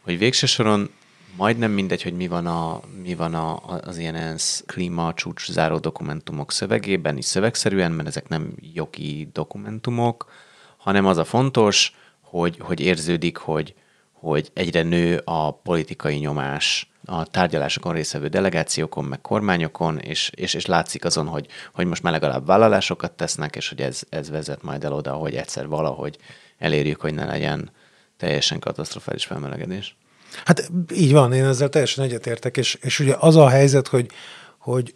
hogy 0.00 0.18
végső 0.18 0.46
soron 0.46 0.90
majdnem 1.36 1.70
mindegy, 1.70 2.02
hogy 2.02 2.12
mi 2.12 2.26
van, 2.26 2.46
a, 2.46 2.80
mi 3.02 3.14
van 3.14 3.34
a, 3.34 3.62
az 3.80 3.98
ilyen 3.98 4.14
ENSZ 4.14 4.62
klíma 4.66 5.14
csúcs 5.14 5.50
záró 5.50 5.78
dokumentumok 5.78 6.52
szövegében, 6.52 7.16
is 7.16 7.24
szövegszerűen, 7.24 7.92
mert 7.92 8.08
ezek 8.08 8.28
nem 8.28 8.54
jogi 8.74 9.28
dokumentumok, 9.32 10.32
hanem 10.76 11.06
az 11.06 11.16
a 11.16 11.24
fontos, 11.24 11.94
hogy, 12.20 12.56
hogy 12.60 12.80
érződik, 12.80 13.36
hogy, 13.36 13.74
hogy 14.12 14.50
egyre 14.54 14.82
nő 14.82 15.20
a 15.24 15.50
politikai 15.50 16.16
nyomás 16.16 16.88
a 17.04 17.24
tárgyalásokon 17.24 17.92
részvevő 17.92 18.28
delegációkon, 18.28 19.04
meg 19.04 19.20
kormányokon, 19.20 19.98
és, 19.98 20.30
és, 20.34 20.54
és 20.54 20.66
látszik 20.66 21.04
azon, 21.04 21.26
hogy, 21.26 21.46
hogy 21.74 21.86
most 21.86 22.02
már 22.02 22.12
legalább 22.12 22.46
vállalásokat 22.46 23.12
tesznek, 23.12 23.56
és 23.56 23.68
hogy 23.68 23.80
ez, 23.80 24.02
ez 24.08 24.30
vezet 24.30 24.62
majd 24.62 24.84
el 24.84 24.92
oda, 24.92 25.12
hogy 25.12 25.34
egyszer 25.34 25.68
valahogy 25.68 26.18
elérjük, 26.58 27.00
hogy 27.00 27.14
ne 27.14 27.24
legyen 27.24 27.70
teljesen 28.16 28.58
katasztrofális 28.58 29.24
felmelegedés. 29.24 29.96
Hát 30.44 30.70
így 30.92 31.12
van, 31.12 31.32
én 31.32 31.44
ezzel 31.44 31.68
teljesen 31.68 32.04
egyetértek, 32.04 32.56
és, 32.56 32.74
és 32.74 32.98
ugye 32.98 33.14
az 33.18 33.36
a 33.36 33.48
helyzet, 33.48 33.88
hogy, 33.88 34.10
hogy 34.58 34.94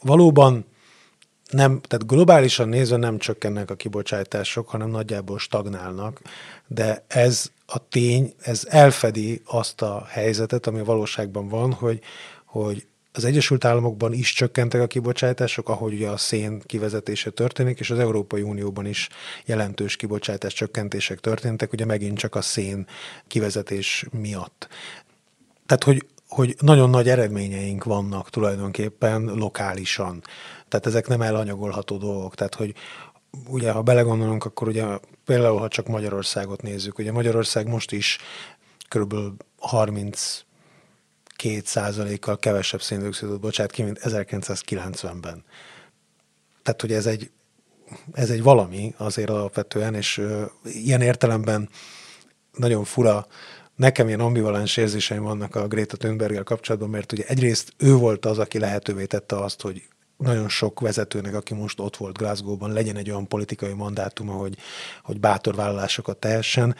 valóban 0.00 0.66
nem, 1.50 1.80
tehát 1.80 2.06
globálisan 2.06 2.68
nézve 2.68 2.96
nem 2.96 3.18
csökkennek 3.18 3.70
a 3.70 3.74
kibocsátások, 3.74 4.68
hanem 4.68 4.90
nagyjából 4.90 5.38
stagnálnak, 5.38 6.20
de 6.66 7.04
ez 7.06 7.50
a 7.66 7.88
tény, 7.88 8.34
ez 8.38 8.62
elfedi 8.68 9.42
azt 9.44 9.82
a 9.82 10.04
helyzetet, 10.08 10.66
ami 10.66 10.78
a 10.78 10.84
valóságban 10.84 11.48
van, 11.48 11.72
hogy, 11.72 12.00
hogy 12.44 12.86
az 13.12 13.24
Egyesült 13.24 13.64
Államokban 13.64 14.12
is 14.12 14.32
csökkentek 14.32 14.80
a 14.80 14.86
kibocsátások, 14.86 15.68
ahogy 15.68 15.92
ugye 15.92 16.08
a 16.08 16.16
szén 16.16 16.60
kivezetése 16.66 17.30
történik, 17.30 17.80
és 17.80 17.90
az 17.90 17.98
Európai 17.98 18.42
Unióban 18.42 18.86
is 18.86 19.08
jelentős 19.44 19.96
kibocsátás 19.96 20.52
csökkentések 20.52 21.20
történtek, 21.20 21.72
ugye 21.72 21.84
megint 21.84 22.18
csak 22.18 22.34
a 22.34 22.40
szén 22.40 22.86
kivezetés 23.26 24.06
miatt. 24.10 24.68
Tehát, 25.66 25.84
hogy, 25.84 26.06
hogy 26.28 26.56
nagyon 26.60 26.90
nagy 26.90 27.08
eredményeink 27.08 27.84
vannak 27.84 28.30
tulajdonképpen 28.30 29.22
lokálisan. 29.22 30.22
Tehát 30.68 30.86
ezek 30.86 31.06
nem 31.06 31.22
elhanyagolható 31.22 31.96
dolgok. 31.96 32.34
Tehát, 32.34 32.54
hogy 32.54 32.74
ugye, 33.48 33.70
ha 33.70 33.82
belegondolunk, 33.82 34.44
akkor 34.44 34.68
ugye 34.68 34.84
például, 35.24 35.58
ha 35.58 35.68
csak 35.68 35.86
Magyarországot 35.86 36.62
nézzük, 36.62 36.98
ugye 36.98 37.12
Magyarország 37.12 37.66
most 37.68 37.92
is 37.92 38.18
körülbelül 38.88 39.36
30 39.58 40.40
két 41.38 41.66
százalékkal 41.66 42.38
kevesebb 42.38 42.82
széndiokszidot 42.82 43.40
bocsát 43.40 43.70
ki, 43.70 43.82
mint 43.82 44.00
1990-ben. 44.02 45.44
Tehát, 46.62 46.80
hogy 46.80 46.92
ez 46.92 47.06
egy, 47.06 47.30
ez 48.12 48.30
egy 48.30 48.42
valami 48.42 48.94
azért 48.96 49.30
alapvetően, 49.30 49.94
és 49.94 50.18
ö, 50.18 50.44
ilyen 50.64 51.00
értelemben 51.00 51.68
nagyon 52.52 52.84
fura, 52.84 53.26
nekem 53.76 54.08
ilyen 54.08 54.20
ambivalens 54.20 54.76
érzéseim 54.76 55.22
vannak 55.22 55.54
a 55.54 55.68
Greta 55.68 55.96
thunberg 55.96 56.42
kapcsolatban, 56.42 56.90
mert 56.90 57.12
ugye 57.12 57.24
egyrészt 57.26 57.72
ő 57.76 57.94
volt 57.94 58.26
az, 58.26 58.38
aki 58.38 58.58
lehetővé 58.58 59.04
tette 59.04 59.36
azt, 59.36 59.60
hogy 59.60 59.82
nagyon 60.16 60.48
sok 60.48 60.80
vezetőnek, 60.80 61.34
aki 61.34 61.54
most 61.54 61.80
ott 61.80 61.96
volt 61.96 62.18
Glasgow-ban, 62.18 62.72
legyen 62.72 62.96
egy 62.96 63.10
olyan 63.10 63.28
politikai 63.28 63.72
mandátuma, 63.72 64.32
hogy, 64.32 64.56
hogy 65.02 65.20
bátor 65.20 65.54
vállalásokat 65.54 66.16
tehessen. 66.16 66.76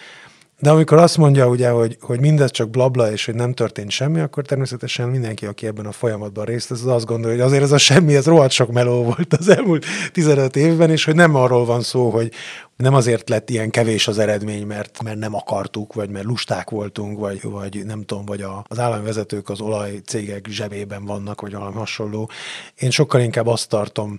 De 0.60 0.70
amikor 0.70 0.98
azt 0.98 1.16
mondja, 1.16 1.48
ugye, 1.48 1.70
hogy, 1.70 1.96
hogy 2.00 2.20
mindez 2.20 2.50
csak 2.50 2.70
blabla, 2.70 3.12
és 3.12 3.24
hogy 3.24 3.34
nem 3.34 3.52
történt 3.52 3.90
semmi, 3.90 4.20
akkor 4.20 4.44
természetesen 4.44 5.08
mindenki, 5.08 5.46
aki 5.46 5.66
ebben 5.66 5.86
a 5.86 5.92
folyamatban 5.92 6.44
részt 6.44 6.68
vesz, 6.68 6.80
az 6.80 6.86
azt 6.86 7.04
gondolja, 7.04 7.36
hogy 7.36 7.46
azért 7.46 7.62
ez 7.62 7.72
a 7.72 7.78
semmi, 7.78 8.14
ez 8.14 8.26
rohadt 8.26 8.50
sok 8.50 8.72
meló 8.72 9.02
volt 9.02 9.34
az 9.34 9.48
elmúlt 9.48 9.84
15 10.12 10.56
évben, 10.56 10.90
és 10.90 11.04
hogy 11.04 11.14
nem 11.14 11.34
arról 11.34 11.64
van 11.64 11.82
szó, 11.82 12.10
hogy 12.10 12.32
nem 12.76 12.94
azért 12.94 13.28
lett 13.28 13.50
ilyen 13.50 13.70
kevés 13.70 14.08
az 14.08 14.18
eredmény, 14.18 14.66
mert, 14.66 15.02
mert 15.02 15.18
nem 15.18 15.34
akartuk, 15.34 15.94
vagy 15.94 16.10
mert 16.10 16.24
lusták 16.24 16.70
voltunk, 16.70 17.18
vagy, 17.18 17.42
vagy 17.42 17.84
nem 17.86 18.04
tudom, 18.04 18.24
vagy 18.24 18.40
a, 18.42 18.64
az 18.68 18.78
állami 18.78 19.04
vezetők 19.04 19.48
az 19.48 19.60
olajcégek 19.60 20.46
zsebében 20.48 21.04
vannak, 21.04 21.40
vagy 21.40 21.52
valami 21.52 21.74
hasonló. 21.74 22.30
Én 22.78 22.90
sokkal 22.90 23.20
inkább 23.20 23.46
azt 23.46 23.68
tartom, 23.68 24.18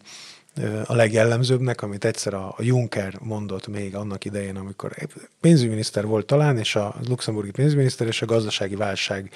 a 0.85 0.95
legjellemzőbbnek, 0.95 1.81
amit 1.81 2.05
egyszer 2.05 2.33
a 2.33 2.55
Juncker 2.59 3.17
mondott 3.21 3.67
még 3.67 3.95
annak 3.95 4.25
idején, 4.25 4.55
amikor 4.55 4.95
pénzügyminiszter 5.39 6.05
volt 6.05 6.25
talán, 6.25 6.57
és 6.57 6.75
a 6.75 6.95
luxemburgi 7.07 7.51
pénzügyminiszter 7.51 8.07
és 8.07 8.21
a 8.21 8.25
gazdasági 8.25 8.75
válság 8.75 9.31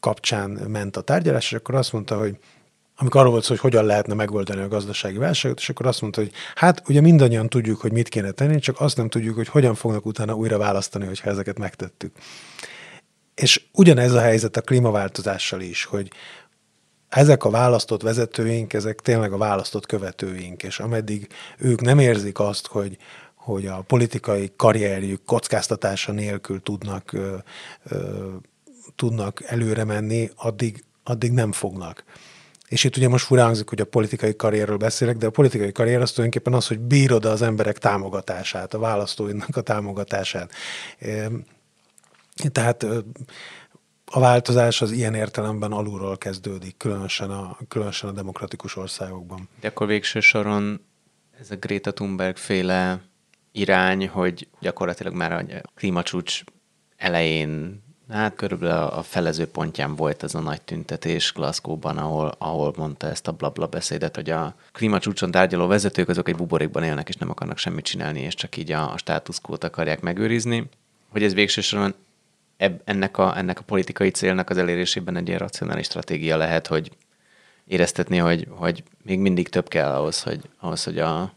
kapcsán 0.00 0.50
ment 0.50 0.96
a 0.96 1.00
tárgyalás, 1.00 1.52
és 1.52 1.58
akkor 1.58 1.74
azt 1.74 1.92
mondta, 1.92 2.18
hogy 2.18 2.36
amikor 3.00 3.20
arról 3.20 3.32
volt 3.32 3.44
szó, 3.44 3.48
hogy 3.50 3.60
hogyan 3.60 3.84
lehetne 3.84 4.14
megoldani 4.14 4.60
a 4.60 4.68
gazdasági 4.68 5.16
válságot, 5.16 5.58
és 5.58 5.68
akkor 5.68 5.86
azt 5.86 6.00
mondta, 6.00 6.20
hogy 6.20 6.32
hát 6.54 6.82
ugye 6.88 7.00
mindannyian 7.00 7.48
tudjuk, 7.48 7.80
hogy 7.80 7.92
mit 7.92 8.08
kéne 8.08 8.30
tenni, 8.30 8.58
csak 8.58 8.80
azt 8.80 8.96
nem 8.96 9.08
tudjuk, 9.08 9.36
hogy 9.36 9.48
hogyan 9.48 9.74
fognak 9.74 10.06
utána 10.06 10.34
újra 10.34 10.58
választani, 10.58 11.06
hogyha 11.06 11.30
ezeket 11.30 11.58
megtettük. 11.58 12.12
És 13.34 13.64
ugyanez 13.72 14.12
a 14.12 14.20
helyzet 14.20 14.56
a 14.56 14.60
klímaváltozással 14.60 15.60
is, 15.60 15.84
hogy, 15.84 16.10
ezek 17.08 17.44
a 17.44 17.50
választott 17.50 18.02
vezetőink, 18.02 18.72
ezek 18.72 19.00
tényleg 19.00 19.32
a 19.32 19.36
választott 19.36 19.86
követőink, 19.86 20.62
és 20.62 20.78
ameddig 20.78 21.28
ők 21.58 21.80
nem 21.80 21.98
érzik 21.98 22.38
azt, 22.38 22.66
hogy, 22.66 22.96
hogy 23.34 23.66
a 23.66 23.80
politikai 23.86 24.52
karrierjük 24.56 25.24
kockáztatása 25.24 26.12
nélkül 26.12 26.62
tudnak, 26.62 27.12
ö, 27.12 27.36
ö, 27.88 28.26
tudnak 28.96 29.42
előre 29.44 29.84
menni, 29.84 30.30
addig, 30.36 30.84
addig 31.04 31.32
nem 31.32 31.52
fognak. 31.52 32.04
És 32.68 32.84
itt 32.84 32.96
ugye 32.96 33.08
most 33.08 33.24
furán 33.24 33.44
hangzik, 33.44 33.68
hogy 33.68 33.80
a 33.80 33.84
politikai 33.84 34.36
karrierről 34.36 34.76
beszélek, 34.76 35.16
de 35.16 35.26
a 35.26 35.30
politikai 35.30 35.72
karrier 35.72 36.00
az 36.00 36.10
tulajdonképpen 36.12 36.58
az, 36.58 36.66
hogy 36.66 36.78
bírod 36.78 37.24
az 37.24 37.42
emberek 37.42 37.78
támogatását, 37.78 38.74
a 38.74 38.78
választóinak 38.78 39.56
a 39.56 39.60
támogatását. 39.60 40.52
Tehát 42.52 42.86
a 44.10 44.20
változás 44.20 44.82
az 44.82 44.90
ilyen 44.90 45.14
értelemben 45.14 45.72
alulról 45.72 46.18
kezdődik, 46.18 46.76
különösen 46.76 47.30
a, 47.30 47.56
különösen 47.68 48.08
a 48.08 48.12
demokratikus 48.12 48.76
országokban. 48.76 49.48
De 49.60 49.68
akkor 49.68 49.86
végső 49.86 50.20
soron 50.20 50.80
ez 51.40 51.50
a 51.50 51.56
Greta 51.56 51.92
Thunberg 51.92 52.36
féle 52.36 53.00
irány, 53.52 54.08
hogy 54.08 54.48
gyakorlatilag 54.60 55.14
már 55.14 55.32
a 55.32 55.44
klímacsúcs 55.74 56.42
elején, 56.96 57.82
hát 58.08 58.34
körülbelül 58.34 58.76
a 58.76 59.02
felező 59.02 59.46
pontján 59.46 59.96
volt 59.96 60.22
ez 60.22 60.34
a 60.34 60.40
nagy 60.40 60.62
tüntetés 60.62 61.32
Glasgow-ban, 61.32 61.98
ahol, 61.98 62.34
ahol 62.38 62.74
mondta 62.76 63.06
ezt 63.06 63.28
a 63.28 63.32
blabla 63.32 63.66
beszédet, 63.66 64.14
hogy 64.14 64.30
a 64.30 64.54
klímacsúcson 64.72 65.30
tárgyaló 65.30 65.66
vezetők 65.66 66.08
azok 66.08 66.28
egy 66.28 66.36
buborékban 66.36 66.82
élnek, 66.82 67.08
és 67.08 67.16
nem 67.16 67.30
akarnak 67.30 67.58
semmit 67.58 67.84
csinálni, 67.84 68.20
és 68.20 68.34
csak 68.34 68.56
így 68.56 68.72
a, 68.72 68.92
a 68.92 68.98
státuszkót 68.98 69.64
akarják 69.64 70.00
megőrizni. 70.00 70.68
Hogy 71.08 71.22
ez 71.22 71.34
végső 71.34 71.60
soron 71.60 71.94
eb, 72.58 72.80
ennek, 72.84 73.18
a, 73.18 73.38
ennek 73.38 73.58
a 73.58 73.62
politikai 73.62 74.10
célnak 74.10 74.50
az 74.50 74.56
elérésében 74.56 75.16
egy 75.16 75.26
ilyen 75.26 75.38
racionális 75.38 75.86
stratégia 75.86 76.36
lehet, 76.36 76.66
hogy 76.66 76.90
éreztetni, 77.64 78.16
hogy, 78.16 78.46
hogy 78.50 78.82
még 79.02 79.18
mindig 79.18 79.48
több 79.48 79.68
kell 79.68 79.94
ahhoz, 79.94 80.22
hogy, 80.22 80.40
ahhoz, 80.58 80.84
hogy 80.84 80.98
a, 80.98 81.32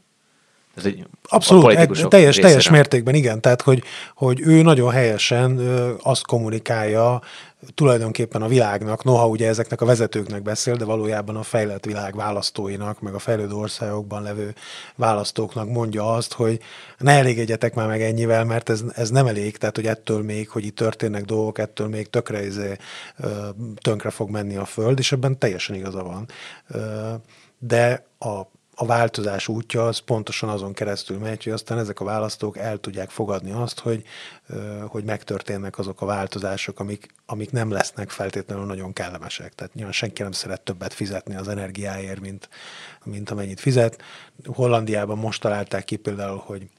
ez 0.76 0.86
egy 0.86 1.05
Abszolút, 1.24 1.76
egy, 1.76 2.05
teljes, 2.07 2.36
teljes 2.36 2.69
mértékben 2.69 3.15
igen, 3.15 3.41
tehát 3.41 3.61
hogy, 3.61 3.84
hogy 4.15 4.41
ő 4.41 4.61
nagyon 4.61 4.91
helyesen 4.91 5.57
ö, 5.57 5.93
azt 6.01 6.26
kommunikálja 6.26 7.22
tulajdonképpen 7.76 8.41
a 8.41 8.47
világnak, 8.47 9.03
noha 9.03 9.28
ugye 9.28 9.47
ezeknek 9.47 9.82
a 9.82 9.86
vezetőknek 9.86 10.41
beszél, 10.41 10.76
de 10.76 10.86
valójában 10.86 11.36
a 11.36 11.43
fejlett 11.43 11.86
világ 11.86 12.15
választóinak, 12.15 13.01
meg 13.01 13.13
a 13.13 13.19
fejlődő 13.19 13.53
országokban 13.53 14.24
levő 14.24 14.55
választóknak 14.95 15.69
mondja 15.69 16.13
azt, 16.13 16.34
hogy 16.34 16.59
ne 16.97 17.11
elégedjetek 17.11 17.74
már 17.74 17.88
meg 17.88 18.01
ennyivel, 18.01 18.45
mert 18.45 18.69
ez, 18.69 18.84
ez 18.93 19.09
nem 19.09 19.28
elég, 19.28 19.57
tehát 19.57 19.76
hogy 19.76 19.88
ettől 19.88 20.24
még, 20.24 20.49
hogy 20.49 20.65
itt 20.65 20.76
történnek 20.76 21.26
dolgok, 21.26 21.57
ettől 21.57 21.88
még 21.88 22.09
tökre 22.09 22.45
izé, 22.45 22.76
tönkre 23.82 24.09
fog 24.09 24.30
menni 24.30 24.55
a 24.55 24.65
föld, 24.65 24.99
és 24.99 25.11
ebben 25.11 25.38
teljesen 25.38 25.76
igaza 25.76 26.03
van. 26.03 26.28
De 27.59 28.05
a 28.19 28.41
a 28.82 28.86
változás 28.86 29.48
útja 29.48 29.88
az 29.88 29.98
pontosan 29.98 30.50
azon 30.50 30.74
keresztül 30.74 31.18
megy, 31.18 31.44
hogy 31.44 31.54
aztán 31.54 31.78
ezek 31.78 32.00
a 32.00 32.04
választók 32.06 32.58
el 32.58 32.78
tudják 32.78 33.10
fogadni 33.10 33.52
azt, 33.52 33.80
hogy, 33.80 34.04
hogy 34.88 35.04
megtörténnek 35.04 35.78
azok 35.78 36.02
a 36.02 36.06
változások, 36.06 36.80
amik, 36.80 37.08
amik 37.26 37.52
nem 37.52 37.72
lesznek 37.72 38.10
feltétlenül 38.10 38.66
nagyon 38.66 38.94
kellemesek. 38.94 39.54
Tehát 39.54 39.74
nyilván 39.74 39.94
senki 39.94 40.22
nem 40.22 40.32
szeret 40.32 40.62
többet 40.62 40.94
fizetni 40.94 41.36
az 41.36 41.48
energiáért, 41.48 42.20
mint, 42.20 42.50
mint 43.04 43.30
amennyit 43.30 43.60
fizet. 43.60 44.02
Hollandiában 44.46 45.18
most 45.18 45.42
találták 45.42 45.84
ki 45.84 45.96
például, 45.96 46.44
hogy 46.46 46.70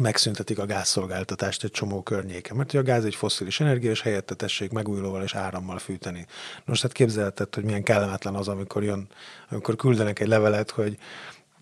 megszüntetik 0.00 0.58
a 0.58 0.66
gázszolgáltatást 0.66 1.64
egy 1.64 1.70
csomó 1.70 2.02
környéken, 2.02 2.56
mert 2.56 2.74
a 2.74 2.82
gáz 2.82 3.04
egy 3.04 3.14
foszilis 3.14 3.60
energia, 3.60 3.90
és 3.90 4.02
helyette 4.02 4.34
tessék 4.34 4.70
megújulóval 4.70 5.22
és 5.22 5.34
árammal 5.34 5.78
fűteni. 5.78 6.26
Most 6.64 6.82
hát 6.82 6.92
képzelheted, 6.92 7.54
hogy 7.54 7.64
milyen 7.64 7.82
kellemetlen 7.82 8.34
az, 8.34 8.48
amikor 8.48 8.82
jön, 8.82 9.08
amikor 9.50 9.76
küldenek 9.76 10.20
egy 10.20 10.28
levelet, 10.28 10.70
hogy 10.70 10.98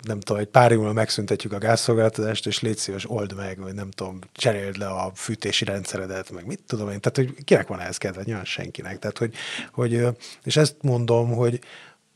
nem 0.06 0.20
tudom, 0.20 0.42
egy 0.42 0.48
pár 0.48 0.72
évvel 0.72 0.92
megszüntetjük 0.92 1.52
a 1.52 1.58
gázszolgáltatást, 1.58 2.46
és 2.46 2.60
légy 2.60 2.76
szíves, 2.76 3.10
old 3.10 3.34
meg, 3.34 3.58
vagy 3.60 3.74
nem 3.74 3.90
tudom, 3.90 4.18
cseréld 4.32 4.76
le 4.76 4.86
a 4.86 5.12
fűtési 5.14 5.64
rendszeredet, 5.64 6.30
meg 6.30 6.46
mit 6.46 6.60
tudom 6.66 6.90
én. 6.90 7.00
Tehát, 7.00 7.16
hogy 7.16 7.44
kinek 7.44 7.66
van 7.66 7.80
ehhez 7.80 7.96
kedve? 7.96 8.22
Nyilván 8.24 8.44
senkinek. 8.44 8.98
Tehát, 8.98 9.18
hogy, 9.18 9.34
hogy, 9.72 10.06
és 10.44 10.56
ezt 10.56 10.76
mondom, 10.80 11.32
hogy, 11.32 11.60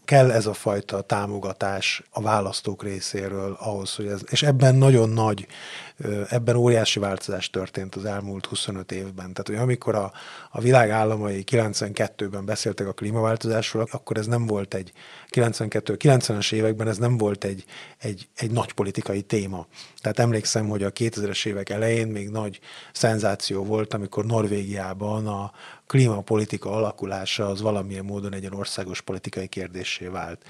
kell 0.08 0.30
ez 0.30 0.46
a 0.46 0.52
fajta 0.52 1.00
támogatás 1.00 2.02
a 2.10 2.20
választók 2.20 2.82
részéről 2.82 3.56
ahhoz, 3.60 3.94
hogy 3.94 4.06
ez, 4.06 4.20
és 4.30 4.42
ebben 4.42 4.74
nagyon 4.74 5.08
nagy, 5.08 5.46
ebben 6.28 6.56
óriási 6.56 6.98
változás 6.98 7.50
történt 7.50 7.94
az 7.94 8.04
elmúlt 8.04 8.46
25 8.46 8.92
évben. 8.92 9.32
Tehát, 9.32 9.46
hogy 9.46 9.56
amikor 9.56 9.94
a, 9.94 10.12
a 10.50 10.60
világ 10.60 10.90
államai 10.90 11.44
92-ben 11.50 12.44
beszéltek 12.44 12.86
a 12.86 12.92
klímaváltozásról, 12.92 13.88
akkor 13.90 14.16
ez 14.16 14.26
nem 14.26 14.46
volt 14.46 14.74
egy 14.74 14.92
92 15.30 15.96
90-es 15.98 16.52
években 16.52 16.88
ez 16.88 16.98
nem 16.98 17.16
volt 17.16 17.44
egy, 17.44 17.64
egy, 17.98 18.28
egy 18.36 18.50
nagy 18.50 18.72
politikai 18.72 19.22
téma. 19.22 19.66
Tehát 20.00 20.18
emlékszem, 20.18 20.68
hogy 20.68 20.82
a 20.82 20.92
2000-es 20.92 21.46
évek 21.46 21.70
elején 21.70 22.06
még 22.06 22.28
nagy 22.28 22.60
szenzáció 22.92 23.64
volt, 23.64 23.94
amikor 23.94 24.24
Norvégiában 24.24 25.26
a, 25.26 25.52
klímapolitika 25.88 26.70
alakulása 26.70 27.46
az 27.46 27.60
valamilyen 27.60 28.04
módon 28.04 28.34
egy 28.34 28.48
országos 28.50 29.00
politikai 29.00 29.46
kérdésé 29.46 30.06
vált. 30.06 30.42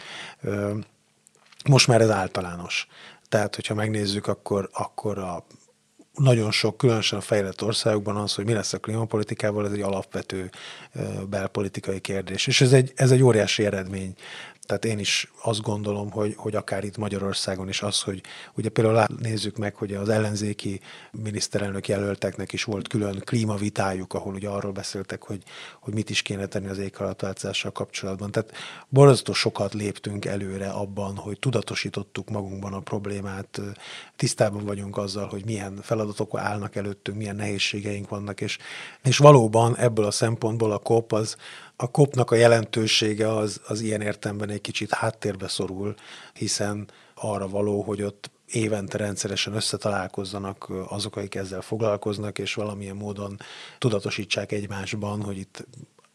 Most 1.68 1.86
már 1.86 2.00
ez 2.00 2.10
általános. 2.10 2.86
Tehát, 3.28 3.54
hogyha 3.54 3.74
megnézzük, 3.74 4.26
akkor, 4.26 4.68
akkor 4.72 5.18
a 5.18 5.46
nagyon 6.14 6.50
sok, 6.50 6.76
különösen 6.76 7.18
a 7.18 7.22
fejlett 7.22 7.62
országokban 7.62 8.16
az, 8.16 8.34
hogy 8.34 8.44
mi 8.44 8.52
lesz 8.52 8.72
a 8.72 8.78
klímapolitikával, 8.78 9.66
ez 9.66 9.72
egy 9.72 9.80
alapvető 9.80 10.50
belpolitikai 11.28 12.00
kérdés. 12.00 12.46
És 12.46 12.60
ez 12.60 12.72
egy, 12.72 12.92
ez 12.96 13.10
egy 13.10 13.22
óriási 13.22 13.64
eredmény 13.64 14.14
tehát 14.68 14.84
én 14.84 14.98
is 14.98 15.32
azt 15.42 15.60
gondolom, 15.60 16.10
hogy, 16.10 16.34
hogy 16.36 16.54
akár 16.54 16.84
itt 16.84 16.96
Magyarországon 16.96 17.68
is 17.68 17.82
az, 17.82 18.00
hogy 18.02 18.20
ugye 18.54 18.68
például 18.68 19.06
nézzük 19.20 19.56
meg, 19.56 19.74
hogy 19.74 19.94
az 19.94 20.08
ellenzéki 20.08 20.80
miniszterelnök 21.10 21.88
jelölteknek 21.88 22.52
is 22.52 22.64
volt 22.64 22.88
külön 22.88 23.22
klímavitájuk, 23.24 24.14
ahol 24.14 24.34
ugye 24.34 24.48
arról 24.48 24.72
beszéltek, 24.72 25.22
hogy, 25.22 25.42
hogy 25.80 25.94
mit 25.94 26.10
is 26.10 26.22
kéne 26.22 26.46
tenni 26.46 26.68
az 26.68 26.78
éghajlatváltozással 26.78 27.72
kapcsolatban. 27.72 28.30
Tehát 28.30 28.52
borzasztó 28.88 29.32
sokat 29.32 29.74
léptünk 29.74 30.24
előre 30.24 30.68
abban, 30.68 31.16
hogy 31.16 31.38
tudatosítottuk 31.38 32.30
magunkban 32.30 32.72
a 32.72 32.80
problémát, 32.80 33.60
tisztában 34.16 34.64
vagyunk 34.64 34.96
azzal, 34.96 35.26
hogy 35.26 35.44
milyen 35.44 35.78
feladatok 35.82 36.38
állnak 36.38 36.76
előttünk, 36.76 37.18
milyen 37.18 37.36
nehézségeink 37.36 38.08
vannak, 38.08 38.40
és, 38.40 38.58
és 39.02 39.18
valóban 39.18 39.76
ebből 39.76 40.04
a 40.04 40.10
szempontból 40.10 40.72
a 40.72 40.78
COP 40.78 41.12
az, 41.12 41.36
a 41.80 41.90
kopnak 41.90 42.30
a 42.30 42.34
jelentősége 42.34 43.36
az, 43.36 43.60
az 43.66 43.80
ilyen 43.80 44.00
értemben 44.00 44.50
egy 44.50 44.60
kicsit 44.60 44.92
háttérbe 44.92 45.48
szorul, 45.48 45.94
hiszen 46.32 46.88
arra 47.14 47.48
való, 47.48 47.82
hogy 47.82 48.02
ott 48.02 48.30
évente 48.46 48.98
rendszeresen 48.98 49.54
összetalálkozzanak 49.54 50.70
azok, 50.88 51.16
akik 51.16 51.34
ezzel 51.34 51.60
foglalkoznak, 51.60 52.38
és 52.38 52.54
valamilyen 52.54 52.96
módon 52.96 53.36
tudatosítsák 53.78 54.52
egymásban, 54.52 55.22
hogy 55.22 55.38
itt 55.38 55.66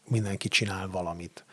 mindenki 0.08 0.48
csinál 0.48 0.88
valamit. 0.88 1.44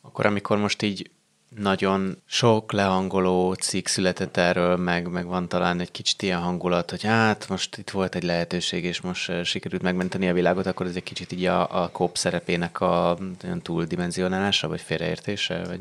Akkor 0.00 0.26
amikor 0.26 0.58
most 0.58 0.82
így 0.82 1.10
nagyon 1.56 2.22
sok 2.26 2.72
lehangoló 2.72 3.52
cikk 3.52 3.86
született 3.86 4.36
erről, 4.36 4.76
meg, 4.76 5.08
meg 5.08 5.26
van 5.26 5.48
talán 5.48 5.80
egy 5.80 5.90
kicsit 5.90 6.22
ilyen 6.22 6.40
hangulat, 6.40 6.90
hogy 6.90 7.02
hát 7.02 7.48
most 7.48 7.76
itt 7.76 7.90
volt 7.90 8.14
egy 8.14 8.22
lehetőség, 8.22 8.84
és 8.84 9.00
most 9.00 9.30
eh, 9.30 9.44
sikerült 9.44 9.82
megmenteni 9.82 10.28
a 10.28 10.32
világot, 10.32 10.66
akkor 10.66 10.86
ez 10.86 10.96
egy 10.96 11.02
kicsit 11.02 11.32
így 11.32 11.44
a, 11.44 11.82
a 11.82 11.88
kóp 11.88 12.16
szerepének 12.16 12.80
a 12.80 13.18
túldimenzionálása, 13.62 14.68
vagy 14.68 14.80
félreértése, 14.80 15.64
vagy... 15.64 15.80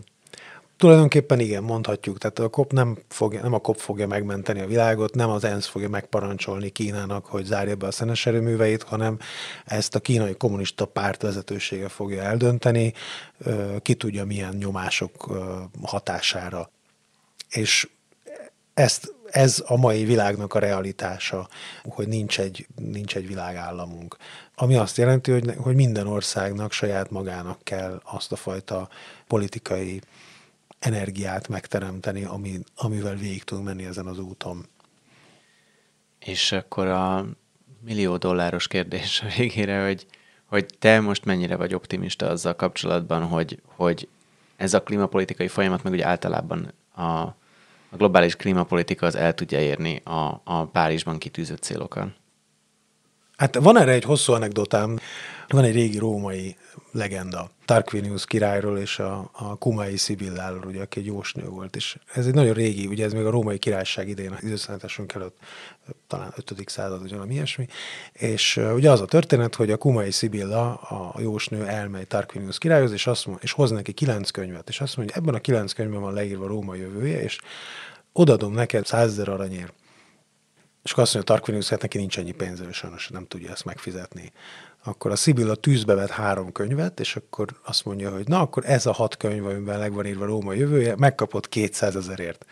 Tulajdonképpen 0.80 1.40
igen, 1.40 1.64
mondhatjuk. 1.64 2.18
Tehát 2.18 2.40
a 2.40 2.50
COP 2.50 2.72
nem, 2.72 2.98
fogja, 3.08 3.42
nem 3.42 3.54
a 3.54 3.60
COP 3.60 3.78
fogja 3.78 4.08
megmenteni 4.08 4.60
a 4.60 4.68
világot, 4.68 5.16
nem 5.16 5.30
az 5.30 5.44
ENSZ 5.44 5.68
fogja 5.68 5.90
megparancsolni 5.90 6.70
Kínának, 6.70 7.26
hogy 7.26 7.46
zárja 7.46 7.76
be 7.76 7.88
a 7.88 7.92
szenes 7.92 8.26
erőműveit, 8.26 8.84
hanem 8.84 9.18
ezt 9.66 9.96
a 9.96 10.00
kínai 10.00 10.36
kommunista 10.36 10.86
párt 10.86 11.22
vezetősége 11.22 11.88
fogja 11.88 12.22
eldönteni, 12.22 12.94
ki 13.82 13.94
tudja 13.94 14.26
milyen 14.26 14.56
nyomások 14.56 15.32
hatására. 15.82 16.72
És 17.50 17.90
ezt, 18.74 19.14
ez 19.32 19.64
a 19.68 19.78
mai 19.78 20.04
világnak 20.04 20.54
a 20.54 20.60
realitása, 20.60 21.48
hogy 21.84 22.08
nincs 22.08 22.40
egy, 22.40 22.68
nincs 22.76 23.16
egy 23.16 23.28
világállamunk. 23.28 24.18
Ami 24.56 24.76
azt 24.76 24.98
jelenti, 24.98 25.32
hogy, 25.32 25.54
hogy 25.58 25.76
minden 25.76 26.08
országnak 26.08 26.72
saját 26.72 27.10
magának 27.10 27.64
kell 27.64 28.02
azt 28.04 28.32
a 28.32 28.36
fajta 28.36 28.90
politikai 29.28 30.02
energiát 30.80 31.48
megteremteni, 31.48 32.24
ami, 32.24 32.60
amivel 32.76 33.16
végig 33.16 33.44
tudunk 33.44 33.68
menni 33.68 33.86
ezen 33.86 34.06
az 34.06 34.20
úton. 34.20 34.66
És 36.20 36.52
akkor 36.52 36.88
a 36.88 37.26
millió 37.82 38.18
dolláros 38.18 38.68
kérdés 38.68 39.22
a 39.22 39.28
végére, 39.38 39.86
hogy, 39.86 40.06
hogy 40.46 40.66
te 40.80 41.00
most 41.00 41.26
mennyire 41.26 41.56
vagy 41.56 41.74
optimista 41.74 42.30
azzal 42.30 42.56
kapcsolatban, 42.56 43.24
hogy, 43.24 43.62
hogy 43.66 44.08
ez 44.56 44.74
a 44.74 44.84
klímapolitikai 44.84 45.48
folyamat, 45.48 45.84
meg 45.84 45.94
ugye 45.94 46.06
általában 46.06 46.74
a, 46.96 47.02
a 47.02 47.36
globális 47.98 48.36
klímapolitika 48.36 49.06
az 49.06 49.16
el 49.16 49.34
tudja 49.34 49.60
érni 49.60 50.02
a, 50.04 50.42
a 50.44 50.66
Párizsban 50.66 51.18
kitűzött 51.18 51.62
célokat? 51.62 52.08
Hát 53.38 53.56
van 53.56 53.78
erre 53.78 53.92
egy 53.92 54.04
hosszú 54.04 54.34
anekdotám. 54.34 55.00
Van 55.50 55.64
egy 55.64 55.74
régi 55.74 55.98
római 55.98 56.56
legenda 56.92 57.50
Tarquinius 57.66 58.26
királyról 58.26 58.78
és 58.78 59.00
a, 59.00 59.30
a 59.34 59.56
Kumai 59.56 59.98
Szibilláról, 59.98 60.64
ugye, 60.66 60.82
aki 60.82 61.00
egy 61.00 61.06
jósnő 61.06 61.48
volt. 61.48 61.76
És 61.76 61.98
ez 62.14 62.26
egy 62.26 62.34
nagyon 62.34 62.54
régi, 62.54 62.88
ugye 62.88 63.06
ez 63.06 63.14
még 63.14 63.26
a 63.26 63.30
római 63.30 63.58
királyság 63.58 64.08
idején, 64.10 64.32
az 64.32 64.44
időszállításunk 64.44 65.14
előtt, 65.14 65.38
talán 66.08 66.34
5. 66.36 66.70
század, 66.70 67.02
vagy 67.02 67.12
valami 67.12 67.34
ilyesmi. 67.34 67.68
És 68.14 68.58
uh, 68.58 68.74
ugye 68.74 68.92
az 68.92 69.02
a 69.02 69.06
történet, 69.06 69.56
hogy 69.56 69.72
a 69.72 69.78
Kumai 69.78 70.12
Szibilla, 70.12 70.74
a 70.74 71.22
jósnő 71.22 71.66
elmegy 71.68 72.08
Tarquinius 72.08 72.58
királyhoz, 72.58 72.92
és, 72.92 73.08
azt 73.08 73.26
mond, 73.26 73.40
és 73.42 73.52
hoz 73.52 73.72
neki 73.72 73.92
kilenc 73.92 74.30
könyvet, 74.30 74.70
és 74.70 74.82
azt 74.82 74.98
mondja, 74.98 75.16
hogy 75.16 75.24
ebben 75.24 75.40
a 75.40 75.42
kilenc 75.42 75.74
könyvben 75.74 76.02
van 76.02 76.14
leírva 76.14 76.48
Róma 76.48 76.76
jövője, 76.76 77.22
és 77.22 77.38
odadom 78.14 78.54
neked 78.54 78.86
százezer 78.86 79.30
aranyért. 79.30 79.74
És 80.84 80.92
akkor 80.92 81.04
azt 81.04 81.14
mondja, 81.14 81.34
Tarquinius, 81.34 81.70
hát 81.70 81.82
neki 81.82 81.98
nincs 81.98 82.18
ennyi 82.18 82.32
pénze, 82.32 82.72
sajnos 82.72 83.08
nem 83.08 83.28
tudja 83.28 83.52
ezt 83.52 83.66
megfizetni 83.66 84.32
akkor 84.84 85.12
a 85.12 85.16
Szibilla 85.16 85.56
tűzbe 85.56 85.94
vett 85.94 86.10
három 86.10 86.52
könyvet, 86.52 87.00
és 87.00 87.16
akkor 87.16 87.48
azt 87.66 87.86
mondja, 87.86 88.12
hogy 88.12 88.28
na, 88.28 88.40
akkor 88.40 88.64
ez 88.66 88.86
a 88.86 88.92
hat 88.92 89.18
könyv, 89.18 89.46
amiben 89.46 89.80
legvan 89.80 90.06
írva 90.06 90.26
Róma 90.26 90.54
jövője, 90.54 90.96
megkapott 90.98 91.50
200 91.50 91.96
ezerért. 91.96 92.46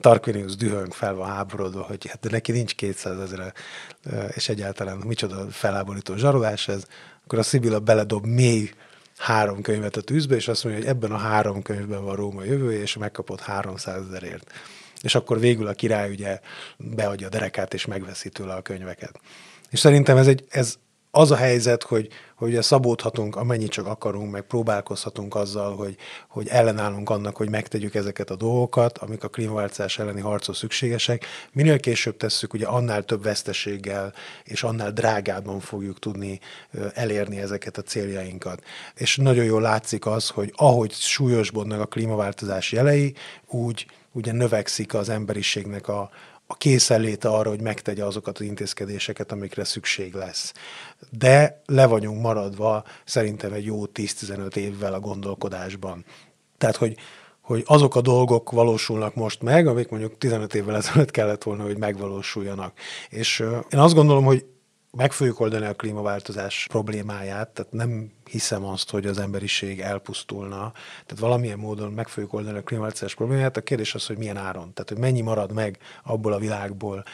Tarquinius 0.00 0.56
dühöng 0.56 0.92
fel 0.92 1.14
van 1.14 1.28
háborodva, 1.28 1.82
hogy 1.82 2.06
hát 2.06 2.20
de 2.20 2.28
neki 2.30 2.52
nincs 2.52 2.74
200 2.74 3.18
ezer, 3.18 3.52
és 4.34 4.48
egyáltalán 4.48 4.96
micsoda 4.96 5.46
feláborító 5.50 6.16
zsarolás 6.16 6.68
ez, 6.68 6.86
akkor 7.24 7.38
a 7.38 7.42
Szibilla 7.42 7.80
beledob 7.80 8.26
még 8.26 8.76
három 9.16 9.62
könyvet 9.62 9.96
a 9.96 10.00
tűzbe, 10.00 10.34
és 10.34 10.48
azt 10.48 10.64
mondja, 10.64 10.82
hogy 10.82 10.90
ebben 10.90 11.12
a 11.12 11.16
három 11.16 11.62
könyvben 11.62 12.04
van 12.04 12.16
Róma 12.16 12.44
jövője, 12.44 12.80
és 12.80 12.96
megkapott 12.96 13.40
300 13.40 14.06
ezerért. 14.08 14.50
És 15.02 15.14
akkor 15.14 15.40
végül 15.40 15.66
a 15.66 15.72
király 15.72 16.10
ugye 16.10 16.40
beadja 16.76 17.26
a 17.26 17.30
derekát, 17.30 17.74
és 17.74 17.86
megveszi 17.86 18.28
tőle 18.28 18.54
a 18.54 18.62
könyveket. 18.62 19.20
És 19.70 19.78
szerintem 19.78 20.16
ez, 20.16 20.26
egy, 20.26 20.44
ez 20.48 20.76
az 21.14 21.30
a 21.30 21.36
helyzet, 21.36 21.82
hogy, 21.82 22.08
hogy 22.34 22.62
szabódhatunk, 22.62 23.36
amennyit 23.36 23.70
csak 23.70 23.86
akarunk, 23.86 24.30
meg 24.30 24.42
próbálkozhatunk 24.42 25.34
azzal, 25.34 25.76
hogy, 25.76 25.96
hogy 26.28 26.48
ellenállunk 26.48 27.10
annak, 27.10 27.36
hogy 27.36 27.50
megtegyük 27.50 27.94
ezeket 27.94 28.30
a 28.30 28.36
dolgokat, 28.36 28.98
amik 28.98 29.24
a 29.24 29.28
klímaváltozás 29.28 29.98
elleni 29.98 30.20
harcos 30.20 30.56
szükségesek. 30.56 31.26
Minél 31.52 31.80
később 31.80 32.16
tesszük, 32.16 32.54
ugye 32.54 32.66
annál 32.66 33.02
több 33.02 33.22
veszteséggel 33.22 34.12
és 34.44 34.62
annál 34.62 34.92
drágábban 34.92 35.60
fogjuk 35.60 35.98
tudni 35.98 36.40
elérni 36.94 37.40
ezeket 37.40 37.78
a 37.78 37.82
céljainkat. 37.82 38.62
És 38.94 39.16
nagyon 39.16 39.44
jól 39.44 39.60
látszik 39.60 40.06
az, 40.06 40.28
hogy 40.28 40.52
ahogy 40.56 40.92
súlyosbodnak 40.92 41.80
a 41.80 41.86
klímaváltozás 41.86 42.72
jelei, 42.72 43.14
úgy 43.46 43.86
ugye 44.12 44.32
növekszik 44.32 44.94
az 44.94 45.08
emberiségnek 45.08 45.88
a, 45.88 46.10
a 46.52 46.56
készenléte 46.56 47.28
arra, 47.28 47.48
hogy 47.48 47.60
megtegye 47.60 48.04
azokat 48.04 48.38
az 48.38 48.44
intézkedéseket, 48.44 49.32
amikre 49.32 49.64
szükség 49.64 50.14
lesz. 50.14 50.52
De 51.10 51.62
le 51.66 51.86
vagyunk 51.86 52.20
maradva 52.22 52.84
szerintem 53.04 53.52
egy 53.52 53.64
jó 53.64 53.84
10-15 53.94 54.56
évvel 54.56 54.94
a 54.94 55.00
gondolkodásban. 55.00 56.04
Tehát, 56.58 56.76
hogy, 56.76 56.96
hogy 57.40 57.62
azok 57.66 57.96
a 57.96 58.00
dolgok 58.00 58.50
valósulnak 58.50 59.14
most 59.14 59.42
meg, 59.42 59.66
amik 59.66 59.88
mondjuk 59.88 60.18
15 60.18 60.54
évvel 60.54 60.76
ezelőtt 60.76 61.10
kellett 61.10 61.42
volna, 61.42 61.62
hogy 61.62 61.78
megvalósuljanak. 61.78 62.72
És 63.08 63.40
én 63.70 63.78
azt 63.78 63.94
gondolom, 63.94 64.24
hogy 64.24 64.44
meg 64.96 65.12
fogjuk 65.12 65.40
oldani 65.40 65.66
a 65.66 65.74
klímaváltozás 65.74 66.66
problémáját, 66.70 67.48
tehát 67.48 67.72
nem 67.72 68.12
hiszem 68.30 68.64
azt, 68.64 68.90
hogy 68.90 69.06
az 69.06 69.18
emberiség 69.18 69.80
elpusztulna, 69.80 70.72
tehát 71.06 71.18
valamilyen 71.18 71.58
módon 71.58 71.92
meg 71.92 72.08
fogjuk 72.08 72.32
oldani 72.32 72.58
a 72.58 72.62
klímaváltozás 72.62 73.14
problémáját. 73.14 73.56
A 73.56 73.62
kérdés 73.62 73.94
az, 73.94 74.06
hogy 74.06 74.18
milyen 74.18 74.36
áron, 74.36 74.72
tehát 74.72 74.88
hogy 74.88 74.98
mennyi 74.98 75.20
marad 75.20 75.52
meg 75.52 75.78
abból 76.02 76.32
a 76.32 76.38
világból, 76.38 77.04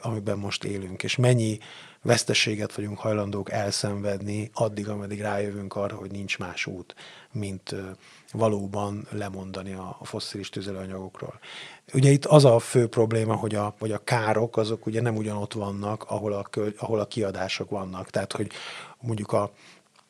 amiben 0.00 0.38
most 0.38 0.64
élünk, 0.64 1.02
és 1.02 1.16
mennyi 1.16 1.58
veszteséget 2.02 2.74
vagyunk 2.74 2.98
hajlandók 2.98 3.50
elszenvedni 3.50 4.50
addig, 4.54 4.88
ameddig 4.88 5.20
rájövünk 5.20 5.76
arra, 5.76 5.96
hogy 5.96 6.10
nincs 6.10 6.38
más 6.38 6.66
út, 6.66 6.94
mint 7.32 7.74
valóban 8.32 9.06
lemondani 9.10 9.72
a, 9.72 9.98
fosszilis 10.02 10.48
tüzelőanyagokról. 10.48 11.38
Ugye 11.92 12.10
itt 12.10 12.24
az 12.24 12.44
a 12.44 12.58
fő 12.58 12.86
probléma, 12.86 13.34
hogy 13.34 13.54
a, 13.54 13.74
hogy 13.78 13.92
a 13.92 14.04
károk 14.04 14.56
azok 14.56 14.86
ugye 14.86 15.00
nem 15.00 15.16
ugyanott 15.16 15.52
vannak, 15.52 16.04
ahol 16.08 16.32
a, 16.32 16.44
ahol 16.78 17.00
a 17.00 17.06
kiadások 17.06 17.70
vannak. 17.70 18.10
Tehát, 18.10 18.32
hogy 18.32 18.50
mondjuk 19.00 19.32
a, 19.32 19.50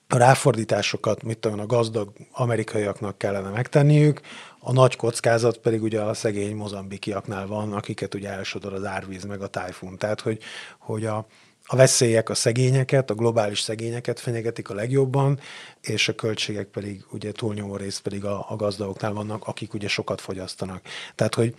a 0.08 0.16
ráfordításokat, 0.16 1.22
mit 1.22 1.38
tudom, 1.38 1.60
a 1.60 1.66
gazdag 1.66 2.12
amerikaiaknak 2.32 3.18
kellene 3.18 3.50
megtenniük, 3.50 4.20
a 4.58 4.72
nagy 4.72 4.96
kockázat 4.96 5.58
pedig 5.58 5.82
ugye 5.82 6.00
a 6.00 6.14
szegény 6.14 6.56
mozambikiaknál 6.56 7.46
van, 7.46 7.72
akiket 7.72 8.14
ugye 8.14 8.28
elsodor 8.28 8.72
az 8.72 8.84
árvíz 8.84 9.24
meg 9.24 9.42
a 9.42 9.46
tájfun. 9.46 9.98
Tehát, 9.98 10.20
hogy, 10.20 10.38
hogy 10.78 11.04
a, 11.06 11.26
a 11.66 11.76
veszélyek 11.76 12.28
a 12.28 12.34
szegényeket, 12.34 13.10
a 13.10 13.14
globális 13.14 13.60
szegényeket 13.60 14.20
fenyegetik 14.20 14.70
a 14.70 14.74
legjobban, 14.74 15.40
és 15.80 16.08
a 16.08 16.14
költségek 16.14 16.66
pedig 16.66 17.04
ugye 17.10 17.32
túlnyomó 17.32 17.76
részt 17.76 18.00
pedig 18.00 18.24
a, 18.24 18.46
a 18.48 18.56
gazdagoknál 18.56 19.12
vannak, 19.12 19.46
akik 19.46 19.74
ugye 19.74 19.88
sokat 19.88 20.20
fogyasztanak. 20.20 20.80
Tehát, 21.14 21.34
hogy 21.34 21.54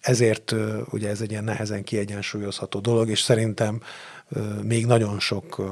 ezért 0.00 0.54
ugye 0.90 1.08
ez 1.08 1.20
egy 1.20 1.30
ilyen 1.30 1.44
nehezen 1.44 1.84
kiegyensúlyozható 1.84 2.80
dolog, 2.80 3.08
és 3.08 3.20
szerintem 3.20 3.80
még 4.62 4.86
nagyon 4.86 5.20
sok 5.20 5.62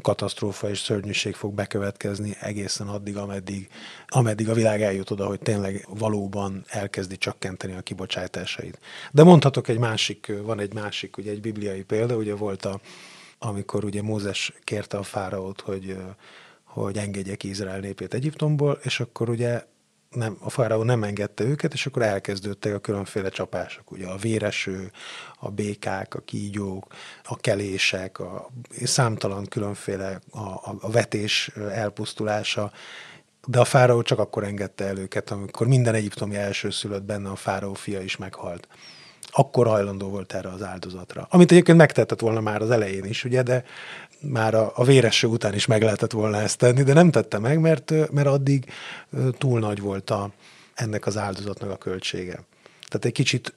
katasztrófa 0.00 0.68
és 0.68 0.78
szörnyűség 0.78 1.34
fog 1.34 1.54
bekövetkezni 1.54 2.36
egészen 2.40 2.88
addig, 2.88 3.16
ameddig, 3.16 3.68
ameddig 4.06 4.48
a 4.48 4.54
világ 4.54 4.82
eljut 4.82 5.10
oda, 5.10 5.26
hogy 5.26 5.40
tényleg 5.40 5.86
valóban 5.88 6.64
elkezdi 6.68 7.16
csökkenteni 7.16 7.72
a 7.72 7.80
kibocsátásait. 7.80 8.78
De 9.10 9.22
mondhatok 9.22 9.68
egy 9.68 9.78
másik, 9.78 10.32
van 10.42 10.60
egy 10.60 10.74
másik, 10.74 11.16
ugye 11.16 11.30
egy 11.30 11.40
bibliai 11.40 11.82
példa, 11.82 12.16
ugye 12.16 12.34
volt 12.34 12.64
a, 12.64 12.80
amikor 13.38 13.84
ugye 13.84 14.02
Mózes 14.02 14.52
kérte 14.64 14.96
a 14.96 15.02
fáraót, 15.02 15.60
hogy, 15.60 15.96
hogy 16.64 16.96
engedjek 16.98 17.42
Izrael 17.42 17.80
népét 17.80 18.14
Egyiptomból, 18.14 18.78
és 18.82 19.00
akkor 19.00 19.28
ugye 19.28 19.62
nem, 20.14 20.36
a 20.40 20.50
fáraó 20.50 20.82
nem 20.82 21.02
engedte 21.02 21.44
őket, 21.44 21.72
és 21.72 21.86
akkor 21.86 22.02
elkezdődtek 22.02 22.74
a 22.74 22.78
különféle 22.78 23.28
csapások, 23.28 23.90
ugye 23.90 24.06
a 24.06 24.16
véreső, 24.16 24.90
a 25.38 25.50
békák, 25.50 26.14
a 26.14 26.20
kígyók, 26.20 26.94
a 27.24 27.36
kelések, 27.36 28.18
a 28.18 28.50
számtalan 28.84 29.46
különféle 29.46 30.20
a, 30.30 30.38
a, 30.38 30.76
a 30.80 30.90
vetés 30.90 31.50
elpusztulása, 31.72 32.72
de 33.46 33.60
a 33.60 33.64
fáraó 33.64 34.02
csak 34.02 34.18
akkor 34.18 34.44
engedte 34.44 34.84
el 34.84 34.98
őket, 34.98 35.30
amikor 35.30 35.66
minden 35.66 35.94
egyiptomi 35.94 36.36
elsőszülött 36.36 37.02
benne 37.02 37.30
a 37.30 37.36
fáraó 37.36 37.74
fia 37.74 38.00
is 38.00 38.16
meghalt 38.16 38.68
akkor 39.36 39.66
hajlandó 39.66 40.08
volt 40.08 40.32
erre 40.32 40.48
az 40.48 40.62
áldozatra. 40.62 41.26
Amit 41.30 41.50
egyébként 41.50 41.78
megtehetett 41.78 42.20
volna 42.20 42.40
már 42.40 42.62
az 42.62 42.70
elején 42.70 43.04
is, 43.04 43.24
ugye, 43.24 43.42
de 43.42 43.64
már 44.20 44.54
a, 44.54 44.72
a 44.74 44.84
véresső 44.84 45.26
után 45.26 45.54
is 45.54 45.66
meg 45.66 45.82
lehetett 45.82 46.12
volna 46.12 46.40
ezt 46.40 46.58
tenni, 46.58 46.82
de 46.82 46.92
nem 46.92 47.10
tette 47.10 47.38
meg, 47.38 47.60
mert, 47.60 48.10
mert 48.12 48.26
addig 48.26 48.64
túl 49.38 49.58
nagy 49.58 49.80
volt 49.80 50.10
a, 50.10 50.30
ennek 50.74 51.06
az 51.06 51.16
áldozatnak 51.16 51.70
a 51.70 51.76
költsége. 51.76 52.44
Tehát 52.88 53.04
egy 53.04 53.12
kicsit 53.12 53.54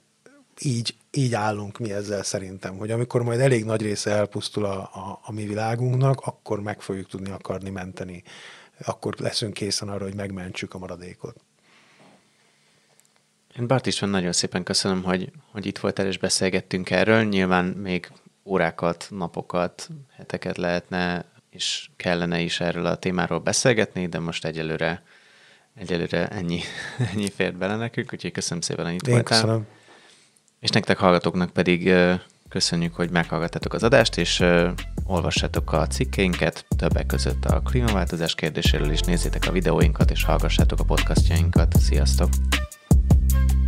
így, 0.61 0.95
így 1.11 1.33
állunk 1.33 1.77
mi 1.77 1.91
ezzel 1.91 2.23
szerintem, 2.23 2.77
hogy 2.77 2.91
amikor 2.91 3.23
majd 3.23 3.39
elég 3.39 3.65
nagy 3.65 3.81
része 3.81 4.11
elpusztul 4.11 4.65
a, 4.65 4.79
a, 4.79 5.19
a 5.23 5.31
mi 5.31 5.45
világunknak, 5.45 6.19
akkor 6.19 6.61
meg 6.61 6.81
fogjuk 6.81 7.07
tudni 7.07 7.29
akarni 7.29 7.69
menteni. 7.69 8.23
Akkor 8.85 9.15
leszünk 9.17 9.53
készen 9.53 9.89
arra, 9.89 10.03
hogy 10.03 10.15
megmentsük 10.15 10.73
a 10.73 10.77
maradékot. 10.77 11.46
Én 13.59 13.67
Bart 13.67 13.85
István 13.85 14.09
nagyon 14.09 14.31
szépen 14.31 14.63
köszönöm, 14.63 15.03
hogy, 15.03 15.31
hogy 15.51 15.65
itt 15.65 15.77
voltál 15.77 16.05
és 16.05 16.17
beszélgettünk 16.17 16.89
erről. 16.89 17.23
Nyilván 17.23 17.65
még 17.65 18.11
órákat, 18.45 19.07
napokat, 19.09 19.89
heteket 20.15 20.57
lehetne 20.57 21.25
és 21.49 21.89
kellene 21.95 22.39
is 22.39 22.59
erről 22.59 22.85
a 22.85 22.95
témáról 22.95 23.39
beszélgetni, 23.39 24.07
de 24.07 24.19
most 24.19 24.45
egyelőre, 24.45 25.03
egyelőre 25.75 26.27
ennyi, 26.27 26.59
ennyi 27.11 27.29
fért 27.29 27.57
bele 27.57 27.75
nekünk, 27.75 28.13
úgyhogy 28.13 28.31
köszönöm 28.31 28.61
szépen, 28.61 28.85
hogy 28.85 28.93
itt 28.93 29.07
Én 29.07 29.13
voltál. 29.13 29.41
Köszönöm. 29.41 29.67
És 30.59 30.69
nektek 30.69 30.97
hallgatóknak 30.97 31.49
pedig 31.49 31.93
köszönjük, 32.49 32.95
hogy 32.95 33.09
meghallgattatok 33.09 33.73
az 33.73 33.83
adást, 33.83 34.17
és 34.17 34.43
olvassátok 35.05 35.71
a 35.71 35.87
cikkeinket, 35.87 36.65
többek 36.77 37.05
között 37.05 37.45
a 37.45 37.61
klímaváltozás 37.61 38.35
kérdéséről 38.35 38.91
is, 38.91 38.99
nézzétek 38.99 39.45
a 39.47 39.51
videóinkat, 39.51 40.11
és 40.11 40.23
hallgassátok 40.23 40.79
a 40.79 40.83
podcastjainkat. 40.83 41.75
Sziasztok! 41.79 42.29
thank 43.37 43.51
you 43.51 43.66